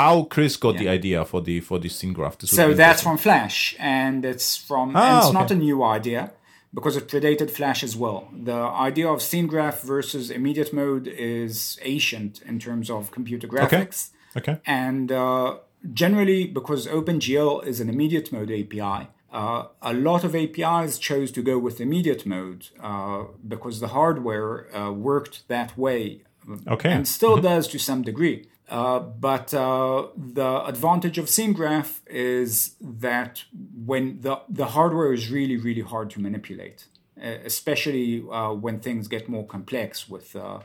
how 0.00 0.24
Chris 0.24 0.56
got 0.56 0.76
the 0.76 0.88
idea 0.88 1.24
for 1.24 1.40
the 1.40 1.60
for 1.60 1.78
the 1.78 1.88
scene 1.88 2.12
graph. 2.12 2.36
This 2.38 2.50
So 2.50 2.74
that's 2.74 3.02
from 3.02 3.16
Flash, 3.16 3.76
and 3.78 4.24
it's 4.24 4.56
from. 4.56 4.94
Ah, 4.94 4.98
and 5.06 5.18
it's 5.18 5.26
okay. 5.28 5.38
not 5.38 5.50
a 5.50 5.54
new 5.54 5.82
idea 5.84 6.32
because 6.74 6.96
it 6.96 7.08
predated 7.08 7.50
Flash 7.50 7.82
as 7.82 7.96
well. 7.96 8.28
The 8.32 8.52
idea 8.88 9.08
of 9.08 9.22
scene 9.22 9.46
graph 9.46 9.80
versus 9.82 10.30
immediate 10.30 10.72
mode 10.72 11.06
is 11.06 11.78
ancient 11.82 12.42
in 12.42 12.58
terms 12.58 12.90
of 12.90 13.10
computer 13.10 13.48
graphics. 13.48 14.10
okay. 14.36 14.58
And 14.66 15.10
uh, 15.10 15.56
generally, 15.92 16.46
because 16.46 16.86
OpenGL 16.86 17.66
is 17.66 17.80
an 17.80 17.88
immediate 17.88 18.32
mode 18.32 18.50
API, 18.50 19.08
uh, 19.32 19.66
a 19.82 19.92
lot 19.92 20.24
of 20.24 20.34
APIs 20.34 20.98
chose 20.98 21.30
to 21.32 21.42
go 21.42 21.58
with 21.58 21.80
immediate 21.80 22.24
mode 22.24 22.68
uh, 22.80 23.24
because 23.46 23.80
the 23.80 23.88
hardware 23.88 24.74
uh, 24.76 24.90
worked 24.90 25.46
that 25.48 25.76
way 25.76 26.22
Okay. 26.68 26.92
and 26.92 27.06
still 27.08 27.38
does 27.38 27.66
to 27.68 27.78
some 27.78 28.02
degree. 28.02 28.46
Uh, 28.68 28.98
but 28.98 29.52
uh, 29.54 30.06
the 30.16 30.64
advantage 30.66 31.18
of 31.18 31.28
scene 31.28 31.52
graph 31.52 32.00
is 32.06 32.74
that 32.80 33.44
when 33.84 34.20
the, 34.22 34.40
the 34.48 34.66
hardware 34.66 35.12
is 35.12 35.30
really, 35.30 35.56
really 35.56 35.82
hard 35.82 36.10
to 36.10 36.20
manipulate, 36.20 36.86
especially 37.20 38.24
uh, 38.30 38.52
when 38.52 38.80
things 38.80 39.06
get 39.08 39.28
more 39.28 39.46
complex 39.46 40.08
with, 40.08 40.34
uh, 40.34 40.60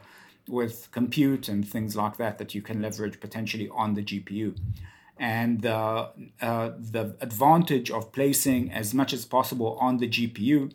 with 0.48 0.88
compute 0.92 1.48
and 1.48 1.68
things 1.68 1.96
like 1.96 2.18
that, 2.18 2.38
that 2.40 2.56
you 2.56 2.62
can 2.62 2.82
leverage 2.82 3.20
potentially 3.20 3.70
on 3.70 3.94
the 3.94 4.02
GPU. 4.04 4.56
And 5.22 5.68
uh, 5.68 6.08
uh, 6.42 6.72
the 6.80 7.16
advantage 7.22 7.92
of 7.92 8.12
placing 8.12 8.72
as 8.72 8.92
much 8.92 9.14
as 9.14 9.24
possible 9.24 9.78
on 9.80 9.98
the 9.98 10.10
GPU 10.10 10.74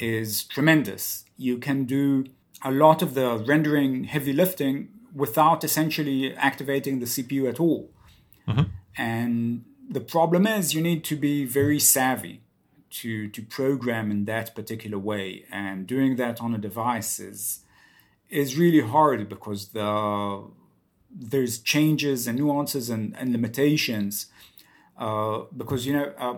is 0.00 0.42
tremendous. 0.42 1.24
You 1.36 1.58
can 1.58 1.84
do 1.84 2.24
a 2.64 2.72
lot 2.72 3.02
of 3.02 3.14
the 3.14 3.38
rendering 3.38 4.04
heavy 4.04 4.32
lifting 4.32 4.88
without 5.14 5.62
essentially 5.62 6.34
activating 6.34 6.98
the 6.98 7.06
CPU 7.06 7.48
at 7.48 7.60
all. 7.60 7.90
And 8.96 9.64
the 9.88 10.00
problem 10.00 10.44
is 10.44 10.74
you 10.74 10.82
need 10.82 11.04
to 11.04 11.16
be 11.16 11.44
very 11.44 11.78
savvy 11.78 12.42
to, 12.90 13.28
to 13.28 13.42
program 13.42 14.10
in 14.10 14.24
that 14.24 14.56
particular 14.56 14.98
way. 14.98 15.44
And 15.52 15.86
doing 15.86 16.16
that 16.16 16.40
on 16.40 16.52
a 16.52 16.58
device 16.58 17.20
is, 17.20 17.60
is 18.28 18.58
really 18.58 18.80
hard 18.80 19.28
because 19.28 19.68
the, 19.68 20.48
there's 21.10 21.58
changes 21.58 22.26
and 22.26 22.38
nuances 22.38 22.90
and, 22.90 23.16
and 23.16 23.32
limitations. 23.32 24.26
Uh, 24.96 25.42
because, 25.56 25.86
you 25.86 25.92
know, 25.92 26.12
uh, 26.18 26.36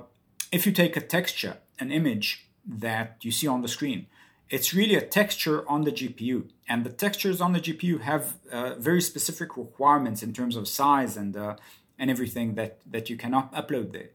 if 0.53 0.67
you 0.67 0.73
take 0.73 0.97
a 0.97 1.01
texture, 1.01 1.59
an 1.79 1.91
image 1.91 2.47
that 2.67 3.17
you 3.23 3.31
see 3.31 3.47
on 3.47 3.63
the 3.63 3.69
screen, 3.69 4.07
it's 4.49 4.75
really 4.75 4.97
a 4.97 5.01
texture 5.01 5.69
on 5.69 5.83
the 5.83 5.93
GPU. 5.93 6.51
And 6.69 6.85
the 6.85 6.91
textures 6.91 7.41
on 7.41 7.53
the 7.53 7.61
GPU 7.61 8.01
have 8.03 8.35
uh, 8.51 8.75
very 8.75 9.01
specific 9.01 9.57
requirements 9.57 10.23
in 10.23 10.33
terms 10.33 10.57
of 10.57 10.69
size 10.69 11.17
and, 11.17 11.37
uh, 11.37 11.57
and 11.99 12.11
everything 12.11 12.55
that, 12.55 12.81
that 12.91 13.09
you 13.09 13.17
cannot 13.17 13.53
upload 13.53 13.93
there. 13.93 14.11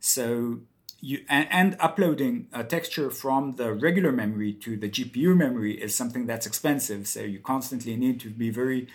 So 0.00 0.60
you 1.00 1.24
and, 1.28 1.46
and 1.50 1.76
uploading 1.80 2.48
a 2.52 2.64
texture 2.64 3.10
from 3.10 3.52
the 3.52 3.72
regular 3.72 4.10
memory 4.10 4.54
to 4.54 4.76
the 4.76 4.88
GPU 4.88 5.36
memory 5.36 5.80
is 5.80 5.94
something 5.94 6.26
that's 6.26 6.46
expensive. 6.46 7.06
So 7.06 7.20
you 7.20 7.40
constantly 7.40 7.94
need 7.96 8.20
to 8.20 8.30
be 8.30 8.50
very 8.50 8.88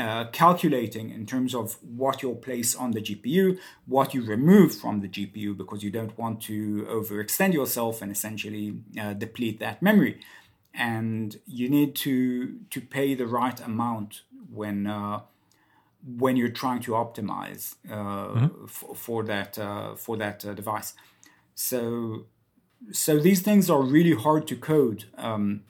uh, 0.00 0.24
calculating 0.32 1.10
in 1.10 1.26
terms 1.26 1.54
of 1.54 1.76
what 1.82 2.22
you'll 2.22 2.42
place 2.48 2.74
on 2.74 2.92
the 2.92 3.02
GPU, 3.02 3.58
what 3.86 4.14
you 4.14 4.22
remove 4.22 4.74
from 4.74 5.00
the 5.00 5.08
GPU, 5.08 5.54
because 5.56 5.82
you 5.82 5.90
don't 5.90 6.16
want 6.18 6.40
to 6.42 6.86
overextend 6.98 7.52
yourself 7.52 8.00
and 8.02 8.10
essentially 8.10 8.66
uh, 8.98 9.12
deplete 9.12 9.60
that 9.60 9.82
memory. 9.82 10.14
And 10.72 11.38
you 11.46 11.68
need 11.68 11.94
to 11.96 12.14
to 12.70 12.80
pay 12.80 13.14
the 13.14 13.26
right 13.26 13.60
amount 13.60 14.22
when 14.60 14.86
uh, 14.86 15.20
when 16.22 16.36
you're 16.36 16.56
trying 16.64 16.80
to 16.80 16.92
optimize 16.92 17.74
uh, 17.90 18.48
f- 18.64 18.96
for 18.96 19.22
that 19.24 19.58
uh, 19.58 19.96
for 19.96 20.16
that 20.16 20.44
uh, 20.46 20.54
device. 20.54 20.94
So, 21.54 22.26
so 22.92 23.18
these 23.18 23.42
things 23.42 23.68
are 23.68 23.82
really 23.82 24.14
hard 24.14 24.46
to 24.48 24.56
code 24.56 25.04
um, 25.18 25.64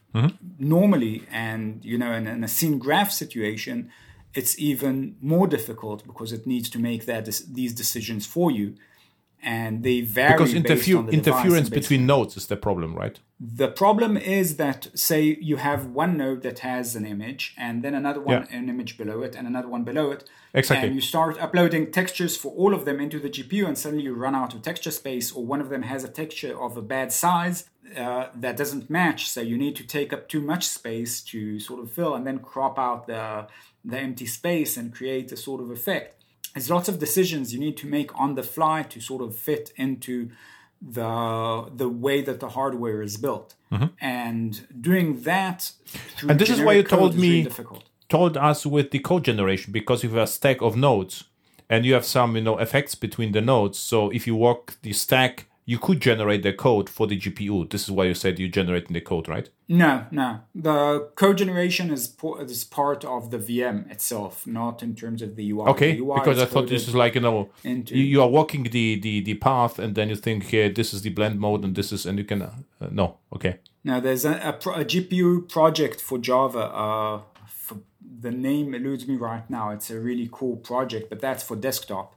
normally, 0.59 1.25
and 1.33 1.85
you 1.85 1.99
know, 1.99 2.13
in, 2.13 2.27
in 2.27 2.45
a 2.45 2.49
scene 2.49 2.79
graph 2.79 3.11
situation, 3.11 3.91
it's 4.35 4.59
even 4.59 5.17
more 5.21 5.47
difficult 5.47 6.07
because 6.07 6.33
it 6.33 6.47
needs 6.47 6.71
to 6.71 6.79
make 6.79 7.07
that 7.07 7.25
these 7.53 7.73
decisions 7.75 8.27
for 8.27 8.51
you, 8.51 8.75
and 9.43 9.83
they 9.83 10.01
vary 10.03 10.33
because 10.35 10.53
based 10.55 10.95
on 10.95 11.07
the 11.07 11.13
interference 11.13 11.69
between 11.71 12.07
nodes 12.07 12.37
is 12.37 12.47
the 12.47 12.57
problem, 12.57 12.95
right? 12.95 13.19
the 13.43 13.69
problem 13.69 14.19
is 14.19 14.57
that 14.59 14.89
say 14.95 15.39
you 15.41 15.57
have 15.57 15.87
one 15.87 16.19
node 16.19 16.43
that 16.43 16.59
has 16.59 16.95
an 16.95 17.07
image 17.07 17.55
and 17.57 17.83
then 17.83 17.95
another 17.95 18.21
one 18.21 18.47
Yeah. 18.51 18.59
an 18.59 18.69
image 18.69 18.99
below 18.99 19.23
it 19.23 19.35
and 19.35 19.47
another 19.49 19.67
one 19.67 19.83
below 19.83 20.11
it 20.11 20.29
Exactly. 20.53 20.89
and 20.89 20.95
you 20.95 21.01
start 21.01 21.41
uploading 21.41 21.91
textures 21.91 22.37
for 22.37 22.53
all 22.53 22.75
of 22.75 22.85
them 22.85 23.01
into 23.01 23.19
the 23.19 23.31
gpu 23.31 23.67
and 23.67 23.79
suddenly 23.79 24.05
you 24.05 24.13
run 24.13 24.35
out 24.35 24.53
of 24.53 24.61
texture 24.61 24.91
space 24.91 25.33
or 25.33 25.43
one 25.47 25.63
of 25.63 25.71
them 25.71 25.83
has 25.85 26.05
a 26.05 26.09
texture 26.09 26.55
of 26.61 26.77
a 26.77 26.83
bad 26.83 27.13
size 27.13 27.65
uh, 27.97 28.27
that 28.35 28.59
doesn't 28.59 28.91
match 28.91 29.27
so 29.31 29.41
you 29.41 29.57
need 29.57 29.75
to 29.77 29.85
take 29.87 30.13
up 30.13 30.29
too 30.29 30.43
much 30.43 30.69
space 30.69 31.23
to 31.23 31.59
sort 31.59 31.81
of 31.83 31.91
fill 31.91 32.15
and 32.15 32.27
then 32.27 32.41
crop 32.41 32.79
out 32.79 33.07
the 33.07 33.47
the 33.85 33.99
empty 33.99 34.27
space 34.27 34.77
and 34.77 34.93
create 34.95 35.33
a 35.33 35.37
sort 35.37 35.61
of 35.61 35.71
effect. 35.71 36.23
There's 36.55 36.71
lots 36.71 36.89
of 36.89 36.99
decisions 36.99 37.55
you 37.55 37.61
need 37.61 37.77
to 37.79 37.87
make 37.87 38.11
on 38.19 38.35
the 38.35 38.43
fly 38.43 38.83
to 38.85 39.01
sort 39.01 39.23
of 39.23 39.37
fit 39.37 39.73
into 39.77 40.31
the 40.83 41.71
the 41.75 41.89
way 41.89 42.23
that 42.23 42.41
the 42.41 42.49
hardware 42.51 43.03
is 43.03 43.17
built. 43.17 43.55
And 44.01 44.67
doing 44.81 45.23
that 45.23 45.73
Mm-hmm. 46.21 46.31
And 46.31 46.39
this 46.41 46.51
is 46.51 46.61
why 46.61 46.73
you 46.75 46.83
told 46.83 47.15
really 47.15 47.29
me- 47.29 47.43
difficult. 47.45 47.85
Told 48.09 48.37
us 48.37 48.67
with 48.67 48.91
the 48.91 48.99
code 48.99 49.25
generation 49.25 49.73
because 49.73 50.03
you 50.03 50.11
have 50.11 50.19
a 50.19 50.27
stack 50.27 50.61
of 50.61 50.77
nodes 50.77 51.25
and 51.69 51.87
you 51.87 51.95
have 51.95 52.05
some 52.05 52.35
you 52.37 52.43
know 52.43 52.59
effects 52.59 52.95
between 52.97 53.31
the 53.33 53.41
nodes, 53.41 53.79
so 53.79 54.11
if 54.11 54.27
you 54.27 54.35
walk 54.35 54.77
the 54.83 54.93
stack, 54.93 55.47
you 55.73 55.79
could 55.87 56.01
generate 56.01 56.43
the 56.43 56.53
code 56.67 56.89
for 56.97 57.07
the 57.11 57.17
GPU. 57.23 57.57
This 57.73 57.83
is 57.87 57.91
why 57.97 58.05
you 58.11 58.15
said 58.23 58.39
you're 58.41 58.57
generating 58.61 58.95
the 58.99 59.05
code, 59.13 59.27
right? 59.35 59.49
no 59.83 59.93
no 60.11 60.29
the 60.69 60.77
code 61.15 61.39
generation 61.43 61.87
is 61.97 62.05
is 62.55 62.65
part 62.81 63.05
of 63.05 63.31
the 63.33 63.41
vm 63.49 63.79
itself 63.95 64.35
not 64.59 64.83
in 64.87 64.93
terms 65.03 65.21
of 65.27 65.31
the 65.39 65.45
ui 65.53 65.65
Okay, 65.73 65.93
The 65.93 66.03
UI 66.07 66.19
because 66.19 66.41
I 66.45 66.47
thought 66.53 66.69
this 66.69 66.89
is 66.89 66.95
like 67.03 67.15
you 67.19 67.21
know 67.27 67.39
into- 67.63 67.95
you, 67.97 68.05
you 68.13 68.21
are 68.25 68.33
walking 68.39 68.63
the, 68.77 68.87
the 69.07 69.15
the 69.29 69.35
path 69.35 69.75
and 69.83 69.91
then 69.95 70.07
you 70.13 70.17
think 70.27 70.39
here 70.55 70.69
this 70.81 70.89
is 70.95 71.01
the 71.07 71.13
blend 71.19 71.37
mode 71.45 71.63
and 71.65 71.73
this 71.79 71.89
is 71.97 72.01
and 72.09 72.19
you 72.19 72.27
can 72.33 72.41
uh, 72.43 72.51
no 73.01 73.07
okay 73.37 73.55
Now, 73.85 73.99
there's 74.01 74.25
a, 74.33 74.35
a, 74.51 74.53
pro- 74.63 74.75
a 74.75 74.85
GPU 74.85 75.49
project 75.57 75.99
for 76.09 76.19
Java. 76.19 76.65
Uh, 76.85 77.21
for, 77.47 77.77
the 78.21 78.31
name 78.31 78.75
eludes 78.75 79.05
me 79.11 79.17
right 79.17 79.49
now. 79.49 79.71
It's 79.71 79.91
a 79.91 79.99
really 80.09 80.29
cool 80.31 80.57
project, 80.57 81.09
but 81.11 81.21
that's 81.21 81.43
for 81.43 81.57
desktop. 81.57 82.15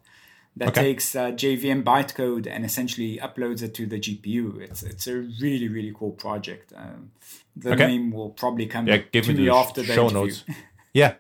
That 0.56 0.70
Okay. 0.70 0.82
takes 0.84 1.16
uh, 1.16 1.32
JVM 1.32 1.84
bytecode 1.84 2.46
and 2.48 2.64
essentially 2.64 3.18
uploads 3.18 3.64
it 3.64 3.74
to 3.74 3.88
the 3.88 4.00
GPU. 4.00 4.62
It's 4.62 4.84
it's 4.84 5.08
a 5.08 5.16
really 5.42 5.68
really 5.68 5.94
cool 5.98 6.12
project. 6.12 6.72
Um, 6.76 7.12
the 7.56 7.72
Okay. 7.74 7.88
name 7.88 8.12
will 8.12 8.30
probably 8.30 8.68
come 8.68 8.88
yeah 8.88 8.98
give 9.12 9.26
to 9.26 9.34
me 9.34 9.50
after 9.50 9.82
the 9.82 9.94
show 9.94 10.08
interview. 10.10 10.20
notes 10.28 10.44
yeah 10.94 11.14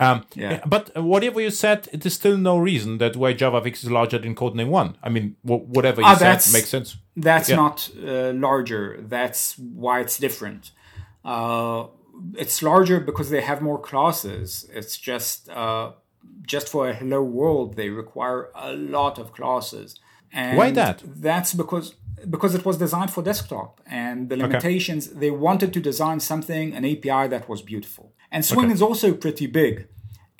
um 0.00 0.24
Yeah. 0.34 0.60
but 0.66 0.90
whatever 0.96 1.40
you 1.40 1.50
said 1.50 1.88
it 1.92 2.04
is 2.06 2.14
still 2.14 2.36
no 2.38 2.58
reason 2.58 2.98
that 2.98 3.16
why 3.16 3.34
JavaFX 3.34 3.74
is 3.84 3.90
larger 3.90 4.18
than 4.18 4.34
codename 4.34 4.68
1 4.68 4.96
I 5.02 5.08
mean 5.10 5.36
wh- 5.42 5.66
whatever 5.76 6.00
you 6.00 6.06
Ah, 6.06 6.16
said 6.16 6.52
makes 6.52 6.68
sense 6.70 6.96
That's 7.16 7.48
Yeah. 7.48 7.56
not 7.56 7.90
uh, 7.96 8.32
larger. 8.34 8.98
That's 9.08 9.54
why 9.58 10.00
it's 10.00 10.18
different. 10.18 10.72
Uh, 11.24 11.86
it's 12.38 12.62
larger 12.62 13.00
because 13.00 13.28
they 13.30 13.42
have 13.42 13.60
more 13.62 13.78
classes. 13.78 14.68
It's 14.72 14.96
just 14.96 15.48
uh, 15.50 15.92
just 16.42 16.68
for 16.68 16.88
a 16.88 16.94
hello 16.94 17.22
world 17.22 17.76
they 17.76 17.90
require 17.90 18.48
a 18.54 18.72
lot 18.72 19.18
of 19.18 19.32
classes. 19.32 19.98
And 20.32 20.56
Why 20.58 20.70
that? 20.72 21.02
That's 21.04 21.54
because 21.54 21.94
because 22.28 22.54
it 22.54 22.64
was 22.66 22.76
designed 22.76 23.10
for 23.10 23.22
desktop 23.22 23.80
and 23.86 24.28
the 24.28 24.36
limitations 24.36 25.08
they 25.08 25.30
wanted 25.30 25.72
to 25.72 25.80
design 25.80 26.20
something 26.20 26.74
an 26.74 26.84
API 26.84 27.28
that 27.28 27.48
was 27.48 27.62
beautiful. 27.62 28.12
And 28.30 28.44
Swing 28.44 28.66
Okay. 28.66 28.74
is 28.74 28.82
also 28.82 29.14
pretty 29.14 29.46
big 29.46 29.88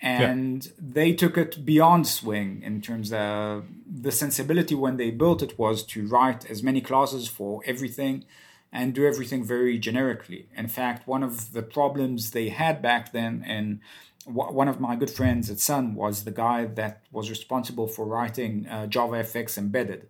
and 0.02 0.72
they 0.78 1.12
took 1.12 1.36
it 1.36 1.64
beyond 1.64 2.06
swing 2.06 2.62
in 2.62 2.80
terms 2.80 3.12
of 3.12 3.66
the 3.86 4.10
sensibility 4.10 4.74
when 4.74 4.96
they 4.96 5.10
built 5.10 5.42
it 5.42 5.58
was 5.58 5.84
to 5.84 6.06
write 6.06 6.48
as 6.50 6.62
many 6.62 6.80
classes 6.80 7.28
for 7.28 7.62
everything 7.66 8.24
and 8.72 8.94
do 8.94 9.06
everything 9.06 9.44
very 9.44 9.78
generically 9.78 10.48
in 10.56 10.68
fact 10.68 11.06
one 11.06 11.22
of 11.22 11.52
the 11.52 11.62
problems 11.62 12.30
they 12.30 12.48
had 12.48 12.80
back 12.80 13.12
then 13.12 13.44
and 13.46 13.80
wh- 13.80 14.09
one 14.26 14.68
of 14.68 14.80
my 14.80 14.96
good 14.96 15.10
friends 15.10 15.50
at 15.50 15.58
sun 15.58 15.94
was 15.94 16.24
the 16.24 16.30
guy 16.30 16.66
that 16.66 17.02
was 17.10 17.30
responsible 17.30 17.86
for 17.86 18.04
writing 18.06 18.66
uh, 18.68 18.86
javafx 18.86 19.56
embedded 19.56 20.08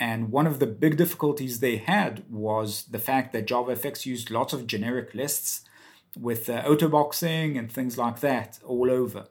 and 0.00 0.32
one 0.32 0.46
of 0.46 0.58
the 0.58 0.66
big 0.66 0.96
difficulties 0.96 1.60
they 1.60 1.76
had 1.76 2.24
was 2.30 2.84
the 2.84 2.98
fact 2.98 3.32
that 3.34 3.46
JavaFX 3.46 4.06
used 4.06 4.30
lots 4.30 4.54
of 4.54 4.66
generic 4.66 5.14
lists 5.14 5.62
with 6.18 6.48
uh, 6.48 6.62
autoboxing 6.64 7.58
and 7.58 7.70
things 7.70 7.98
like 7.98 8.20
that 8.20 8.58
all 8.64 8.90
over. 8.90 9.26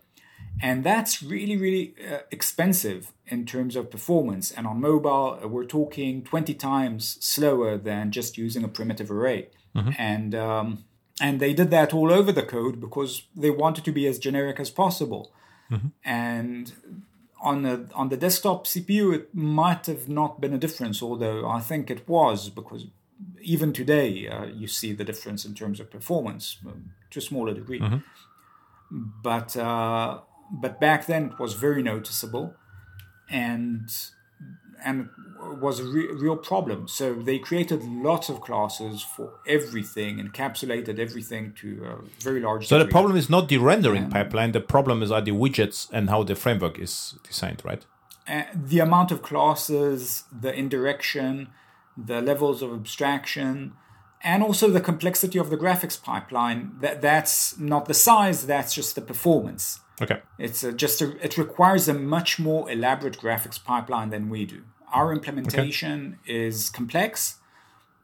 And 0.61 0.83
that's 0.83 1.23
really, 1.23 1.57
really 1.57 1.95
uh, 2.07 2.19
expensive 2.31 3.13
in 3.25 3.45
terms 3.45 3.75
of 3.75 3.89
performance. 3.89 4.51
And 4.51 4.67
on 4.67 4.79
mobile, 4.79 5.39
uh, 5.43 5.47
we're 5.47 5.65
talking 5.65 6.23
20 6.23 6.53
times 6.53 7.17
slower 7.19 7.77
than 7.77 8.11
just 8.11 8.37
using 8.37 8.63
a 8.63 8.67
primitive 8.67 9.09
array. 9.09 9.47
And, 9.97 10.35
um, 10.35 10.85
and 11.21 11.39
they 11.39 11.53
did 11.53 11.69
that 11.71 11.93
all 11.93 12.11
over 12.11 12.31
the 12.31 12.43
code 12.43 12.79
because 12.79 13.23
they 13.35 13.49
wanted 13.49 13.83
to 13.85 13.91
be 13.91 14.07
as 14.07 14.19
generic 14.19 14.59
as 14.59 14.69
possible. 14.69 15.31
And 16.03 16.71
on 17.41 17.61
the 17.63 17.89
on 17.93 18.09
the 18.09 18.17
desktop 18.17 18.65
CPU, 18.65 19.13
it 19.13 19.33
might 19.35 19.85
have 19.85 20.09
not 20.09 20.41
been 20.41 20.53
a 20.53 20.57
difference, 20.57 21.01
although 21.01 21.47
I 21.47 21.59
think 21.59 21.89
it 21.91 22.07
was 22.07 22.49
because 22.49 22.87
even 23.41 23.73
today 23.73 24.27
uh, 24.27 24.45
you 24.45 24.67
see 24.67 24.93
the 24.93 25.03
difference 25.03 25.45
in 25.45 25.53
terms 25.53 25.79
of 25.79 25.91
performance 25.91 26.57
um, 26.65 26.91
to 27.11 27.19
a 27.19 27.21
smaller 27.21 27.53
degree. 27.53 27.79
But 28.91 29.55
uh, 29.55 30.19
but 30.51 30.79
back 30.79 31.05
then 31.05 31.25
it 31.25 31.39
was 31.39 31.53
very 31.53 31.83
noticeable, 31.83 32.55
and 33.29 33.89
and 34.83 35.09
was 35.61 35.79
a 35.79 35.83
re- 35.83 36.11
real 36.11 36.37
problem. 36.37 36.87
So 36.87 37.13
they 37.13 37.39
created 37.39 37.83
lots 37.83 38.29
of 38.29 38.41
classes 38.41 39.01
for 39.01 39.39
everything, 39.47 40.17
encapsulated 40.17 40.99
everything 40.99 41.53
to 41.61 41.85
a 41.85 42.21
very 42.23 42.41
large. 42.41 42.67
so 42.67 42.79
the 42.79 42.85
problem 42.85 43.15
is 43.15 43.29
not 43.29 43.49
the 43.49 43.57
rendering 43.57 44.09
pipeline 44.09 44.51
the 44.51 44.61
problem 44.61 45.01
is 45.01 45.11
are 45.11 45.21
the 45.21 45.31
widgets 45.31 45.87
and 45.91 46.09
how 46.09 46.23
the 46.23 46.35
framework 46.35 46.77
is 46.79 47.15
designed 47.23 47.61
right 47.63 47.85
uh, 48.29 48.43
the 48.53 48.79
amount 48.79 49.11
of 49.11 49.23
classes, 49.23 50.25
the 50.31 50.53
indirection, 50.53 51.47
the 51.97 52.21
levels 52.21 52.61
of 52.61 52.71
abstraction, 52.71 53.73
and 54.21 54.43
also 54.43 54.69
the 54.69 54.81
complexity 54.81 55.39
of 55.39 55.49
the 55.49 55.57
graphics 55.57 56.01
pipeline. 56.01 56.73
That 56.79 57.01
that's 57.01 57.57
not 57.57 57.85
the 57.85 57.95
size; 57.95 58.45
that's 58.45 58.75
just 58.75 58.93
the 58.93 59.01
performance. 59.01 59.79
Okay 60.01 60.21
It's 60.37 60.63
a, 60.63 60.71
just 60.71 61.01
a, 61.01 61.17
it 61.23 61.37
requires 61.37 61.87
a 61.87 61.93
much 61.93 62.39
more 62.39 62.69
elaborate 62.71 63.17
graphics 63.17 63.63
pipeline 63.63 64.09
than 64.09 64.29
we 64.29 64.45
do. 64.45 64.63
Our 64.93 65.11
implementation 65.13 66.17
is 66.25 66.69
complex, 66.69 67.37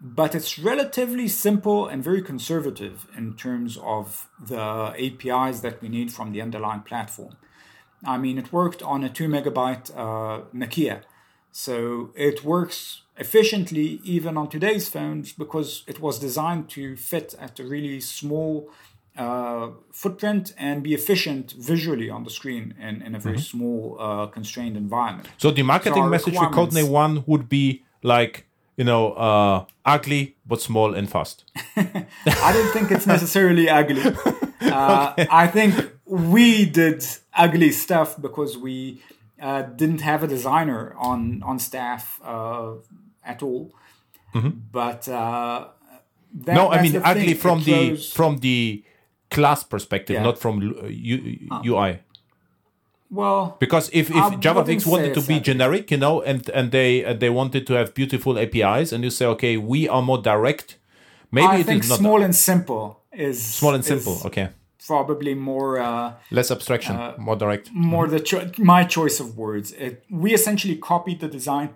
but 0.01 0.35
it's 0.35 0.59
relatively 0.59 1.27
simple 1.27 1.87
and 1.87 2.03
very 2.03 2.21
conservative 2.21 3.07
in 3.17 3.35
terms 3.35 3.77
of 3.81 4.29
the 4.39 4.93
APIs 5.05 5.61
that 5.61 5.81
we 5.81 5.89
need 5.89 6.11
from 6.11 6.31
the 6.31 6.41
underlying 6.41 6.81
platform. 6.81 7.37
I 8.03 8.17
mean, 8.17 8.37
it 8.37 8.53
worked 8.53 8.83
on 8.83 9.03
a 9.03 9.09
two 9.09 9.27
megabyte 9.27 9.89
uh, 9.95 10.41
Nokia, 10.53 11.01
so 11.51 12.11
it 12.15 12.43
works 12.43 13.01
efficiently 13.17 14.01
even 14.03 14.37
on 14.37 14.49
today's 14.49 14.89
phones 14.89 15.31
because 15.31 15.83
it 15.87 15.99
was 16.01 16.19
designed 16.19 16.69
to 16.69 16.97
fit 16.97 17.33
at 17.39 17.59
a 17.59 17.63
really 17.63 17.99
small 18.01 18.69
uh, 19.17 19.69
footprint 19.91 20.53
and 20.57 20.83
be 20.83 20.93
efficient 20.93 21.53
visually 21.57 22.09
on 22.09 22.23
the 22.23 22.29
screen 22.29 22.73
in, 22.79 23.01
in 23.01 23.15
a 23.15 23.19
very 23.19 23.39
small 23.39 23.97
uh, 23.99 24.25
constrained 24.27 24.75
environment. 24.77 25.27
so 25.37 25.51
the 25.51 25.63
marketing 25.63 26.03
our 26.03 26.09
message 26.09 26.35
for 26.35 26.49
codename 26.51 26.89
1 26.89 27.23
would 27.27 27.47
be 27.49 27.83
like 28.03 28.45
you 28.77 28.83
know 28.83 29.13
uh 29.13 29.65
ugly 29.85 30.35
but 30.45 30.61
small 30.61 30.93
and 30.93 31.09
fast 31.09 31.45
I 31.77 32.51
don't 32.55 32.71
think 32.73 32.91
it's 32.91 33.07
necessarily 33.07 33.69
ugly. 33.69 34.03
Uh, 34.61 35.13
I 35.43 35.47
think 35.47 35.73
we 36.05 36.65
did 36.65 37.05
ugly 37.33 37.71
stuff 37.71 38.19
because 38.19 38.57
we 38.57 39.01
uh, 39.39 39.61
didn't 39.61 40.01
have 40.01 40.23
a 40.23 40.27
designer 40.27 40.95
on 40.97 41.43
on 41.43 41.59
staff 41.59 42.19
uh, 42.23 42.71
at 43.23 43.43
all. 43.43 43.71
But 44.33 45.07
uh, 45.07 45.67
that, 46.43 46.53
no 46.53 46.69
i 46.69 46.81
mean 46.81 47.01
ugly 47.03 47.33
from 47.33 47.63
the 47.63 47.95
from 47.95 48.37
the 48.37 48.83
class 49.29 49.63
perspective 49.63 50.15
Yeah. 50.15 50.23
not 50.23 50.37
from 50.37 50.55
uh, 50.83 50.87
U, 50.87 51.15
ui 51.65 51.99
well. 53.11 53.55
because 53.59 53.89
if, 53.93 54.09
if 54.09 54.15
javafx 54.39 54.85
wanted 54.85 55.13
to 55.13 55.21
be 55.21 55.39
generic 55.39 55.91
you 55.91 55.97
know 55.97 56.21
and 56.21 56.49
and 56.49 56.71
they 56.71 57.03
uh, 57.05 57.13
they 57.13 57.29
wanted 57.29 57.65
to 57.67 57.73
have 57.73 57.93
beautiful 57.93 58.37
apis 58.37 58.91
and 58.93 59.03
you 59.03 59.09
say 59.09 59.25
okay 59.25 59.57
we 59.57 59.87
are 59.87 60.01
more 60.01 60.21
direct 60.21 60.77
maybe 61.31 61.47
I 61.47 61.57
it 61.57 61.65
think 61.65 61.83
is 61.83 61.89
not 61.89 61.99
small 61.99 62.21
and 62.21 62.35
simple 62.35 63.01
is 63.11 63.43
small 63.43 63.73
and 63.73 63.83
simple 63.85 64.19
okay 64.25 64.49
Probably 64.87 65.33
more. 65.33 65.79
Uh, 65.79 66.13
less 66.29 66.51
abstraction 66.51 66.95
Uh, 66.95 67.15
more 67.17 67.35
direct 67.35 67.71
more 67.73 68.07
the 68.07 68.19
cho- 68.19 68.51
my 68.59 68.83
choice 68.83 69.19
of 69.19 69.35
words. 69.35 69.71
It, 69.71 70.03
we 70.11 70.31
essentially 70.31 70.75
copied 70.75 71.19
the 71.21 71.27
design 71.27 71.69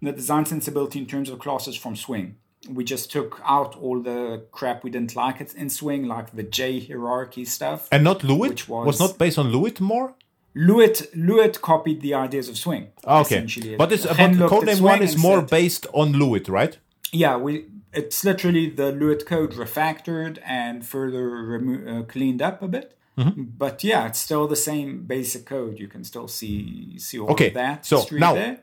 the 0.00 0.12
design 0.12 0.44
sensibility 0.46 0.98
in 1.00 1.06
terms 1.06 1.28
of 1.30 1.38
classes 1.40 1.74
from 1.76 1.96
Swing. 1.96 2.36
We 2.68 2.82
just 2.84 3.10
took 3.12 3.40
out 3.44 3.76
all 3.76 4.00
the 4.02 4.44
crap 4.52 4.82
we 4.84 4.90
didn't 4.90 5.14
like 5.14 5.40
it 5.40 5.54
in 5.54 5.70
Swing, 5.70 6.06
like 6.06 6.34
the 6.34 6.42
J 6.42 6.80
hierarchy 6.80 7.44
stuff. 7.44 7.88
And 7.92 8.02
not 8.04 8.20
LWUIT? 8.20 8.38
Which 8.50 8.68
was, 8.68 8.86
was- 8.86 9.00
not 9.00 9.18
based 9.18 9.38
on 9.38 9.52
LWUIT 9.52 9.80
more? 9.80 10.14
LWUIT, 10.56 11.14
LWUIT 11.14 11.60
copied 11.60 12.00
the 12.00 12.14
ideas 12.14 12.48
of 12.48 12.56
Swing. 12.58 12.88
Okay. 13.06 13.46
But, 13.76 13.92
it's, 13.92 14.04
but 14.06 14.16
Codename 14.16 14.80
1 14.80 15.02
is 15.02 15.16
more 15.16 15.40
said- 15.40 15.50
based 15.50 15.86
on 15.92 16.12
LWUIT, 16.14 16.48
right? 16.50 16.76
Yeah, 17.12 17.36
we. 17.36 17.66
It's 17.92 18.22
literally 18.24 18.68
the 18.68 18.92
LWUIT 18.92 19.24
code 19.24 19.52
refactored 19.52 20.38
and 20.44 20.84
further 20.84 21.46
remo- 21.46 22.00
uh, 22.00 22.02
cleaned 22.02 22.42
up 22.42 22.60
a 22.62 22.68
bit. 22.68 22.96
Mm-hmm. 23.16 23.44
But 23.56 23.82
yeah, 23.82 24.06
it's 24.06 24.18
still 24.20 24.46
the 24.46 24.56
same 24.56 25.04
basic 25.04 25.46
code. 25.46 25.78
You 25.78 25.88
can 25.88 26.04
still 26.04 26.28
see 26.28 26.98
see 26.98 27.18
all 27.18 27.30
Okay, 27.30 27.48
of 27.48 27.54
that. 27.54 27.86
so 27.86 28.04
now- 28.12 28.34
there. 28.34 28.60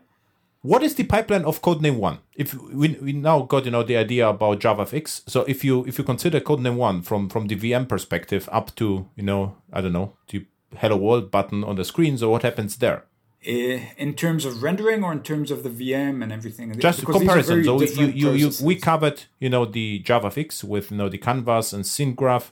What 0.65 0.81
is 0.81 0.95
the 0.95 1.03
pipeline 1.03 1.45
of 1.45 1.61
Codename 1.61 1.97
1? 1.97 2.17
If 2.37 2.55
we, 2.55 2.97
we 2.99 3.13
now 3.13 3.43
got 3.43 3.65
you 3.65 3.71
know 3.71 3.83
the 3.83 3.97
idea 3.97 4.27
about 4.27 4.59
JavaFX, 4.59 5.29
so 5.29 5.41
if 5.43 5.63
you 5.63 5.85
if 5.85 5.99
you 5.99 6.03
consider 6.03 6.39
Codename 6.39 6.75
1 6.75 7.03
from 7.03 7.29
from 7.29 7.45
the 7.45 7.55
VM 7.55 7.87
perspective 7.87 8.49
up 8.51 8.73
to 8.77 9.07
you 9.15 9.21
know 9.21 9.57
I 9.71 9.81
don't 9.81 9.93
know 9.93 10.17
the 10.29 10.43
hello 10.75 10.97
world 10.97 11.29
button 11.29 11.63
on 11.63 11.75
the 11.75 11.85
screen, 11.85 12.17
so 12.17 12.31
what 12.31 12.41
happens 12.41 12.77
there? 12.77 13.03
Eh, 13.45 13.79
in 13.97 14.15
terms 14.15 14.43
of 14.43 14.63
rendering 14.63 15.03
or 15.03 15.11
in 15.11 15.21
terms 15.21 15.51
of 15.51 15.61
the 15.61 15.69
VM 15.69 16.23
and 16.23 16.33
everything. 16.33 16.73
Just 16.79 17.01
Because 17.01 17.17
comparison. 17.17 17.63
So 17.63 17.79
you, 17.83 18.07
you, 18.07 18.31
you 18.31 18.51
we 18.63 18.75
covered 18.75 19.25
you 19.39 19.49
know 19.49 19.65
the 19.65 20.01
JavaFX 20.01 20.63
with 20.63 20.89
you 20.89 20.97
know 20.97 21.09
the 21.09 21.19
Canvas 21.19 21.73
and 21.73 21.83
SceneGraph, 21.83 22.49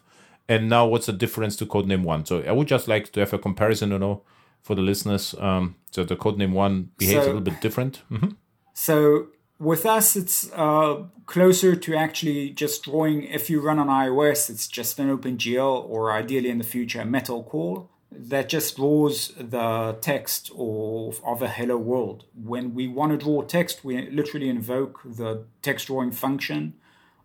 and 0.47 0.69
now 0.69 0.85
what's 0.85 1.07
the 1.07 1.13
difference 1.13 1.55
to 1.55 1.65
Codename 1.65 2.03
1? 2.03 2.27
So 2.27 2.43
I 2.43 2.51
would 2.51 2.67
just 2.67 2.87
like 2.87 3.11
to 3.13 3.21
have 3.21 3.33
a 3.33 3.39
comparison, 3.39 3.89
you 3.89 3.97
know, 3.97 4.21
for 4.63 4.75
the 4.75 4.81
listeners. 4.81 5.35
Um, 5.39 5.75
so 5.91 6.03
the 6.03 6.15
Codename 6.15 6.53
1 6.53 6.89
behaves 6.97 7.25
a 7.25 7.27
little 7.27 7.41
bit 7.41 7.61
different. 7.61 8.01
Mhm. 8.09 8.35
So 8.73 9.27
with 9.59 9.85
us, 9.85 10.15
it's 10.15 10.51
uh, 10.53 11.03
closer 11.25 11.75
to 11.75 11.95
actually 11.95 12.49
just 12.49 12.83
drawing. 12.83 13.23
If 13.23 13.49
you 13.49 13.61
run 13.61 13.77
on 13.77 13.87
iOS, 13.87 14.49
it's 14.49 14.67
just 14.67 14.99
an 14.99 15.15
OpenGL 15.15 15.85
or 15.87 16.11
ideally 16.11 16.49
in 16.49 16.57
the 16.57 16.63
future 16.63 17.01
a 17.01 17.05
Metal 17.05 17.43
call 17.43 17.89
that 18.11 18.47
just 18.47 18.75
draws 18.75 19.29
the 19.37 19.97
text 20.01 20.51
of, 20.57 21.21
of 21.25 21.41
a 21.41 21.47
hello 21.47 21.77
world. 21.77 22.25
When 22.35 22.73
we 22.73 22.87
want 22.87 23.11
to 23.11 23.17
draw 23.17 23.41
text, 23.41 23.83
we 23.83 24.09
literally 24.09 24.49
invoke 24.49 25.01
the 25.03 25.45
text 25.61 25.87
drawing 25.87 26.11
function 26.11 26.75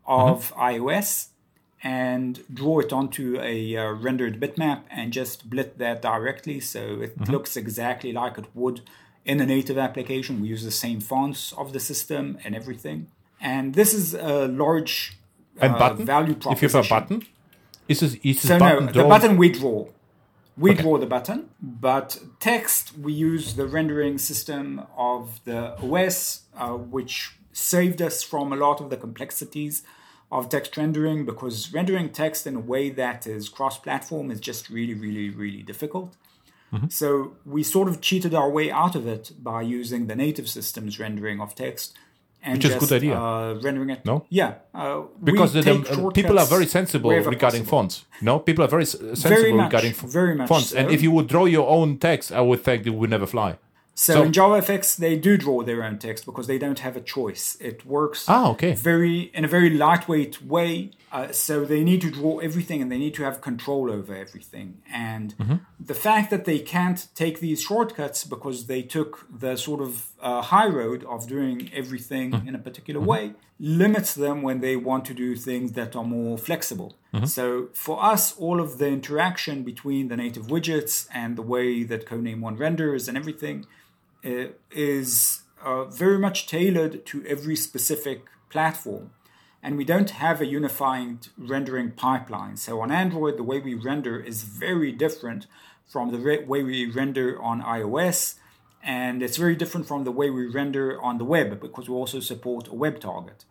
of 0.06 0.52
iOS 0.54 1.28
and 1.82 2.42
draw 2.52 2.80
it 2.80 2.92
onto 2.92 3.38
a 3.40 3.76
uh, 3.76 3.90
rendered 3.92 4.40
bitmap 4.40 4.82
and 4.90 5.12
just 5.12 5.48
blit 5.48 5.76
that 5.78 6.02
directly 6.02 6.58
so 6.60 7.00
it 7.00 7.28
looks 7.28 7.56
exactly 7.56 8.12
like 8.12 8.36
it 8.38 8.46
would 8.54 8.80
in 9.24 9.40
a 9.40 9.46
native 9.46 9.78
application. 9.78 10.40
We 10.40 10.48
use 10.48 10.64
the 10.64 10.70
same 10.70 11.00
fonts 11.00 11.52
of 11.52 11.72
the 11.72 11.80
system 11.80 12.38
and 12.44 12.54
everything. 12.56 13.08
And 13.40 13.74
this 13.74 13.94
is 13.94 14.14
a 14.14 14.48
large 14.48 15.16
And 15.60 15.74
uh, 15.74 15.78
button? 15.78 16.06
value 16.06 16.34
If 16.50 16.62
you 16.62 16.68
have 16.68 16.84
a 16.86 16.88
button, 16.88 17.22
is 17.88 18.00
this, 18.00 18.14
is 18.14 18.42
this 18.42 18.42
So 18.42 18.58
button 18.58 18.86
no, 18.86 18.92
drawn? 18.92 19.08
the 19.08 19.08
button 19.14 19.36
we 19.36 19.48
draw. 19.50 19.86
We 20.56 20.72
Okay. 20.72 20.82
draw 20.82 20.98
the 20.98 21.06
button, 21.06 21.50
but 21.60 22.18
text 22.40 22.98
we 22.98 23.12
use 23.12 23.54
the 23.54 23.66
rendering 23.68 24.18
system 24.18 24.82
of 24.96 25.40
the 25.44 25.76
OS, 25.80 26.42
uh, 26.56 26.70
which 26.70 27.36
saved 27.52 28.02
us 28.02 28.22
from 28.24 28.52
a 28.52 28.56
lot 28.56 28.80
of 28.80 28.90
the 28.90 28.96
complexities 28.96 29.82
of 30.30 30.48
text 30.48 30.76
rendering 30.76 31.24
because 31.24 31.72
rendering 31.72 32.10
text 32.10 32.46
in 32.46 32.54
a 32.56 32.60
way 32.60 32.90
that 32.90 33.26
is 33.26 33.48
cross-platform 33.48 34.30
is 34.30 34.40
just 34.40 34.68
really, 34.68 34.94
really, 34.94 35.30
really 35.30 35.62
difficult. 35.62 36.16
Mm-hmm. 36.72 36.88
So 36.88 37.32
we 37.46 37.62
sort 37.62 37.88
of 37.88 38.00
cheated 38.02 38.34
our 38.34 38.50
way 38.50 38.70
out 38.70 38.94
of 38.94 39.06
it 39.06 39.32
by 39.42 39.62
using 39.62 40.06
the 40.06 40.14
native 40.14 40.48
system's 40.48 40.98
rendering 40.98 41.40
of 41.40 41.54
text. 41.54 41.96
And 42.42 42.54
Which 42.58 42.66
is 42.66 42.70
a 42.70 42.74
just, 42.74 42.88
good 42.88 42.96
idea. 42.96 43.18
Uh, 43.18 43.54
rendering 43.62 43.90
it. 43.90 44.04
No? 44.04 44.24
Yeah. 44.28 44.54
Uh, 44.72 45.02
because 45.24 45.54
the, 45.54 45.62
the- 45.62 46.06
uh, 46.06 46.10
people 46.10 46.38
are 46.38 46.46
very 46.46 46.66
sensible 46.66 47.10
regarding 47.10 47.62
possible. 47.62 47.64
fonts. 47.64 48.04
No, 48.20 48.38
people 48.38 48.64
are 48.64 48.68
very 48.68 48.84
sensible 48.84 49.56
much, 49.56 49.64
regarding 49.72 49.90
f- 49.90 50.00
very 50.00 50.34
much 50.36 50.48
fonts. 50.48 50.72
And 50.72 50.90
if 50.90 51.02
you 51.02 51.10
would 51.10 51.26
draw 51.26 51.46
your 51.46 51.68
own 51.68 51.98
text, 51.98 52.30
I 52.30 52.40
would 52.42 52.62
think 52.62 52.86
it 52.86 52.90
would 52.90 53.10
never 53.10 53.26
fly. 53.26 53.58
So, 54.06 54.12
So- 54.14 54.22
in 54.26 54.32
JavaFX, 54.38 54.94
they 55.04 55.16
do 55.28 55.36
draw 55.36 55.58
their 55.64 55.82
own 55.82 55.98
text 55.98 56.24
because 56.24 56.46
they 56.46 56.56
don't 56.64 56.78
have 56.86 56.96
a 56.96 57.00
choice. 57.16 57.44
It 57.70 57.78
works 57.84 58.20
Ah, 58.28 58.46
okay. 58.54 58.72
very 58.74 59.18
in 59.38 59.44
a 59.44 59.48
very 59.56 59.70
lightweight 59.70 60.34
way. 60.54 60.72
Uh, 61.10 61.32
so 61.32 61.64
they 61.64 61.82
need 61.90 62.00
to 62.06 62.10
draw 62.18 62.34
everything 62.48 62.78
and 62.82 62.92
they 62.92 62.98
need 63.04 63.14
to 63.14 63.22
have 63.28 63.36
control 63.40 63.90
over 63.98 64.14
everything. 64.26 64.68
And 65.10 65.28
Mm-hmm. 65.38 65.56
the 65.92 65.94
fact 66.06 66.26
that 66.32 66.44
they 66.50 66.60
can't 66.76 67.00
take 67.22 67.36
these 67.46 67.60
shortcuts 67.70 68.18
because 68.34 68.58
they 68.72 68.82
took 68.96 69.12
the 69.44 69.56
sort 69.56 69.80
of 69.80 69.92
uh, 70.22 70.42
high 70.54 70.68
road 70.80 71.00
of 71.14 71.26
doing 71.26 71.58
everything 71.80 72.28
Mm-hmm. 72.32 72.48
in 72.48 72.54
a 72.54 72.62
particular 72.68 73.00
way 73.12 73.24
limits 73.84 74.14
them 74.24 74.36
when 74.42 74.58
they 74.66 74.76
want 74.76 75.02
to 75.10 75.14
do 75.24 75.28
things 75.48 75.72
that 75.78 75.90
are 75.96 76.04
more 76.04 76.38
flexible. 76.48 76.90
Mm-hmm. 77.12 77.26
So 77.36 77.44
for 77.86 77.96
us, 78.12 78.22
all 78.44 78.58
of 78.60 78.70
the 78.80 78.88
interaction 78.98 79.56
between 79.72 80.02
the 80.10 80.16
native 80.24 80.46
widgets 80.54 80.94
and 81.22 81.30
the 81.40 81.46
way 81.54 81.68
that 81.90 82.06
Codename 82.08 82.40
One 82.48 82.56
renders 82.66 83.08
and 83.08 83.16
everything 83.22 83.66
is 84.22 85.42
uh, 85.62 85.84
very 85.84 86.18
much 86.18 86.46
tailored 86.46 87.04
to 87.06 87.24
every 87.26 87.56
specific 87.56 88.26
platform. 88.50 89.10
And 89.62 89.76
we 89.76 89.84
don't 89.84 90.10
have 90.10 90.40
a 90.40 90.46
unified 90.46 91.28
rendering 91.36 91.90
pipeline. 91.92 92.56
So 92.56 92.80
on 92.80 92.92
Android, 92.92 93.36
the 93.36 93.42
way 93.42 93.58
we 93.58 93.74
render 93.74 94.20
is 94.20 94.42
very 94.42 94.92
different 94.92 95.46
from 95.86 96.12
the 96.12 96.18
re- 96.18 96.44
way 96.44 96.62
we 96.62 96.86
render 96.90 97.40
on 97.42 97.62
iOS. 97.62 98.36
And 98.82 99.22
it's 99.22 99.36
very 99.36 99.56
different 99.56 99.88
from 99.88 100.04
the 100.04 100.12
way 100.12 100.30
we 100.30 100.46
render 100.46 101.00
on 101.02 101.18
the 101.18 101.24
web 101.24 101.60
because 101.60 101.88
we 101.88 101.94
also 101.94 102.20
support 102.20 102.68
a 102.68 102.74
web 102.74 103.00
target. 103.00 103.44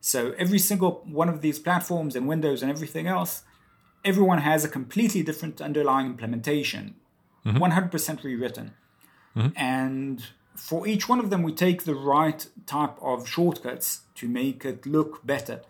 So 0.00 0.34
every 0.36 0.58
single 0.58 1.02
one 1.04 1.28
of 1.28 1.40
these 1.40 1.58
platforms 1.58 2.16
and 2.16 2.26
Windows 2.26 2.62
and 2.62 2.70
everything 2.70 3.06
else, 3.06 3.42
everyone 4.04 4.38
has 4.38 4.64
a 4.64 4.68
completely 4.68 5.22
different 5.22 5.60
underlying 5.60 6.06
implementation, 6.06 6.96
100% 7.44 8.24
rewritten. 8.24 8.74
And 9.56 10.24
for 10.54 10.86
each 10.86 11.08
one 11.08 11.20
of 11.20 11.30
them, 11.30 11.42
we 11.42 11.52
take 11.52 11.84
the 11.84 11.94
right 11.94 12.46
type 12.66 12.96
of 13.00 13.28
shortcuts 13.28 14.00
to 14.16 14.28
make 14.28 14.64
it 14.64 14.86
look 14.86 15.26
better. 15.26 15.60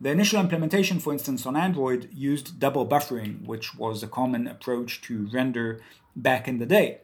The 0.00 0.10
initial 0.10 0.40
implementation, 0.40 0.98
for 0.98 1.12
instance, 1.12 1.44
on 1.44 1.56
Android 1.56 2.08
used 2.14 2.58
double 2.58 2.86
buffering, 2.86 3.44
which 3.44 3.74
was 3.76 4.02
a 4.02 4.08
common 4.08 4.46
approach 4.46 5.02
to 5.02 5.28
render 5.32 5.82
back 6.16 6.48
in 6.48 6.58
the 6.58 6.66
day. 6.66 7.00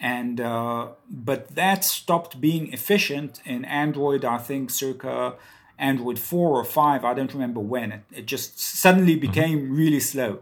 And 0.00 0.40
uh, 0.40 0.88
but 1.08 1.54
that 1.54 1.84
stopped 1.84 2.40
being 2.40 2.72
efficient 2.72 3.40
in 3.44 3.64
Android. 3.64 4.24
I 4.24 4.38
think 4.38 4.70
circa 4.70 5.34
Android 5.78 6.18
four 6.18 6.58
or 6.58 6.64
five. 6.64 7.04
I 7.04 7.14
don't 7.14 7.32
remember 7.32 7.60
when. 7.60 7.92
It, 7.92 8.02
it 8.12 8.26
just 8.26 8.58
suddenly 8.58 9.14
became 9.14 9.74
really 9.74 10.00
slow. 10.00 10.40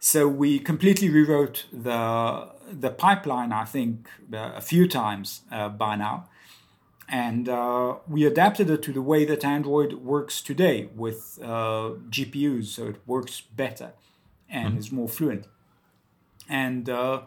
So 0.00 0.28
we 0.28 0.58
completely 0.58 1.08
rewrote 1.08 1.64
the 1.72 2.50
the 2.70 2.90
pipeline. 2.90 3.52
I 3.52 3.64
think 3.64 4.08
uh, 4.32 4.52
a 4.54 4.60
few 4.60 4.88
times 4.88 5.42
uh, 5.50 5.68
by 5.68 5.96
now, 5.96 6.28
and 7.08 7.48
uh, 7.48 7.96
we 8.08 8.24
adapted 8.24 8.70
it 8.70 8.82
to 8.82 8.92
the 8.92 9.02
way 9.02 9.24
that 9.24 9.44
Android 9.44 9.94
works 9.94 10.40
today 10.40 10.88
with 10.94 11.38
uh, 11.42 11.96
GPUs, 12.10 12.66
so 12.66 12.86
it 12.86 12.96
works 13.06 13.40
better 13.40 13.92
and 14.48 14.78
is 14.78 14.90
more 14.92 15.08
fluent. 15.08 15.46
And 16.48 16.88
uh, 16.88 17.22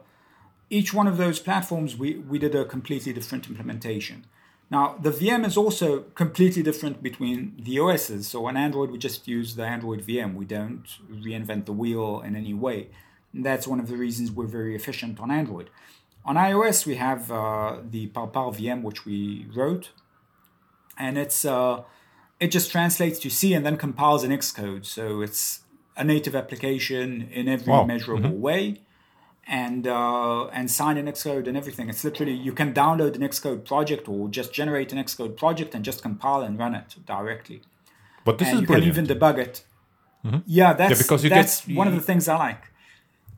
each 0.70 0.94
one 0.94 1.08
of 1.08 1.18
those 1.18 1.40
platforms, 1.40 1.96
we, 1.96 2.16
we 2.16 2.40
did 2.40 2.56
a 2.56 2.66
completely 2.66 3.14
different 3.14 3.48
implementation. 3.48 4.26
Now, 4.70 4.98
the 5.02 5.12
VM 5.12 5.46
is 5.46 5.56
also 5.56 6.02
completely 6.16 6.62
different 6.62 7.02
between 7.02 7.56
the 7.58 7.80
OSs. 7.80 8.28
So 8.28 8.48
on 8.48 8.58
Android, 8.58 8.92
we 8.92 8.98
just 8.98 9.28
use 9.28 9.56
the 9.56 9.64
Android 9.64 10.02
VM. 10.06 10.36
We 10.36 10.46
don't 10.46 10.84
reinvent 11.10 11.66
the 11.66 11.72
wheel 11.72 12.22
in 12.22 12.36
any 12.36 12.54
way. 12.54 12.90
And 13.34 13.46
that's 13.46 13.68
one 13.68 13.80
of 13.80 13.88
the 13.88 13.98
reasons 13.98 14.32
we're 14.32 14.46
very 14.48 14.76
efficient 14.76 15.20
on 15.20 15.30
Android. 15.32 15.70
On 16.26 16.36
iOS, 16.36 16.86
we 16.86 16.96
have 16.96 17.32
uh, 17.32 17.78
the 17.90 18.08
ParparVM, 18.08 18.82
which 18.82 19.06
we 19.06 19.48
wrote, 19.56 19.92
and 20.98 21.18
it's 21.18 21.46
uh, 21.46 21.84
it 22.40 22.50
just 22.52 22.72
translates 22.72 23.20
to 23.20 23.30
C 23.30 23.54
and 23.54 23.66
then 23.66 23.78
compiles 23.78 24.24
in 24.24 24.32
Xcode. 24.32 24.86
So 24.86 25.22
it's 25.22 25.62
a 25.96 26.04
native 26.04 26.36
application 26.36 27.30
in 27.32 27.48
every 27.48 27.72
Wow. 27.72 27.86
measurable 27.86 28.32
way 28.48 28.82
and 29.48 29.88
uh, 29.88 30.48
and 30.48 30.70
sign 30.70 30.98
in 30.98 31.06
Xcode 31.06 31.48
and 31.48 31.56
everything. 31.56 31.88
It's 31.90 32.04
literally 32.04 32.34
you 32.34 32.52
can 32.52 32.74
download 32.74 33.16
an 33.16 33.22
Xcode 33.22 33.64
project 33.66 34.10
or 34.10 34.28
just 34.28 34.54
generate 34.54 34.92
an 34.92 34.98
Xcode 34.98 35.38
project 35.38 35.74
and 35.76 35.86
just 35.86 36.02
compile 36.02 36.42
and 36.42 36.60
run 36.60 36.76
it 36.76 36.96
directly. 37.06 37.62
But 38.26 38.38
this 38.38 38.50
and 38.50 38.56
is 38.58 38.62
you 38.62 38.68
brilliant. 38.68 38.96
can 38.96 39.06
even 39.06 39.18
debug 39.18 39.38
it. 39.38 39.64
Yeah, 40.46 40.74
that's 40.74 41.02
because 41.02 41.24
you 41.24 41.30
that's 41.30 41.66
get- 41.66 41.78
one 41.78 41.88
of 41.88 41.96
the 41.96 42.02
things 42.02 42.28
I 42.28 42.38
like. 42.38 42.64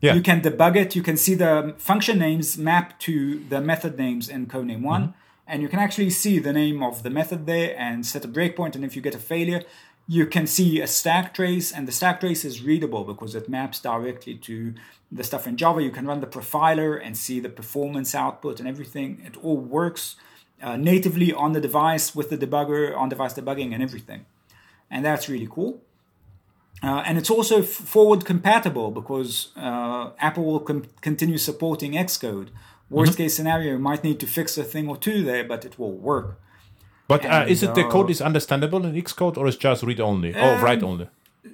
Yeah. 0.00 0.14
You 0.14 0.22
can 0.22 0.40
debug 0.40 0.76
it. 0.76 0.96
You 0.96 1.02
can 1.02 1.16
see 1.16 1.34
the 1.34 1.74
function 1.78 2.18
names 2.18 2.56
map 2.56 2.98
to 3.00 3.44
the 3.48 3.60
method 3.60 3.98
names 3.98 4.28
in 4.28 4.46
codename 4.46 4.82
one, 4.82 5.02
Mm-hmm. 5.02 5.52
and 5.52 5.62
you 5.62 5.68
can 5.68 5.78
actually 5.78 6.10
see 6.10 6.38
the 6.38 6.52
name 6.52 6.82
of 6.82 7.02
the 7.02 7.10
method 7.10 7.44
there 7.46 7.74
and 7.78 8.06
set 8.06 8.24
a 8.24 8.28
breakpoint. 8.28 8.74
And 8.76 8.84
if 8.84 8.96
you 8.96 9.02
get 9.02 9.14
a 9.14 9.18
failure, 9.18 9.62
you 10.08 10.26
can 10.26 10.46
see 10.46 10.80
a 10.80 10.86
stack 10.86 11.34
trace, 11.34 11.70
and 11.70 11.86
the 11.86 11.92
stack 11.92 12.20
trace 12.20 12.44
is 12.44 12.62
readable 12.64 13.04
because 13.04 13.34
it 13.34 13.48
maps 13.48 13.78
directly 13.80 14.34
to 14.48 14.74
the 15.12 15.22
stuff 15.22 15.46
in 15.46 15.56
Java. 15.56 15.82
You 15.82 15.90
can 15.90 16.06
run 16.06 16.20
the 16.20 16.26
profiler 16.26 17.00
and 17.04 17.16
see 17.16 17.38
the 17.40 17.48
performance 17.48 18.14
output 18.14 18.58
and 18.60 18.68
everything. 18.68 19.22
It 19.24 19.36
all 19.44 19.58
works 19.58 20.16
uh, 20.62 20.76
natively 20.76 21.32
on 21.32 21.52
the 21.52 21.60
device 21.60 22.14
with 22.14 22.30
the 22.30 22.38
debugger, 22.38 22.96
on 22.96 23.08
device 23.08 23.34
debugging, 23.34 23.72
and 23.74 23.82
everything. 23.82 24.24
And 24.90 25.04
that's 25.04 25.28
really 25.28 25.48
cool. 25.50 25.80
Uh, 26.82 27.02
and 27.06 27.18
it's 27.18 27.30
also 27.30 27.62
forward 27.62 28.24
compatible 28.24 28.90
because 28.90 29.48
uh, 29.56 30.10
Apple 30.18 30.44
will 30.44 30.60
com- 30.60 30.86
continue 31.02 31.36
supporting 31.36 31.92
Xcode. 31.92 32.48
Worst 32.88 33.12
mm-hmm. 33.12 33.22
case 33.22 33.36
scenario, 33.36 33.72
you 33.72 33.78
might 33.78 34.02
need 34.02 34.18
to 34.20 34.26
fix 34.26 34.56
a 34.56 34.64
thing 34.64 34.88
or 34.88 34.96
two 34.96 35.22
there, 35.22 35.44
but 35.44 35.64
it 35.64 35.78
will 35.78 35.92
work. 35.92 36.40
But 37.06 37.26
uh, 37.26 37.44
is 37.48 37.62
it 37.62 37.74
the 37.74 37.84
code 37.84 38.08
is 38.08 38.22
understandable 38.22 38.86
in 38.86 38.94
Xcode 38.94 39.36
or 39.36 39.48
is 39.48 39.56
just 39.56 39.82
read 39.82 40.00
only? 40.00 40.34
Oh, 40.34 40.54
um, 40.54 40.62
write 40.62 40.82
only. 40.82 41.08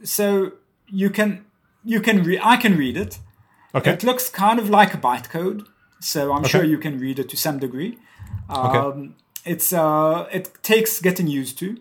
So 0.05 0.53
you 0.87 1.09
can 1.09 1.47
you 1.83 2.01
can 2.01 2.23
read. 2.23 2.41
I 2.43 2.57
can 2.57 2.77
read 2.77 2.97
it. 2.97 3.19
Okay. 3.75 3.93
It 3.93 4.05
looks 4.05 4.29
kind 4.29 4.59
of 4.59 4.69
like 4.69 4.93
a 4.93 4.99
bytecode, 4.99 5.67
so 5.99 6.33
I'm 6.33 6.41
okay. 6.41 6.49
sure 6.49 6.65
you 6.65 6.79
can 6.79 6.99
read 6.99 7.19
it 7.19 7.29
to 7.31 7.37
some 7.37 7.59
degree. 7.59 7.99
Um, 8.51 8.67
okay. 8.67 9.11
It's 9.47 9.73
uh, 9.73 10.29
it 10.31 10.51
takes 10.63 11.01
getting 11.01 11.27
used 11.27 11.59
to. 11.61 11.79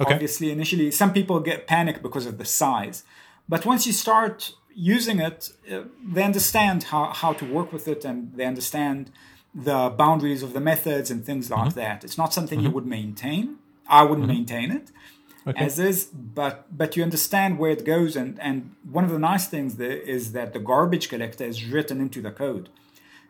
Okay. 0.00 0.14
Obviously, 0.14 0.50
initially, 0.50 0.90
some 0.90 1.12
people 1.12 1.40
get 1.40 1.66
panicked 1.66 2.02
because 2.02 2.26
of 2.26 2.38
the 2.38 2.44
size, 2.44 3.04
but 3.48 3.66
once 3.66 3.86
you 3.86 3.92
start 3.92 4.52
using 4.74 5.18
it, 5.20 5.52
uh, 5.70 5.82
they 6.06 6.22
understand 6.22 6.84
how, 6.84 7.12
how 7.12 7.32
to 7.34 7.44
work 7.44 7.72
with 7.72 7.86
it, 7.86 8.04
and 8.04 8.32
they 8.34 8.44
understand 8.44 9.10
the 9.54 9.92
boundaries 9.96 10.42
of 10.42 10.52
the 10.52 10.60
methods 10.60 11.10
and 11.10 11.24
things 11.24 11.50
like 11.50 11.70
mm-hmm. 11.70 11.80
that. 11.80 12.04
It's 12.04 12.16
not 12.16 12.32
something 12.32 12.58
mm-hmm. 12.58 12.68
you 12.68 12.72
would 12.72 12.86
maintain. 12.86 13.56
I 13.88 14.04
wouldn't 14.04 14.28
mm-hmm. 14.28 14.36
maintain 14.36 14.70
it 14.70 14.90
okay. 15.46 15.64
as 15.64 15.78
is, 15.78 16.04
but 16.04 16.66
but 16.76 16.96
you 16.96 17.02
understand 17.02 17.58
where 17.58 17.70
it 17.70 17.84
goes, 17.84 18.16
and 18.16 18.38
and 18.40 18.74
one 18.90 19.04
of 19.04 19.10
the 19.10 19.18
nice 19.18 19.46
things 19.48 19.76
there 19.76 19.96
is 19.96 20.32
that 20.32 20.52
the 20.52 20.58
garbage 20.58 21.08
collector 21.08 21.44
is 21.44 21.64
written 21.64 22.00
into 22.00 22.20
the 22.22 22.30
code, 22.30 22.68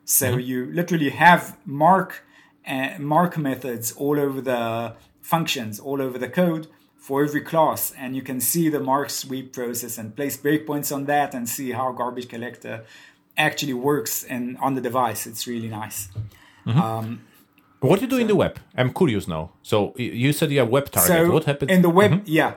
so 0.05 0.31
mm-hmm. 0.31 0.39
you 0.39 0.65
literally 0.71 1.09
have 1.09 1.57
mark 1.65 2.23
uh, 2.67 2.95
mark 2.99 3.37
methods 3.37 3.91
all 3.93 4.19
over 4.19 4.41
the 4.41 4.93
functions, 5.33 5.73
all 5.87 5.99
over 6.07 6.17
the 6.25 6.31
code 6.41 6.65
for 7.07 7.17
every 7.27 7.43
class, 7.51 7.81
and 8.01 8.09
you 8.17 8.23
can 8.29 8.39
see 8.51 8.65
the 8.75 8.79
mark 8.91 9.09
sweep 9.09 9.47
process 9.57 9.93
and 9.99 10.07
place 10.17 10.35
breakpoints 10.45 10.89
on 10.95 11.01
that, 11.13 11.29
and 11.35 11.43
see 11.57 11.69
how 11.79 11.87
garbage 12.01 12.27
collector 12.33 12.75
actually 13.47 13.77
works 13.91 14.13
and 14.33 14.43
on 14.65 14.71
the 14.77 14.83
device. 14.89 15.21
It's 15.29 15.43
really 15.53 15.71
nice. 15.81 15.99
Mm-hmm. 16.67 16.81
Um, 16.87 17.07
what 17.79 17.95
do 17.97 18.01
you 18.05 18.11
do 18.15 18.17
so, 18.17 18.21
in 18.21 18.27
the 18.27 18.39
web? 18.43 18.53
I'm 18.79 18.91
curious 18.93 19.25
now. 19.27 19.43
So 19.71 19.75
you 19.97 20.31
said 20.37 20.51
you 20.51 20.59
have 20.63 20.71
web 20.77 20.87
target. 20.91 21.07
So 21.07 21.31
what 21.35 21.45
happened 21.45 21.71
in 21.71 21.81
the 21.81 21.93
web? 21.99 22.11
Mm-hmm. 22.11 22.39
Yeah. 22.39 22.53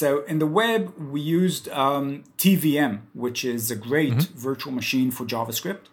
So 0.00 0.08
in 0.32 0.38
the 0.44 0.50
web, 0.62 0.82
we 1.14 1.20
used 1.42 1.64
um, 1.84 2.24
TeaVM, 2.40 2.94
which 3.24 3.40
is 3.44 3.70
a 3.70 3.78
great 3.90 4.18
mm-hmm. 4.18 4.38
virtual 4.48 4.72
machine 4.80 5.10
for 5.16 5.24
JavaScript. 5.34 5.84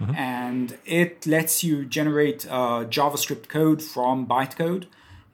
Mm-hmm. 0.00 0.14
And 0.14 0.66
it 1.00 1.26
lets 1.26 1.54
you 1.66 1.84
generate 1.98 2.40
uh, 2.58 2.84
JavaScript 2.96 3.46
code 3.48 3.80
from 3.82 4.26
bytecode. 4.26 4.84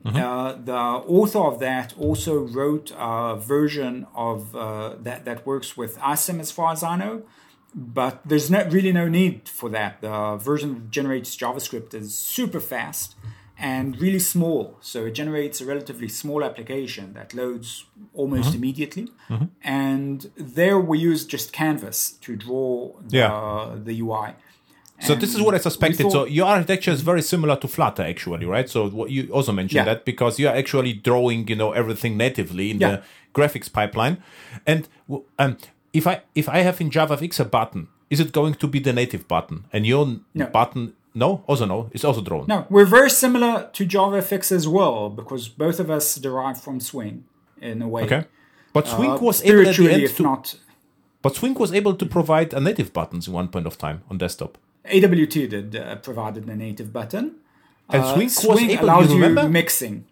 Mm-hmm. 0.05 0.17
Uh, 0.17 0.53
the 0.55 0.73
author 0.73 1.39
of 1.39 1.61
that 1.61 1.95
also 1.97 2.39
wrote 2.39 2.93
a 2.97 3.37
version 3.37 4.07
of 4.15 4.57
uh, 4.57 4.97
that 5.01 5.25
that 5.25 5.47
works 5.47 5.77
with 5.77 5.97
ASM, 5.99 6.41
as 6.41 6.51
far 6.51 6.73
as 6.73 6.83
I 6.83 6.97
know 6.97 7.23
but 7.75 8.21
there's 8.25 8.51
not 8.51 8.73
really 8.73 8.93
no 8.93 9.09
need 9.09 9.49
for 9.49 9.69
that. 9.71 10.01
The 10.01 10.37
version 10.37 10.75
that 10.75 10.91
generates 10.91 11.35
JavaScript 11.37 11.95
is 11.95 12.15
super 12.15 12.61
fast 12.61 13.15
and 13.59 13.99
really 14.01 14.19
small. 14.19 14.77
So 14.81 15.07
it 15.07 15.13
generates 15.13 15.61
a 15.61 15.67
relatively 15.67 16.09
small 16.09 16.45
application 16.45 17.15
that 17.15 17.33
loads 17.33 17.87
almost 18.13 18.49
mm-hmm. 18.49 18.57
immediately. 18.57 19.09
Mm-hmm. 19.31 19.45
And 19.63 20.31
there 20.37 20.79
we 20.79 20.99
use 20.99 21.25
just 21.25 21.53
Canvas 21.53 22.13
to 22.23 22.37
draw 22.37 22.93
the, 23.01 23.17
yeah. 23.17 23.77
the 23.77 24.01
UI. 24.01 24.35
So 25.03 25.15
this 25.15 25.35
is 25.35 25.41
what 25.41 25.55
I 25.55 25.59
suspected. 25.59 26.05
Thought, 26.05 26.13
so 26.13 26.25
your 26.27 26.47
architecture 26.47 26.93
is 26.93 27.01
very 27.01 27.23
similar 27.23 27.57
to 27.57 27.69
Flutter, 27.69 28.03
actually, 28.03 28.47
right? 28.47 28.69
So 28.69 28.89
what 28.89 29.11
you 29.11 29.29
also 29.33 29.53
mentioned 29.53 29.87
yeah. 29.87 29.95
that 29.95 30.05
because 30.05 30.39
you 30.39 30.49
are 30.49 30.55
actually 30.55 30.93
drawing, 30.93 31.49
you 31.49 31.57
know, 31.57 31.73
everything 31.73 32.17
natively 32.17 32.71
in 32.71 32.79
yeah. 32.79 32.91
the 32.91 33.03
graphics 33.35 33.73
pipeline. 33.73 34.23
And 34.67 34.89
um, 35.39 35.57
if 35.93 36.07
I 36.07 36.23
if 36.35 36.49
I 36.49 36.59
have 36.59 36.81
in 36.81 36.91
JavaFX 36.91 37.41
a 37.41 37.45
button, 37.45 37.89
is 38.11 38.21
it 38.21 38.33
going 38.33 38.55
to 38.55 38.67
be 38.67 38.79
the 38.79 38.93
native 38.93 39.27
button? 39.27 39.65
And 39.73 39.87
your 39.87 40.21
no. 40.35 40.47
button, 40.47 40.95
no, 41.15 41.43
also 41.47 41.67
no, 41.67 41.91
it's 41.93 42.05
also 42.05 42.21
drawn. 42.21 42.47
No, 42.47 42.67
we're 42.71 42.87
very 42.87 43.11
similar 43.11 43.71
to 43.73 43.87
JavaFX 43.87 44.53
as 44.53 44.69
well 44.69 45.11
because 45.11 45.49
both 45.49 45.81
of 45.81 45.91
us 45.91 46.15
derive 46.15 46.61
from 46.61 46.79
Swing 46.79 47.25
in 47.61 47.83
a 47.83 47.89
way. 47.89 48.05
Okay, 48.05 48.25
but 48.73 48.87
Swing 48.87 49.11
uh, 49.11 49.19
was 49.19 49.43
able 49.45 49.69
at 49.69 49.77
the 49.77 49.91
end 49.91 50.09
to, 50.17 50.23
not. 50.23 50.55
But 51.23 51.35
Swing 51.35 51.55
was 51.55 51.73
able 51.73 51.95
to 51.95 52.07
provide 52.07 52.53
a 52.55 52.61
native 52.61 52.93
buttons 52.93 53.27
in 53.27 53.33
one 53.33 53.49
point 53.49 53.67
of 53.67 53.79
time 53.79 54.03
on 54.09 54.19
desktop. 54.19 54.59
AWT 54.85 55.31
did 55.31 55.77
uh, 55.77 55.97
provided 55.97 56.49
a 56.49 56.57
native 56.57 56.93
button. 56.93 57.37
And 57.89 58.05
Swing, 58.05 58.27
uh, 58.27 58.31
Swing 58.31 58.71
able, 58.71 58.85
allows 58.85 59.13
you, 59.13 59.25
you 59.25 59.49
mixing. 59.49 60.07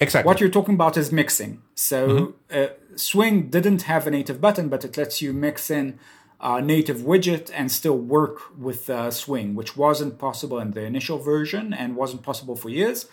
Exactly. 0.00 0.26
What 0.26 0.40
you're 0.40 0.50
talking 0.50 0.74
about 0.74 0.96
is 0.96 1.12
mixing. 1.12 1.62
So 1.74 2.08
mm-hmm. 2.08 2.56
uh, 2.56 2.96
Swing 2.96 3.48
didn't 3.48 3.82
have 3.82 4.06
a 4.06 4.10
native 4.10 4.40
button, 4.40 4.68
but 4.68 4.84
it 4.84 4.96
lets 4.96 5.22
you 5.22 5.32
mix 5.32 5.70
in 5.70 5.98
a 6.40 6.60
native 6.60 6.98
widget 6.98 7.50
and 7.54 7.70
still 7.70 7.96
work 7.96 8.56
with 8.58 8.90
uh, 8.90 9.10
Swing, 9.10 9.54
which 9.54 9.76
wasn't 9.76 10.18
possible 10.18 10.58
in 10.58 10.72
the 10.72 10.82
initial 10.82 11.18
version 11.18 11.72
and 11.72 11.96
wasn't 11.96 12.22
possible 12.22 12.56
for 12.56 12.68
years. 12.68 13.06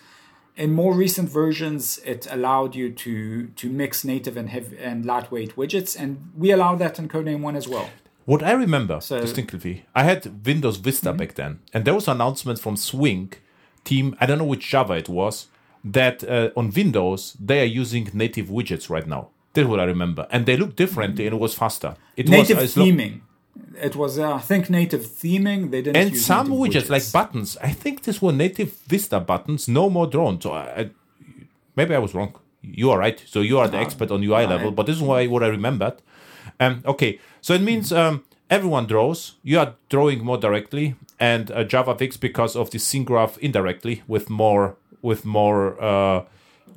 In 0.54 0.72
more 0.72 0.92
recent 0.92 1.30
versions, 1.30 1.98
it 2.04 2.26
allowed 2.30 2.74
you 2.74 2.92
to 2.92 3.46
to 3.46 3.70
mix 3.70 4.04
native 4.04 4.36
and 4.36 4.50
heavy 4.50 4.76
and 4.78 5.06
lightweight 5.06 5.56
widgets, 5.56 5.98
and 5.98 6.30
we 6.36 6.50
allow 6.50 6.74
that 6.76 6.98
in 6.98 7.08
Codename 7.08 7.40
One 7.40 7.56
as 7.56 7.66
well. 7.66 7.88
What 8.24 8.42
I 8.42 8.52
remember 8.52 9.00
so, 9.00 9.20
distinctly, 9.20 9.84
I 9.94 10.04
had 10.04 10.46
Windows 10.46 10.76
Vista 10.76 11.08
mm-hmm. 11.08 11.18
back 11.18 11.34
then, 11.34 11.60
and 11.72 11.84
there 11.84 11.94
was 11.94 12.06
an 12.08 12.14
announcement 12.14 12.60
from 12.60 12.76
Swing 12.76 13.32
team. 13.84 14.16
I 14.20 14.26
don't 14.26 14.38
know 14.38 14.44
which 14.44 14.68
Java 14.68 14.94
it 14.94 15.08
was 15.08 15.48
that 15.84 16.22
uh, 16.24 16.50
on 16.56 16.70
Windows 16.70 17.36
they 17.40 17.60
are 17.60 17.72
using 17.82 18.08
native 18.12 18.46
widgets 18.46 18.88
right 18.88 19.06
now. 19.06 19.28
That's 19.54 19.68
what 19.68 19.80
I 19.80 19.84
remember, 19.84 20.26
and 20.30 20.46
they 20.46 20.56
look 20.56 20.76
differently, 20.76 21.26
and 21.26 21.34
it 21.34 21.40
was 21.40 21.54
faster. 21.54 21.96
It 22.16 22.28
native 22.28 22.58
was, 22.58 22.74
theming. 22.74 23.20
It 23.82 23.96
was, 23.96 24.18
uh, 24.18 24.34
I 24.34 24.38
think, 24.38 24.70
native 24.70 25.02
theming. 25.02 25.70
They 25.70 25.82
didn't. 25.82 25.96
And 25.96 26.16
some 26.16 26.48
widgets, 26.48 26.84
widgets, 26.84 26.90
like 26.90 27.12
buttons. 27.12 27.58
I 27.62 27.72
think 27.72 28.02
these 28.02 28.22
were 28.22 28.32
native 28.32 28.72
Vista 28.86 29.20
buttons, 29.20 29.68
no 29.68 29.90
more 29.90 30.06
drawn. 30.06 30.40
So 30.40 30.52
I, 30.52 30.80
I, 30.80 30.90
maybe 31.76 31.94
I 31.94 31.98
was 31.98 32.14
wrong. 32.14 32.34
You 32.62 32.90
are 32.92 32.98
right. 32.98 33.22
So 33.26 33.40
you 33.40 33.58
are 33.58 33.68
the 33.68 33.78
uh, 33.78 33.82
expert 33.82 34.10
on 34.10 34.22
UI 34.22 34.46
level, 34.46 34.70
but 34.70 34.86
this 34.86 34.96
is 34.96 35.02
why 35.02 35.26
what 35.26 35.42
I 35.42 35.48
remembered. 35.48 36.00
Um, 36.60 36.82
okay, 36.86 37.18
so 37.42 37.54
it 37.54 37.60
means 37.60 37.92
um, 37.92 38.24
everyone 38.48 38.86
draws. 38.86 39.34
You 39.42 39.58
are 39.58 39.74
drawing 39.90 40.24
more 40.24 40.38
directly, 40.38 40.94
and 41.18 41.50
uh, 41.50 41.64
JavaFX 41.64 42.18
because 42.18 42.56
of 42.56 42.70
the 42.70 42.78
scene 42.78 43.04
graph 43.04 43.36
indirectly 43.38 44.02
with 44.06 44.30
more 44.30 44.76
with 45.02 45.24
more 45.24 45.82
uh, 45.82 46.24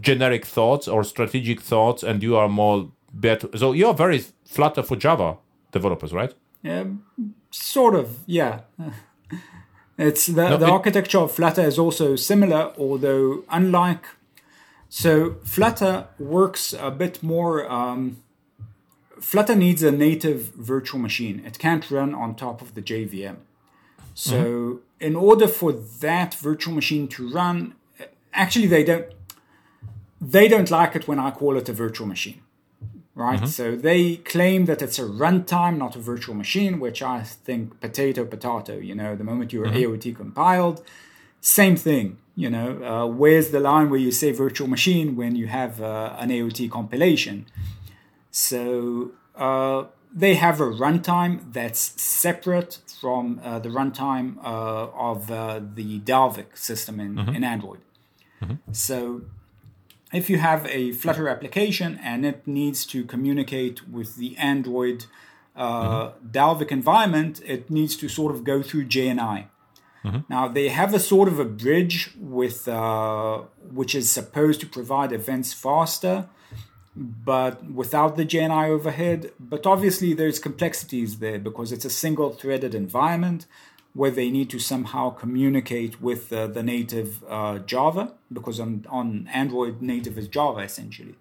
generic 0.01 0.45
thoughts 0.45 0.87
or 0.87 1.03
strategic 1.03 1.61
thoughts, 1.61 2.03
and 2.03 2.23
you 2.23 2.35
are 2.35 2.49
more 2.49 2.91
better. 3.13 3.47
So 3.55 3.73
you 3.73 3.87
are 3.87 3.93
very 3.93 4.25
Flutter 4.43 4.83
for 4.83 4.95
Java 4.95 5.37
developers, 5.71 6.11
right? 6.11 6.33
Yeah, 6.63 6.85
sort 7.51 7.95
of. 7.95 8.17
Yeah. 8.25 8.61
It's 9.97 10.27
the, 10.27 10.49
no, 10.49 10.57
the 10.57 10.65
it, 10.65 10.71
architecture 10.71 11.19
of 11.19 11.31
Flutter 11.31 11.61
is 11.61 11.79
also 11.79 12.17
similar, 12.17 12.73
although 12.77 13.45
unlike. 13.49 14.03
So 14.89 15.37
Flutter 15.45 16.07
works 16.19 16.73
a 16.73 16.91
bit 16.91 17.23
more. 17.23 17.71
Um, 17.71 18.17
Flutter 19.25 19.55
needs 19.55 19.81
a 19.81 19.91
native 19.91 20.53
virtual 20.53 20.99
machine. 20.99 21.41
It 21.43 21.57
can't 21.57 21.89
run 21.89 22.13
on 22.13 22.35
top 22.35 22.61
of 22.61 22.75
the 22.75 22.81
JVM. 22.81 23.37
So 24.13 24.35
mm-hmm. 24.35 24.77
in 24.99 25.15
order 25.15 25.47
for 25.47 25.71
that 25.71 26.35
virtual 26.35 26.75
machine 26.75 27.07
to 27.07 27.27
run, 27.29 27.73
actually 28.35 28.67
they 28.67 28.83
don't 28.83 29.07
they 30.21 30.47
don't 30.47 30.69
like 30.69 30.95
it 30.95 31.07
when 31.07 31.17
I 31.17 31.31
call 31.31 31.57
it 31.57 31.67
a 31.67 31.73
virtual 31.73 32.05
machine. 32.05 32.41
Right? 33.15 33.39
Mm-hmm. 33.39 33.57
So 33.57 33.75
they 33.75 34.17
claim 34.17 34.65
that 34.65 34.83
it's 34.83 34.99
a 34.99 35.07
runtime, 35.23 35.77
not 35.77 35.95
a 35.95 35.99
virtual 35.99 36.35
machine, 36.35 36.79
which 36.79 37.01
I 37.01 37.23
think 37.23 37.81
potato 37.81 38.25
potato, 38.25 38.77
you 38.77 38.93
know, 38.93 39.15
the 39.15 39.23
moment 39.23 39.51
you're 39.51 39.65
mm-hmm. 39.65 39.91
AOT 39.91 40.15
compiled, 40.15 40.83
same 41.41 41.75
thing. 41.75 42.19
You 42.35 42.51
know, 42.51 42.69
uh, 42.83 43.05
where's 43.07 43.49
the 43.49 43.59
line 43.59 43.89
where 43.89 43.99
you 44.07 44.11
say 44.11 44.31
virtual 44.31 44.67
machine 44.67 45.15
when 45.15 45.35
you 45.35 45.47
have 45.47 45.81
uh, 45.81 46.15
an 46.19 46.29
AOT 46.29 46.69
compilation? 46.69 47.47
So 48.35 49.11
uh, 49.33 49.85
they 50.13 50.35
have 50.35 50.59
a 50.59 50.65
runtime 50.65 51.53
that's 51.53 52.01
separate 52.01 52.79
from 52.99 53.39
uh, 53.41 53.59
the 53.59 53.69
runtime 53.69 54.37
uh, 54.43 54.89
of 55.09 55.31
uh, 55.31 55.61
the 55.73 56.01
Dalvik 56.01 56.57
system 56.57 56.99
in, 56.99 57.15
mm-hmm. 57.15 57.33
in 57.33 57.45
Android. 57.45 57.79
Mm-hmm. 58.41 58.73
So 58.73 59.21
if 60.11 60.29
you 60.29 60.37
have 60.37 60.67
a 60.67 60.91
Flutter 60.91 61.29
application 61.29 61.97
and 62.03 62.25
it 62.25 62.45
needs 62.45 62.85
to 62.87 63.05
communicate 63.05 63.87
with 63.87 64.17
the 64.17 64.35
Android 64.35 65.05
uh, 65.55 66.09
mm-hmm. 66.09 66.27
Dalvik 66.27 66.71
environment, 66.71 67.39
it 67.45 67.69
needs 67.69 67.95
to 67.95 68.09
sort 68.09 68.35
of 68.35 68.43
go 68.43 68.61
through 68.61 68.87
JNI. 68.87 69.45
Mm-hmm. 70.03 70.19
Now 70.27 70.49
they 70.49 70.67
have 70.67 70.93
a 70.93 70.99
sort 70.99 71.29
of 71.29 71.39
a 71.39 71.45
bridge 71.45 72.11
with 72.19 72.67
uh, 72.67 73.43
which 73.71 73.95
is 73.95 74.11
supposed 74.11 74.59
to 74.59 74.67
provide 74.67 75.13
events 75.13 75.53
faster, 75.53 76.27
but 76.95 77.65
without 77.65 78.15
the 78.15 78.25
JNI 78.25 78.69
overhead. 78.69 79.31
But 79.39 79.65
obviously 79.65 80.13
there's 80.13 80.39
complexities 80.39 81.19
there 81.19 81.39
because 81.39 81.71
it's 81.71 81.85
a 81.85 81.89
single 81.89 82.31
threaded 82.31 82.73
environment 82.73 83.45
where 83.93 84.11
they 84.11 84.29
need 84.29 84.49
to 84.49 84.59
somehow 84.59 85.09
communicate 85.09 86.01
with 86.01 86.31
uh, 86.31 86.47
the 86.47 86.61
native 86.61 87.23
uh, 87.29 87.59
Java, 87.59 88.13
because 88.31 88.59
on, 88.59 88.85
on 88.89 89.29
Android, 89.33 89.81
native 89.81 90.17
is 90.17 90.27
Java 90.27 90.59
essentially. 90.61 91.15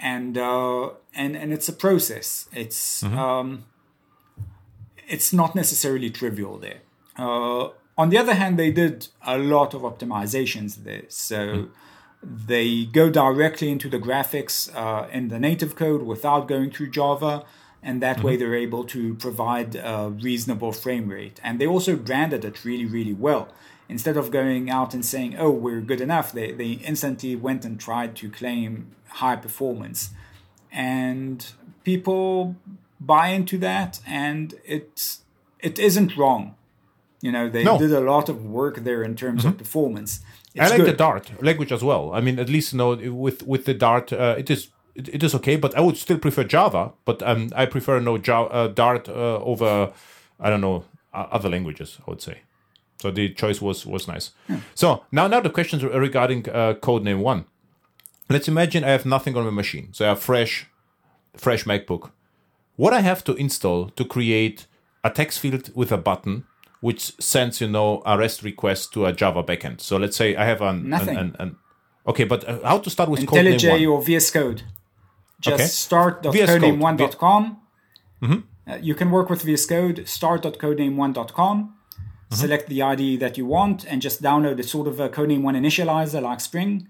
And, 0.00 0.36
uh, 0.38 0.90
and, 1.14 1.36
and 1.36 1.52
it's 1.52 1.68
a 1.68 1.72
process. 1.72 2.48
It's, 2.52 3.02
um, 3.02 3.64
it's 5.06 5.32
not 5.32 5.54
necessarily 5.54 6.10
trivial 6.10 6.58
there. 6.58 6.80
Uh, 7.16 7.68
on 7.98 8.08
the 8.08 8.16
other 8.16 8.34
hand, 8.34 8.58
they 8.58 8.70
did 8.72 9.08
a 9.26 9.36
lot 9.36 9.74
of 9.74 9.82
optimizations 9.82 10.84
there. 10.84 11.02
So 11.08 11.68
they 12.22 12.84
go 12.84 13.10
directly 13.10 13.70
into 13.70 13.88
the 13.88 13.98
graphics 13.98 14.74
uh, 14.74 15.08
in 15.10 15.28
the 15.28 15.38
native 15.38 15.74
code 15.74 16.02
without 16.02 16.46
going 16.48 16.70
through 16.70 16.90
Java. 16.90 17.44
And 17.84 18.00
that 18.00 18.22
way 18.22 18.36
they're 18.36 18.54
able 18.54 18.84
to 18.84 19.14
provide 19.14 19.74
a 19.74 20.08
reasonable 20.08 20.70
frame 20.72 21.08
rate. 21.08 21.40
And 21.42 21.60
they 21.60 21.66
also 21.66 21.96
branded 21.96 22.44
it 22.44 22.64
really, 22.64 22.86
really 22.86 23.12
well. 23.12 23.48
Instead 23.88 24.16
of 24.16 24.30
going 24.30 24.70
out 24.70 24.94
and 24.94 25.04
saying, 25.04 25.36
oh, 25.36 25.50
we're 25.50 25.80
good 25.80 26.00
enough, 26.00 26.30
they, 26.30 26.52
they 26.52 26.72
instantly 26.72 27.34
went 27.34 27.64
and 27.64 27.80
tried 27.80 28.14
to 28.16 28.30
claim 28.30 28.92
high 29.08 29.34
performance. 29.34 30.10
And 30.70 31.44
people 31.82 32.54
buy 33.00 33.28
into 33.28 33.58
that, 33.58 34.00
and 34.06 34.54
it, 34.64 35.16
it 35.58 35.78
isn't 35.80 36.16
wrong. 36.16 36.54
You 37.20 37.32
know, 37.32 37.48
they 37.48 37.64
No. 37.64 37.78
did 37.78 37.92
a 37.92 38.00
lot 38.00 38.28
of 38.28 38.44
work 38.46 38.84
there 38.84 39.02
in 39.02 39.16
terms 39.16 39.44
of 39.44 39.58
performance. 39.58 40.20
I 40.58 40.68
like 40.68 40.84
the. 40.84 40.92
Dart 40.92 41.42
language 41.42 41.72
as 41.72 41.82
well. 41.82 42.12
I 42.12 42.20
mean, 42.20 42.38
at 42.38 42.48
least 42.48 42.72
you 42.72 42.78
know 42.78 42.94
with 42.94 43.46
with 43.46 43.64
the 43.64 43.74
Dart, 43.74 44.12
uh, 44.12 44.34
it 44.38 44.50
is 44.50 44.68
it, 44.94 45.08
it 45.08 45.22
is 45.22 45.34
okay. 45.34 45.56
But 45.56 45.76
I 45.76 45.80
would 45.80 45.96
still 45.96 46.18
prefer 46.18 46.44
Java. 46.44 46.92
But 47.04 47.22
um, 47.22 47.50
I 47.54 47.66
prefer 47.66 48.00
no 48.00 48.18
Java, 48.18 48.52
uh, 48.52 48.68
Dart 48.68 49.08
uh, 49.08 49.38
over 49.38 49.92
I 50.40 50.50
don't 50.50 50.60
know 50.60 50.84
uh, 51.14 51.26
other 51.30 51.48
languages. 51.48 51.98
I 52.06 52.10
would 52.10 52.22
say. 52.22 52.38
So 53.00 53.10
the 53.10 53.30
choice 53.30 53.60
was 53.60 53.86
was 53.86 54.06
nice. 54.06 54.32
So 54.74 55.04
now 55.10 55.26
now 55.26 55.40
the 55.40 55.50
questions 55.50 55.82
regarding 55.82 56.48
uh, 56.48 56.74
code 56.74 57.02
name 57.04 57.20
one. 57.20 57.44
Let's 58.28 58.48
imagine 58.48 58.84
I 58.84 58.90
have 58.90 59.04
nothing 59.06 59.36
on 59.36 59.44
my 59.44 59.50
machine. 59.50 59.88
So 59.92 60.04
I 60.04 60.08
have 60.08 60.20
fresh 60.20 60.66
fresh 61.36 61.64
MacBook. 61.64 62.10
What 62.76 62.92
I 62.92 63.00
have 63.00 63.24
to 63.24 63.34
install 63.34 63.90
to 63.90 64.04
create 64.04 64.66
a 65.04 65.10
text 65.10 65.40
field 65.40 65.70
with 65.74 65.92
a 65.92 65.98
button 65.98 66.44
which 66.86 67.02
sends 67.20 67.60
you 67.62 67.68
know 67.68 68.02
a 68.04 68.18
REST 68.18 68.42
request 68.42 68.92
to 68.92 69.06
a 69.06 69.12
Java 69.12 69.42
backend. 69.42 69.80
So 69.80 69.96
let's 69.96 70.16
say 70.16 70.28
I 70.36 70.44
have 70.44 70.60
an 70.60 70.88
Nothing. 70.88 71.16
An, 71.16 71.26
an, 71.26 71.36
an- 71.38 71.56
okay, 72.10 72.24
but 72.24 72.40
uh, 72.48 72.58
how 72.70 72.78
to 72.78 72.90
start 72.90 73.08
with 73.08 73.20
IntelliJ 73.20 73.70
one? 73.70 73.86
or 73.86 74.02
VS 74.02 74.30
Code. 74.30 74.62
Just 75.40 75.54
Okay. 75.54 75.66
start.codename1.com. 75.66 77.56
Mm-hmm. 78.22 78.38
Uh, 78.70 78.76
you 78.80 78.94
can 78.94 79.10
work 79.10 79.28
with 79.30 79.42
VS 79.42 79.66
Code, 79.66 80.06
start.codename1.com. 80.06 81.56
Mm-hmm. 81.64 82.34
Select 82.34 82.68
the 82.68 82.80
ID 82.82 83.16
that 83.18 83.36
you 83.38 83.46
want 83.46 83.84
and 83.84 84.00
just 84.00 84.22
download 84.22 84.58
a 84.58 84.62
sort 84.62 84.86
of 84.88 85.00
a 85.00 85.08
Codename 85.08 85.42
1 85.42 85.54
initializer 85.54 86.22
like 86.22 86.40
Spring. 86.40 86.88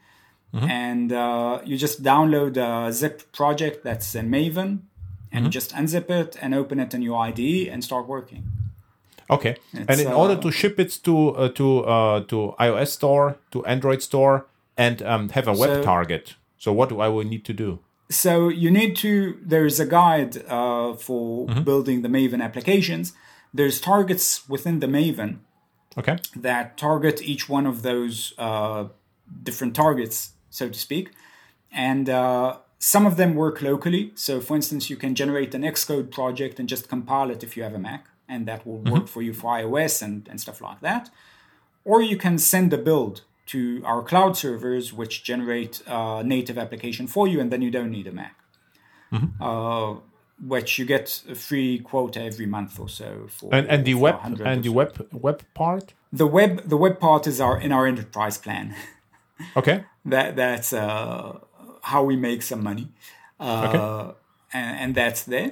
Mm-hmm. 0.54 0.70
And 0.70 1.12
uh, 1.12 1.60
you 1.64 1.76
just 1.78 2.02
download 2.02 2.56
a 2.56 2.92
zip 2.92 3.32
project 3.32 3.84
that's 3.84 4.14
in 4.14 4.30
Maven 4.30 4.80
and 5.34 5.44
Mm-hmm. 5.44 5.50
just 5.50 5.72
unzip 5.74 6.10
it 6.10 6.36
and 6.42 6.54
open 6.54 6.78
it 6.78 6.92
in 6.92 7.00
your 7.00 7.18
IDE 7.18 7.66
and 7.72 7.82
start 7.82 8.06
working. 8.06 8.44
Okay, 9.30 9.56
and 9.72 9.90
It's, 9.90 10.00
in 10.00 10.08
order 10.12 10.34
uh, 10.34 10.40
to 10.40 10.50
ship 10.50 10.78
it 10.80 10.90
to 11.04 11.14
uh, 11.30 11.48
to 11.50 11.66
uh, 11.84 12.20
to 12.24 12.54
iOS 12.58 12.88
store, 12.88 13.36
to 13.50 13.64
Android 13.66 14.02
store, 14.02 14.46
and 14.76 15.02
um, 15.02 15.28
have 15.30 15.48
a 15.48 15.52
web 15.52 15.70
So- 15.70 15.82
target. 15.82 16.34
So 16.58 16.72
what 16.72 16.88
do 16.90 17.00
I 17.00 17.08
will 17.08 17.24
need 17.24 17.44
to 17.46 17.52
do? 17.52 17.78
So 18.10 18.48
you 18.48 18.70
need 18.70 18.94
to. 18.96 19.36
There's 19.44 19.80
a 19.80 19.86
guide 19.86 20.36
uh, 20.48 20.94
for 20.94 21.46
Mm-hmm. 21.46 21.62
building 21.64 22.02
the 22.02 22.08
Maven 22.08 22.42
applications. 22.42 23.12
There's 23.54 23.80
targets 23.80 24.48
within 24.48 24.80
the 24.80 24.86
Maven 24.86 25.38
Okay. 25.98 26.16
that 26.36 26.76
target 26.78 27.20
each 27.22 27.48
one 27.48 27.66
of 27.66 27.82
those 27.82 28.32
uh, 28.38 28.84
different 29.42 29.74
targets, 29.74 30.32
so 30.50 30.68
to 30.68 30.78
speak, 30.78 31.10
and 31.70 32.08
uh, 32.08 32.56
some 32.78 33.06
of 33.06 33.16
them 33.16 33.34
work 33.34 33.60
locally. 33.62 34.12
So, 34.14 34.40
for 34.40 34.56
instance, 34.56 34.88
you 34.90 34.96
can 34.96 35.14
generate 35.14 35.54
an 35.54 35.62
Xcode 35.62 36.10
project 36.10 36.58
and 36.60 36.68
just 36.68 36.88
compile 36.88 37.30
it 37.30 37.42
if 37.42 37.56
you 37.56 37.62
have 37.62 37.74
a 37.74 37.78
Mac, 37.78 38.06
and 38.32 38.40
that 38.48 38.60
will 38.66 38.82
work 38.94 39.06
for 39.14 39.22
you 39.26 39.32
for 39.40 39.48
iOS 39.60 39.94
and, 40.06 40.14
and 40.30 40.36
stuff 40.44 40.58
like 40.68 40.80
that. 40.88 41.04
Or 41.90 41.98
you 42.10 42.16
can 42.24 42.38
send 42.38 42.72
a 42.72 42.78
build 42.88 43.14
to 43.52 43.58
our 43.90 44.02
cloud 44.10 44.34
servers, 44.44 44.84
which 45.00 45.14
generate 45.30 45.74
a 45.86 46.22
native 46.36 46.56
application 46.64 47.06
for 47.14 47.24
you, 47.30 47.40
and 47.42 47.48
then 47.52 47.60
you 47.66 47.70
don't 47.78 47.90
need 47.98 48.06
a 48.06 48.14
Mac. 48.20 48.34
Uh, 49.40 49.94
which 50.54 50.78
you 50.78 50.84
get 50.86 51.22
a 51.28 51.34
free 51.34 51.78
quota 51.90 52.20
every 52.30 52.46
month 52.46 52.80
or 52.80 52.88
so 52.88 53.08
for 53.36 53.46
And 53.54 53.64
and 53.72 53.84
the 53.84 53.94
web 53.94 54.16
and 54.24 54.62
the 54.64 54.68
so. 54.70 54.72
web 54.78 54.90
web 55.26 55.38
part. 55.54 55.86
the 56.20 56.26
web 56.26 56.52
the 56.72 56.76
web 56.84 56.96
part 56.98 57.26
is 57.26 57.38
our 57.40 57.56
in 57.64 57.70
our 57.72 57.86
enterprise 57.92 58.38
plan. 58.38 58.66
Okay. 59.56 59.78
that 60.12 60.28
that's 60.36 60.72
uh, 60.72 61.38
how 61.90 62.02
we 62.10 62.16
make 62.28 62.42
some 62.42 62.62
money, 62.70 62.86
uh, 63.40 63.64
Okay. 63.66 64.14
and, 64.60 64.72
and 64.82 64.90
that's 65.00 65.22
there. 65.24 65.50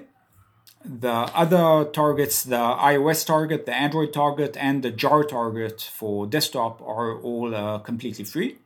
The 0.85 1.11
other 1.11 1.91
targets, 1.91 2.43
the 2.43 2.57
iOS 2.57 3.27
target, 3.27 3.67
the 3.67 3.75
Android 3.75 4.13
target, 4.13 4.57
and 4.57 4.83
the 4.83 4.91
jar 4.91 5.25
target 5.25 5.83
for 5.83 6.27
desktop 6.27 6.81
are 6.81 7.21
all 7.21 7.55
uh, 7.55 7.79
completely 7.81 8.25
free. 8.25 8.57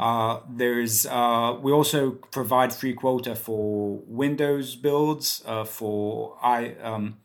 Uh, 0.00 0.40
there's 0.48 1.06
uh, 1.06 1.56
we 1.60 1.72
also 1.72 2.12
provide 2.30 2.72
free 2.72 2.94
quota 2.94 3.34
for 3.34 4.00
Windows 4.06 4.76
builds 4.76 5.42
uh, 5.46 5.64
for 5.64 6.36
i 6.42 6.74
um, 6.82 7.16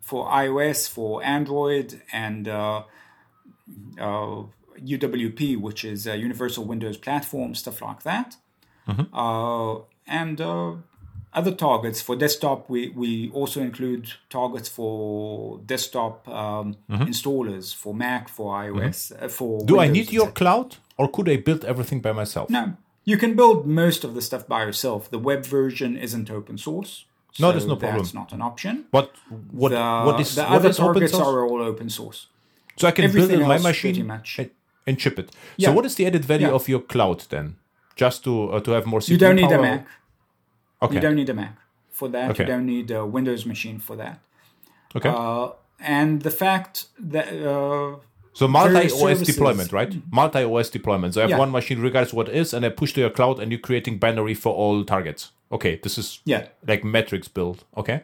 for 0.00 0.28
iOS, 0.28 0.88
for 0.88 1.24
Android, 1.24 2.02
and 2.12 2.46
uh, 2.46 2.82
uh, 3.98 4.42
UWP, 4.78 5.58
which 5.58 5.82
is 5.84 6.06
a 6.06 6.16
Universal 6.16 6.64
Windows 6.64 6.98
Platform, 6.98 7.54
stuff 7.54 7.80
like 7.80 8.02
that. 8.02 8.36
Uh, 9.14 9.76
and 10.06 10.40
uh, 10.42 10.74
other 11.34 11.52
targets 11.52 12.00
for 12.00 12.14
desktop, 12.16 12.68
we, 12.70 12.88
we 12.90 13.30
also 13.32 13.60
include 13.60 14.12
targets 14.30 14.68
for 14.68 15.58
desktop 15.66 16.28
um, 16.28 16.76
installers 16.90 17.74
for 17.74 17.92
Mac, 17.94 18.28
for 18.28 18.54
iOS, 18.54 19.12
uh, 19.22 19.28
for 19.28 19.64
Do 19.64 19.78
I 19.80 19.88
need 19.88 20.12
your 20.12 20.30
cloud, 20.30 20.76
or 20.96 21.08
could 21.10 21.28
I 21.28 21.36
build 21.36 21.64
everything 21.64 22.00
by 22.00 22.12
myself? 22.12 22.48
No, 22.50 22.64
you 23.04 23.16
can 23.18 23.34
build 23.34 23.66
most 23.66 24.04
of 24.04 24.14
the 24.14 24.22
stuff 24.22 24.46
by 24.46 24.62
yourself. 24.64 25.10
The 25.10 25.18
web 25.18 25.44
version 25.44 25.96
isn't 25.96 26.30
open 26.30 26.56
source. 26.58 27.04
No, 27.40 27.48
so 27.48 27.52
there's 27.52 27.66
no 27.66 27.76
problem. 27.76 28.02
That's 28.02 28.14
not 28.14 28.32
an 28.32 28.40
option. 28.42 28.84
What 28.92 29.10
what 29.50 29.70
The, 29.70 29.84
what 30.06 30.20
is 30.20 30.34
the 30.36 30.42
what 30.44 30.52
other 30.52 30.68
is 30.70 30.76
targets 30.76 31.14
are 31.14 31.44
all 31.48 31.60
open 31.62 31.88
source. 31.90 32.28
so 32.76 32.86
I 32.88 32.92
can 32.92 33.10
build 33.12 33.30
it 33.30 33.42
on 33.42 33.48
my 33.48 33.58
machine 33.58 34.10
and, 34.10 34.50
and 34.86 35.00
ship 35.00 35.18
it. 35.18 35.28
Yeah. 35.56 35.68
So 35.68 35.72
what 35.76 35.84
is 35.84 35.94
the 35.96 36.06
added 36.06 36.24
value 36.24 36.46
Yeah. 36.48 36.54
of 36.58 36.68
your 36.68 36.80
cloud 36.92 37.20
then? 37.34 37.56
Just 37.96 38.22
to 38.24 38.32
uh, 38.54 38.60
to 38.60 38.70
have 38.76 38.86
more 38.86 39.00
CPU 39.00 39.10
You 39.12 39.18
don't 39.18 39.36
need 39.36 39.48
power? 39.50 39.58
a 39.58 39.62
Mac. 39.62 39.86
Okay. 40.84 40.94
You 40.96 41.00
don't 41.00 41.16
need 41.16 41.28
a 41.30 41.34
Mac 41.34 41.56
for 41.90 42.08
that. 42.08 42.30
Okay. 42.32 42.42
You 42.44 42.48
don't 42.48 42.66
need 42.66 42.90
a 42.90 43.04
Windows 43.06 43.44
machine 43.46 43.78
for 43.78 43.96
that. 43.96 44.18
okay. 44.96 45.08
Uh, 45.08 45.48
and 45.80 46.22
the 46.22 46.30
fact 46.30 46.86
that 46.98 47.26
uh, 47.28 47.96
so 48.32 48.48
multi 48.48 48.88
OS 48.90 49.20
deployment, 49.22 49.72
right? 49.72 49.92
Multi 50.10 50.42
OS 50.44 50.70
deployment. 50.70 51.14
So 51.14 51.20
I 51.20 51.22
have 51.24 51.30
Yeah. 51.30 51.38
one 51.44 51.50
machine 51.50 51.80
regardless 51.80 52.12
what 52.14 52.28
it 52.28 52.34
is, 52.36 52.54
and 52.54 52.64
I 52.64 52.68
push 52.70 52.92
to 52.94 53.00
your 53.00 53.10
cloud, 53.10 53.38
and 53.40 53.50
you're 53.52 53.60
creating 53.68 53.98
binary 53.98 54.34
for 54.34 54.52
all 54.54 54.84
targets. 54.84 55.32
Okay, 55.50 55.78
this 55.82 55.98
is 55.98 56.20
yeah, 56.24 56.46
like 56.66 56.82
metrics 56.84 57.28
build. 57.28 57.64
Okay. 57.76 58.02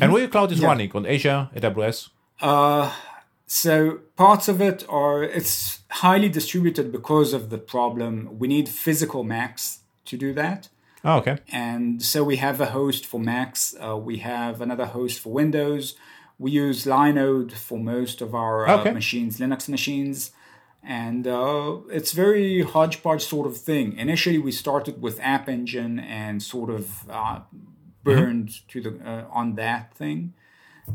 And 0.00 0.12
where 0.12 0.22
your 0.22 0.30
cloud 0.30 0.50
is 0.50 0.58
Mm-hmm. 0.58 0.62
Yeah. 0.64 0.68
running 0.68 0.90
on 0.94 1.06
Azure, 1.06 1.48
AWS. 1.56 2.08
so 3.46 4.00
parts 4.16 4.48
of 4.48 4.60
it 4.60 4.84
are 4.88 5.22
it's 5.22 5.80
highly 5.90 6.28
distributed 6.28 6.90
because 6.90 7.32
of 7.32 7.50
the 7.50 7.58
problem. 7.58 8.38
We 8.38 8.48
need 8.48 8.68
physical 8.68 9.22
Macs 9.24 9.80
to 10.06 10.16
do 10.16 10.32
that. 10.34 10.68
Oh, 11.04 11.18
okay. 11.18 11.38
And 11.52 12.02
so 12.02 12.24
we 12.24 12.36
have 12.36 12.60
a 12.60 12.66
host 12.66 13.04
for 13.06 13.20
Macs. 13.20 13.74
Uh, 13.78 13.96
we 13.96 14.18
have 14.18 14.60
another 14.60 14.86
host 14.86 15.20
for 15.20 15.32
Windows. 15.32 15.94
We 16.38 16.50
use 16.52 16.84
Linode 16.86 17.52
for 17.52 17.78
most 17.78 18.20
of 18.20 18.34
our 18.34 18.66
uh, 18.66 18.78
Okay. 18.80 18.92
machines, 18.92 19.38
Linux 19.38 19.68
machines. 19.68 20.30
And 20.82 21.26
uh, 21.26 21.78
it's 21.90 22.12
very 22.12 22.62
hodgepodge 22.62 23.24
sort 23.24 23.46
of 23.46 23.56
thing. 23.56 23.96
Initially, 23.96 24.38
we 24.38 24.52
started 24.52 25.00
with 25.00 25.18
App 25.20 25.48
Engine 25.48 25.98
and 25.98 26.42
sort 26.42 26.70
of 26.70 27.08
uh, 27.10 27.40
burned 28.02 28.66
to 28.68 28.80
the 28.80 28.98
uh, 29.04 29.24
on 29.30 29.54
that 29.54 29.94
thing. 29.94 30.34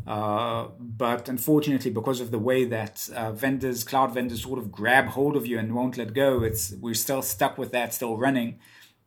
Uh, 0.05 0.67
but 0.79 1.27
unfortunately, 1.27 1.89
because 1.89 2.19
of 2.21 2.29
the 2.29 2.37
way 2.37 2.63
that 2.65 3.09
uh, 3.15 3.31
vendors, 3.31 3.83
cloud 3.83 4.13
vendors, 4.13 4.43
sort 4.43 4.59
of 4.59 4.71
grab 4.71 5.07
hold 5.07 5.35
of 5.35 5.47
you 5.47 5.57
and 5.57 5.73
won't 5.73 5.97
let 5.97 6.13
go, 6.13 6.43
it's 6.43 6.71
we're 6.79 6.93
still 6.93 7.23
stuck 7.23 7.57
with 7.57 7.71
that, 7.71 7.91
still 7.91 8.15
running, 8.15 8.59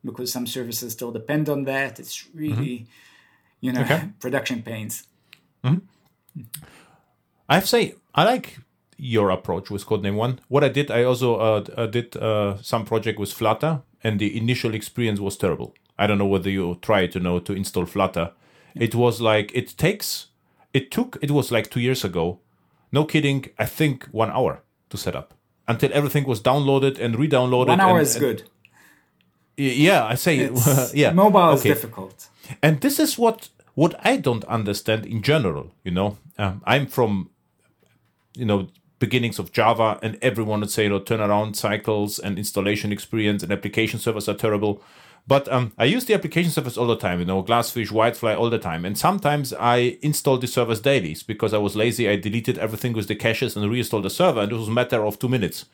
because 0.03 0.31
some 0.31 0.45
services 0.47 0.93
still 0.93 1.11
depend 1.11 1.49
on 1.49 1.63
that. 1.65 1.99
It's 1.99 2.27
really, 2.33 2.87
you 3.61 3.71
know, 3.71 3.81
Okay. 3.81 4.09
production 4.19 4.61
pains. 4.61 5.03
I 5.63 7.55
have 7.55 7.63
to 7.63 7.69
say, 7.69 7.95
I 8.15 8.23
like 8.23 8.59
your 8.97 9.29
approach 9.29 9.69
with 9.69 9.85
Codename 9.85 10.15
One. 10.15 10.39
What 10.47 10.63
I 10.63 10.69
did, 10.69 10.89
I 10.91 11.03
also 11.03 11.35
uh, 11.35 11.63
uh, 11.77 11.85
did 11.87 12.15
uh, 12.17 12.57
some 12.61 12.85
project 12.85 13.19
with 13.19 13.31
Flutter, 13.33 13.81
and 14.03 14.19
the 14.19 14.35
initial 14.37 14.73
experience 14.73 15.19
was 15.19 15.37
terrible. 15.37 15.73
I 15.97 16.07
don't 16.07 16.17
know 16.17 16.25
whether 16.27 16.49
you 16.49 16.77
tried 16.81 17.11
to 17.13 17.19
know 17.19 17.39
to 17.39 17.53
install 17.53 17.85
Flutter. 17.85 18.31
It 18.75 18.95
was 18.95 19.21
like 19.21 19.51
it 19.53 19.77
takes, 19.77 20.27
it 20.73 20.89
took, 20.91 21.17
it 21.21 21.31
was 21.31 21.51
like 21.51 21.69
two 21.69 21.79
years 21.79 22.03
ago. 22.03 22.39
no 22.91 23.05
kidding, 23.05 23.45
I 23.57 23.65
think 23.65 24.05
one 24.11 24.29
hour 24.31 24.61
to 24.89 24.97
set 24.97 25.15
up 25.15 25.33
until 25.67 25.89
everything 25.93 26.25
was 26.25 26.39
downloaded 26.41 26.99
and 26.99 27.17
re-downloaded. 27.17 27.67
One 27.67 27.79
hour 27.81 27.97
and- 27.99 28.07
is 28.07 28.15
good. 28.17 28.43
Yeah, 29.57 30.05
I 30.05 30.15
say, 30.15 30.49
yeah. 30.93 31.11
Mobile 31.13 31.53
is 31.53 31.63
difficult. 31.63 32.29
And 32.61 32.81
this 32.81 32.99
is 32.99 33.17
what 33.17 33.49
what 33.75 33.95
I 34.05 34.17
don't 34.17 34.43
understand 34.45 35.05
in 35.05 35.21
general. 35.21 35.71
You 35.83 35.91
know, 35.91 36.17
um, 36.37 36.61
I'm 36.65 36.87
from 36.87 37.29
you 38.35 38.45
know 38.45 38.67
beginnings 38.99 39.39
of 39.39 39.51
Java, 39.51 39.99
and 40.01 40.17
everyone 40.21 40.61
would 40.61 40.71
say 40.71 40.83
you 40.83 40.89
know 40.89 40.99
turnaround 40.99 41.55
cycles 41.55 42.19
and 42.19 42.37
installation 42.37 42.91
experience 42.91 43.43
and 43.43 43.51
application 43.51 43.99
servers 43.99 44.27
are 44.27 44.35
terrible. 44.35 44.81
But 45.25 45.49
um, 45.49 45.71
I 45.77 45.85
use 45.85 46.03
the 46.03 46.13
application 46.13 46.51
servers 46.51 46.77
all 46.77 46.87
the 46.87 46.97
time, 46.97 47.19
you 47.19 47.25
know, 47.25 47.41
Glassfish, 47.41 47.91
WildFly 47.91 48.37
all 48.37 48.49
the 48.49 48.59
time. 48.59 48.83
And 48.83 48.97
sometimes 48.97 49.53
I 49.53 49.97
install 50.01 50.37
the 50.37 50.47
servers 50.47 50.81
daily 50.81 51.15
because 51.25 51.53
I 51.53 51.59
was 51.59 51.77
lazy. 51.77 52.09
I 52.09 52.17
deleted 52.17 52.57
everything 52.57 52.91
with 52.91 53.07
the 53.07 53.15
caches 53.15 53.55
and 53.55 53.71
reinstalled 53.71 54.03
the 54.03 54.09
server, 54.09 54.41
and 54.41 54.51
it 54.51 54.55
was 54.55 54.67
a 54.67 54.71
matter 54.71 55.05
of 55.05 55.19
two 55.19 55.29
minutes. 55.29 55.65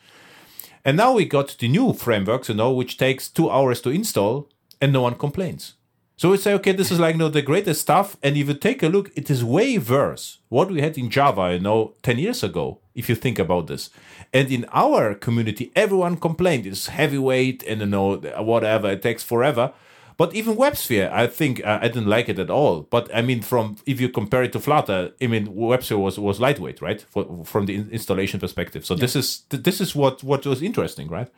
And 0.84 0.96
now 0.96 1.12
we 1.12 1.24
got 1.24 1.56
the 1.58 1.68
new 1.68 1.92
framework, 1.92 2.48
you 2.48 2.54
know, 2.54 2.72
which 2.72 2.96
takes 2.96 3.28
two 3.28 3.50
hours 3.50 3.80
to 3.82 3.90
install, 3.90 4.48
and 4.80 4.92
no 4.92 5.02
one 5.02 5.14
complains. 5.14 5.74
So 6.16 6.30
we 6.30 6.36
say, 6.36 6.52
okay, 6.54 6.72
this 6.72 6.90
is 6.90 7.00
like 7.00 7.14
you 7.14 7.18
know 7.18 7.30
the 7.30 7.40
greatest 7.40 7.80
stuff. 7.80 8.16
And 8.22 8.36
if 8.36 8.48
you 8.48 8.52
take 8.52 8.82
a 8.82 8.88
look, 8.88 9.10
it 9.16 9.30
is 9.30 9.42
way 9.42 9.78
worse 9.78 10.38
what 10.50 10.70
we 10.70 10.82
had 10.82 10.98
in 10.98 11.08
Java, 11.08 11.54
you 11.54 11.60
know, 11.60 11.94
ten 12.02 12.18
years 12.18 12.42
ago. 12.42 12.78
If 12.94 13.08
you 13.08 13.14
think 13.14 13.38
about 13.38 13.68
this, 13.68 13.88
and 14.30 14.52
in 14.52 14.66
our 14.72 15.14
community, 15.14 15.72
everyone 15.74 16.18
complained 16.18 16.66
it's 16.66 16.88
heavyweight 16.88 17.62
and 17.62 17.80
you 17.80 17.86
know 17.86 18.16
whatever 18.16 18.90
it 18.90 19.00
takes 19.00 19.22
forever. 19.22 19.72
But 20.20 20.34
even 20.34 20.54
WebSphere, 20.54 21.10
I 21.10 21.26
think 21.26 21.64
uh, 21.64 21.78
I 21.80 21.88
didn't 21.88 22.06
like 22.06 22.28
it 22.28 22.38
at 22.38 22.50
all. 22.50 22.82
But 22.82 23.08
I 23.14 23.22
mean, 23.22 23.40
from 23.40 23.76
if 23.86 24.02
you 24.02 24.10
compare 24.10 24.42
it 24.42 24.52
to 24.52 24.60
Flutter, 24.60 25.12
I 25.18 25.26
mean, 25.26 25.46
WebSphere 25.46 25.98
was 25.98 26.18
was 26.18 26.38
lightweight, 26.38 26.82
right? 26.82 27.00
For, 27.00 27.42
from 27.46 27.64
the 27.64 27.76
in- 27.76 27.88
installation 27.90 28.38
perspective. 28.38 28.84
So 28.84 28.94
this 28.94 29.16
is 29.16 29.38
th- 29.48 29.62
this 29.62 29.80
is 29.80 29.96
what 29.96 30.22
what 30.22 30.44
was 30.44 30.60
interesting, 30.60 31.08
right? 31.08 31.30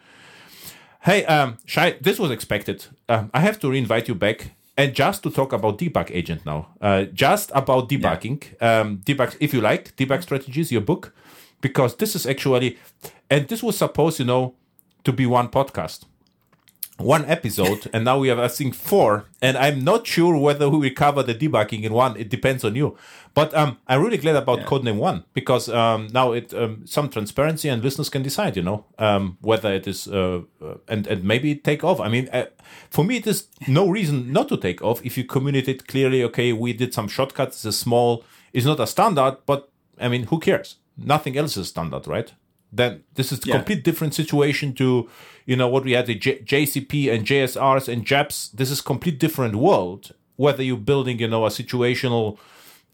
Hey, 1.03 1.25
um, 1.27 1.59
Shai, 1.65 1.95
this 2.01 2.19
was 2.19 2.33
expected. 2.33 2.87
Um, 3.09 3.31
I 3.33 3.39
have 3.39 3.61
to 3.61 3.69
reinvite 3.69 4.09
you 4.09 4.17
back 4.17 4.51
and 4.77 4.93
just 4.93 5.23
to 5.23 5.31
talk 5.31 5.53
about 5.53 5.79
debug 5.79 6.11
agent 6.11 6.45
now. 6.45 6.71
Uh, 6.81 7.05
just 7.05 7.53
about 7.55 7.89
debugging, 7.89 8.61
um, 8.61 8.99
debug, 9.05 9.37
if 9.39 9.55
you 9.55 9.61
like, 9.61 9.95
debug 9.95 10.23
strategies, 10.25 10.73
your 10.73 10.81
book, 10.81 11.15
because 11.61 11.95
this 11.99 12.17
is 12.17 12.27
actually, 12.27 12.79
and 13.31 13.47
this 13.47 13.63
was 13.63 13.79
supposed, 13.79 14.19
you 14.19 14.25
know, 14.25 14.55
to 15.05 15.13
be 15.13 15.25
one 15.25 15.49
podcast, 15.49 16.07
one 17.03 17.25
episode, 17.27 17.91
and 17.93 18.05
now 18.05 18.19
we 18.19 18.29
have, 18.29 18.39
I 18.39 18.49
think, 18.49 18.75
four. 18.75 19.27
And 19.41 19.57
I'm 19.57 19.83
not 19.83 20.07
sure 20.07 20.37
whether 20.37 20.69
we 20.69 20.79
will 20.79 20.95
cover 20.95 21.23
the 21.23 21.35
debugging 21.35 21.83
in 21.83 21.93
one. 21.93 22.17
It 22.17 22.29
depends 22.29 22.65
on 22.65 22.75
you. 22.75 22.97
But 23.35 23.55
um, 23.55 23.79
I'm 23.89 24.03
really 24.03 24.19
glad 24.19 24.37
about 24.37 24.61
Codename 24.61 24.99
One 24.99 25.25
because 25.33 25.69
um, 25.69 26.09
now 26.13 26.33
it 26.33 26.53
um, 26.53 26.87
some 26.87 27.09
transparency 27.09 27.69
and 27.69 27.83
listeners 27.83 28.11
can 28.11 28.23
decide, 28.23 28.57
you 28.57 28.63
know, 28.63 28.85
um, 28.99 29.39
whether 29.41 29.73
it 29.73 29.87
is 29.87 30.07
uh, 30.07 30.43
uh, 30.63 30.75
and 30.87 31.07
and 31.07 31.25
maybe 31.25 31.55
take 31.55 31.83
off. 31.83 31.99
I 31.99 32.09
mean, 32.09 32.29
uh, 32.33 32.47
for 32.91 33.05
me, 33.05 33.17
it 33.17 33.27
is 33.27 33.49
no 33.67 33.89
reason 33.89 34.33
not 34.33 34.49
to 34.51 34.57
take 34.57 34.83
off 34.83 35.05
if 35.05 35.17
you 35.17 35.25
communicate 35.25 35.89
clearly. 35.89 36.23
Okay, 36.25 36.53
we 36.53 36.73
did 36.75 36.93
some 36.93 37.09
shortcuts. 37.09 37.57
It's 37.57 37.65
a 37.65 37.73
small. 37.73 38.25
It's 38.53 38.67
not 38.67 38.81
a 38.81 38.87
standard, 38.87 39.39
but 39.47 39.71
I 39.99 40.09
mean, 40.09 40.25
who 40.25 40.39
cares? 40.39 40.77
Nothing 40.99 41.39
else 41.39 41.57
is 41.57 41.69
standard, 41.69 42.07
right? 42.07 42.33
Then 42.73 43.03
this 43.15 43.33
is 43.33 43.39
a 43.45 43.49
Yeah. 43.49 43.57
complete 43.57 43.85
different 43.85 44.15
situation 44.15 44.73
to, 44.75 45.09
you 45.47 45.57
know, 45.57 45.69
what 45.69 45.85
we 45.85 45.93
had 45.93 46.07
the 46.07 46.15
J- 46.15 46.41
JCP 46.43 47.11
and 47.13 47.27
JSRs 47.27 47.89
and 47.89 48.05
JEPs. 48.07 48.51
This 48.53 48.71
is 48.71 48.81
complete 48.81 49.19
different 49.19 49.55
world. 49.57 50.13
Whether 50.37 50.63
you're 50.63 50.79
building, 50.93 51.19
you 51.21 51.29
know, 51.29 51.45
a 51.47 51.51
situational 51.51 52.39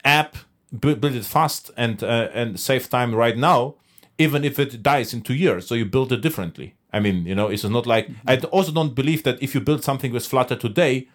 app, 0.05 0.37
bu- 0.73 0.97
build 0.97 1.15
it 1.15 1.25
fast 1.25 1.71
and 1.77 2.03
uh, 2.03 2.29
and 2.35 2.59
save 2.59 2.89
time 2.91 3.15
right 3.15 3.37
now, 3.39 3.75
even 4.19 4.45
if 4.45 4.59
it 4.59 4.83
dies 4.83 5.15
in 5.15 5.23
two 5.23 5.35
years. 5.35 5.67
So 5.67 5.75
you 5.75 5.85
build 5.85 6.13
it 6.13 6.21
differently. 6.21 6.75
I 6.93 7.01
mean, 7.01 7.27
you 7.27 7.35
know, 7.35 7.49
it's 7.49 7.65
not 7.65 7.87
like 7.87 8.09
I 8.27 8.37
also 8.51 8.73
don't 8.73 8.95
believe 8.95 9.23
that 9.23 9.41
if 9.43 9.55
you 9.55 9.61
build 9.61 9.85
something 9.85 10.13
with 10.13 10.27
Flutter 10.27 10.57
today, 10.57 11.07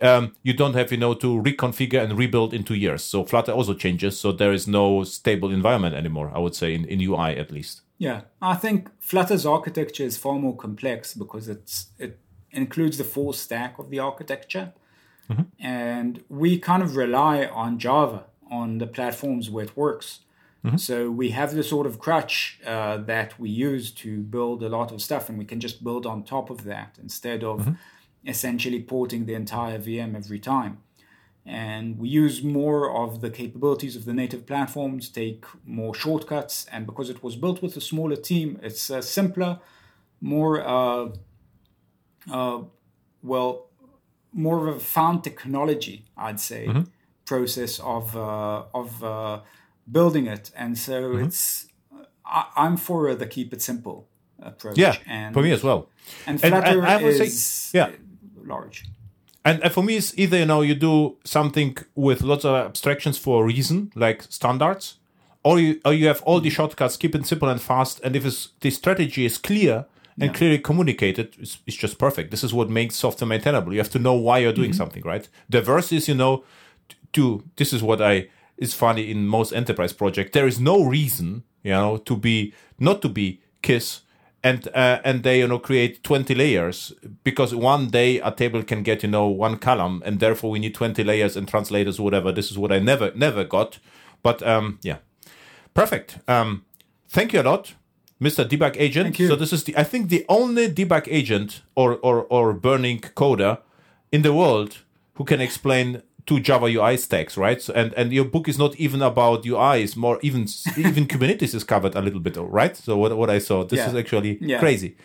um, 0.00 0.34
you 0.42 0.52
don't 0.52 0.74
have 0.74 0.90
you 0.92 0.98
know 0.98 1.14
to 1.14 1.26
reconfigure 1.42 2.02
and 2.02 2.16
rebuild 2.18 2.52
in 2.54 2.62
two 2.64 2.74
years. 2.74 3.02
So 3.04 3.24
Flutter 3.24 3.52
also 3.52 3.74
changes. 3.74 4.18
So 4.18 4.30
there 4.32 4.52
is 4.52 4.66
no 4.68 5.04
stable 5.04 5.50
environment 5.50 5.94
anymore. 5.94 6.30
I 6.34 6.38
would 6.38 6.54
say 6.54 6.74
in, 6.74 6.84
in 6.84 7.00
UI 7.00 7.36
at 7.36 7.50
least. 7.50 7.81
Yeah, 8.02 8.22
I 8.40 8.56
think 8.56 8.90
Flutter's 8.98 9.46
architecture 9.46 10.02
is 10.02 10.16
far 10.16 10.36
more 10.36 10.56
complex 10.56 11.14
because 11.14 11.48
it's 11.48 11.86
it 12.00 12.18
includes 12.50 12.98
the 12.98 13.04
full 13.04 13.32
stack 13.32 13.78
of 13.78 13.90
the 13.90 14.00
architecture, 14.00 14.72
mm-hmm. 15.30 15.42
and 15.60 16.24
we 16.28 16.58
kind 16.58 16.82
of 16.82 16.96
rely 16.96 17.46
on 17.46 17.78
Java 17.78 18.24
on 18.50 18.78
the 18.78 18.88
platforms 18.88 19.48
where 19.48 19.64
it 19.66 19.76
works. 19.76 20.22
Mm-hmm. 20.64 20.78
So 20.78 21.12
we 21.12 21.30
have 21.30 21.54
the 21.54 21.62
sort 21.62 21.86
of 21.86 22.00
crutch 22.00 22.58
uh, 22.66 22.96
that 23.12 23.38
we 23.38 23.50
use 23.50 23.92
to 24.02 24.22
build 24.22 24.64
a 24.64 24.68
lot 24.68 24.90
of 24.90 25.00
stuff, 25.00 25.28
and 25.28 25.38
we 25.38 25.44
can 25.44 25.60
just 25.60 25.84
build 25.84 26.04
on 26.04 26.24
top 26.24 26.50
of 26.50 26.64
that 26.64 26.98
instead 27.00 27.44
of 27.44 27.60
mm-hmm. 27.60 27.74
essentially 28.26 28.80
porting 28.80 29.26
the 29.26 29.34
entire 29.34 29.78
VM 29.78 30.16
every 30.16 30.40
time 30.40 30.78
and 31.44 31.98
we 31.98 32.08
use 32.08 32.42
more 32.42 32.90
of 32.94 33.20
the 33.20 33.30
capabilities 33.30 33.96
of 33.96 34.04
the 34.04 34.12
native 34.14 34.46
platforms, 34.46 35.08
take 35.08 35.44
more 35.66 35.94
shortcuts, 35.94 36.66
and 36.72 36.86
because 36.86 37.10
it 37.10 37.22
was 37.22 37.34
built 37.36 37.62
with 37.62 37.76
a 37.76 37.80
smaller 37.80 38.16
team, 38.16 38.58
it's 38.62 38.90
uh, 38.90 39.00
simpler, 39.02 39.58
more 40.20 40.62
uh, 40.66 41.08
uh, 42.30 42.60
well, 43.22 43.66
more 44.32 44.68
of 44.68 44.76
a 44.76 44.80
found 44.80 45.24
technology, 45.24 46.04
I'd 46.16 46.40
say, 46.40 46.84
process 47.24 47.78
of 47.80 48.16
uh, 48.16 48.62
of 48.74 49.02
uh, 49.02 49.40
building 49.90 50.26
it, 50.26 50.50
and 50.56 50.78
so 50.78 51.16
it's 51.16 51.66
I, 52.24 52.44
I'm 52.56 52.76
for 52.76 53.14
the 53.14 53.26
keep 53.26 53.52
it 53.52 53.60
simple 53.62 54.08
approach. 54.40 54.78
Yeah, 54.78 54.96
and 55.06 55.34
for 55.34 55.42
me 55.42 55.50
as 55.52 55.62
well. 55.62 55.88
and 56.26 56.42
And 56.44 56.54
I- 56.54 56.60
Flutter 56.60 56.86
I 56.86 56.96
would 57.02 57.16
say- 57.16 57.26
is 57.26 57.70
yeah. 57.74 57.90
large. 58.44 58.84
And, 59.44 59.62
and 59.62 59.72
for 59.72 59.82
me, 59.82 59.96
it's 59.96 60.16
either 60.16 60.38
you 60.38 60.46
know 60.46 60.62
you 60.62 60.74
do 60.74 61.16
something 61.24 61.76
with 61.94 62.22
lots 62.22 62.44
of 62.44 62.54
abstractions 62.54 63.18
for 63.18 63.42
a 63.42 63.46
reason, 63.46 63.92
like 63.94 64.22
standards, 64.28 64.98
or 65.42 65.58
you 65.58 65.80
or 65.84 65.92
you 65.92 66.06
have 66.06 66.22
all 66.22 66.40
the 66.40 66.50
shortcuts, 66.50 66.96
keep 66.96 67.14
it 67.14 67.26
simple 67.26 67.48
and 67.48 67.60
fast. 67.60 68.00
And 68.04 68.14
if 68.14 68.24
it's, 68.24 68.50
the 68.60 68.70
strategy 68.70 69.24
is 69.24 69.38
clear 69.38 69.86
and 70.20 70.34
clearly 70.34 70.58
communicated, 70.58 71.34
it's, 71.38 71.58
it's 71.66 71.76
just 71.76 71.98
perfect. 71.98 72.30
This 72.30 72.44
is 72.44 72.52
what 72.52 72.70
makes 72.70 72.96
software 72.96 73.26
maintainable. 73.26 73.72
You 73.72 73.78
have 73.78 73.90
to 73.90 73.98
know 73.98 74.14
why 74.14 74.38
you're 74.38 74.52
doing 74.52 74.70
mm-hmm. 74.70 74.76
something, 74.76 75.02
right? 75.02 75.28
The 75.48 75.62
verse 75.62 75.90
is 75.92 76.08
you 76.08 76.14
know 76.14 76.44
to 77.14 77.44
this 77.56 77.72
is 77.72 77.82
what 77.82 78.00
I 78.00 78.28
is 78.56 78.74
funny 78.74 79.10
in 79.10 79.26
most 79.26 79.52
enterprise 79.52 79.92
projects. 79.92 80.30
There 80.32 80.46
is 80.46 80.60
no 80.60 80.84
reason 80.84 81.44
you 81.62 81.72
know 81.72 81.96
to 81.98 82.16
be 82.16 82.54
not 82.78 83.02
to 83.02 83.08
be 83.08 83.40
kiss 83.62 84.02
and 84.44 84.68
uh, 84.74 85.00
and 85.04 85.22
they 85.22 85.38
you 85.38 85.46
know 85.46 85.58
create 85.58 86.02
20 86.02 86.34
layers 86.34 86.92
because 87.24 87.54
one 87.54 87.88
day 87.88 88.18
a 88.20 88.30
table 88.32 88.62
can 88.62 88.82
get 88.82 89.02
you 89.02 89.08
know 89.08 89.26
one 89.26 89.56
column 89.56 90.02
and 90.04 90.20
therefore 90.20 90.50
we 90.50 90.58
need 90.58 90.74
20 90.74 91.04
layers 91.04 91.36
and 91.36 91.48
translators 91.48 92.00
whatever. 92.00 92.32
This 92.32 92.50
is 92.50 92.58
what 92.58 92.72
i 92.72 92.78
never 92.78 93.12
never 93.14 93.44
got. 93.44 93.78
But 94.22 94.42
um 94.42 94.78
yeah. 94.82 94.98
Perfect. 95.74 96.18
Um 96.28 96.64
thank 97.08 97.32
you 97.32 97.40
a 97.40 97.42
lot 97.44 97.74
mr 98.20 98.44
debug 98.48 98.76
agent. 98.78 99.06
Thank 99.06 99.18
you. 99.18 99.28
so 99.28 99.36
this 99.36 99.52
is 99.52 99.64
the 99.64 99.76
i 99.76 99.84
think 99.84 100.08
the 100.08 100.24
only 100.28 100.68
debug 100.68 101.06
agent 101.08 101.62
or 101.74 101.96
or 102.02 102.24
or 102.30 102.52
burning 102.52 103.00
coder 103.00 103.58
in 104.10 104.22
the 104.22 104.32
world 104.32 104.78
who 105.14 105.24
can 105.24 105.40
explain 105.40 106.02
two 106.26 106.40
Java 106.40 106.66
UI 106.66 106.96
stacks, 106.96 107.36
right? 107.36 107.60
So, 107.62 107.72
and 107.74 107.92
and 107.94 108.12
your 108.12 108.24
book 108.24 108.48
is 108.48 108.58
not 108.58 108.74
even 108.76 109.02
about 109.02 109.44
UI; 109.46 109.82
it's 109.82 109.96
more 109.96 110.18
even 110.22 110.42
even 110.76 111.06
Kubernetes 111.06 111.54
is 111.54 111.64
covered 111.64 111.94
a 111.94 112.00
little 112.00 112.20
bit, 112.20 112.36
right? 112.36 112.76
So 112.76 112.96
what 112.96 113.16
what 113.16 113.30
I 113.30 113.38
saw, 113.40 113.64
this 113.64 113.78
Yeah. 113.78 113.88
is 113.88 113.94
actually 113.94 114.38
Yeah. 114.40 114.58
crazy. 114.58 114.96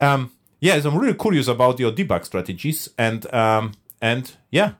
Um, 0.00 0.30
yeah, 0.60 0.78
so 0.80 0.90
I'm 0.90 0.98
really 0.98 1.14
curious 1.14 1.48
about 1.48 1.78
your 1.80 1.92
debug 1.92 2.24
strategies, 2.24 2.88
and 2.98 3.32
um, 3.34 3.72
and 4.00 4.30
yeah, 4.50 4.72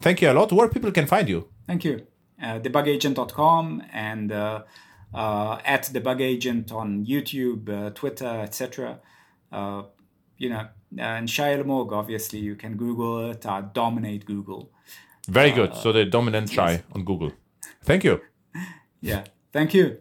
thank 0.00 0.20
you 0.22 0.30
a 0.30 0.34
lot. 0.34 0.52
Where 0.52 0.68
people 0.68 0.90
can 0.92 1.06
find 1.06 1.28
you? 1.28 1.48
Thank 1.66 1.84
you. 1.84 2.06
Uh, 2.42 2.58
debugagent.com 2.58 3.82
and 3.92 4.30
uh, 4.32 4.62
uh, 5.14 5.58
at 5.64 5.82
debugagent 5.92 6.72
on 6.72 7.04
YouTube, 7.06 7.68
uh, 7.68 7.90
Twitter, 7.90 8.26
etc. 8.42 8.98
Uh, 9.52 9.82
you 10.38 10.50
know, 10.50 10.66
and 10.98 11.30
Shai 11.30 11.56
Almog, 11.56 11.92
obviously, 11.92 12.40
you 12.40 12.54
can 12.56 12.76
Google 12.76 13.30
it. 13.30 13.46
I 13.46 13.60
dominate 13.62 14.26
Google. 14.26 14.70
Very 15.28 15.50
good. 15.50 15.70
Uh, 15.70 15.74
so 15.74 15.92
the 15.92 16.04
dominant 16.04 16.50
Shai 16.50 16.82
on 16.92 17.04
Google. 17.04 17.32
Thank 17.82 18.04
you. 18.04 18.20
Yeah. 19.00 19.24
Thank 19.52 19.74
you. 19.74 19.98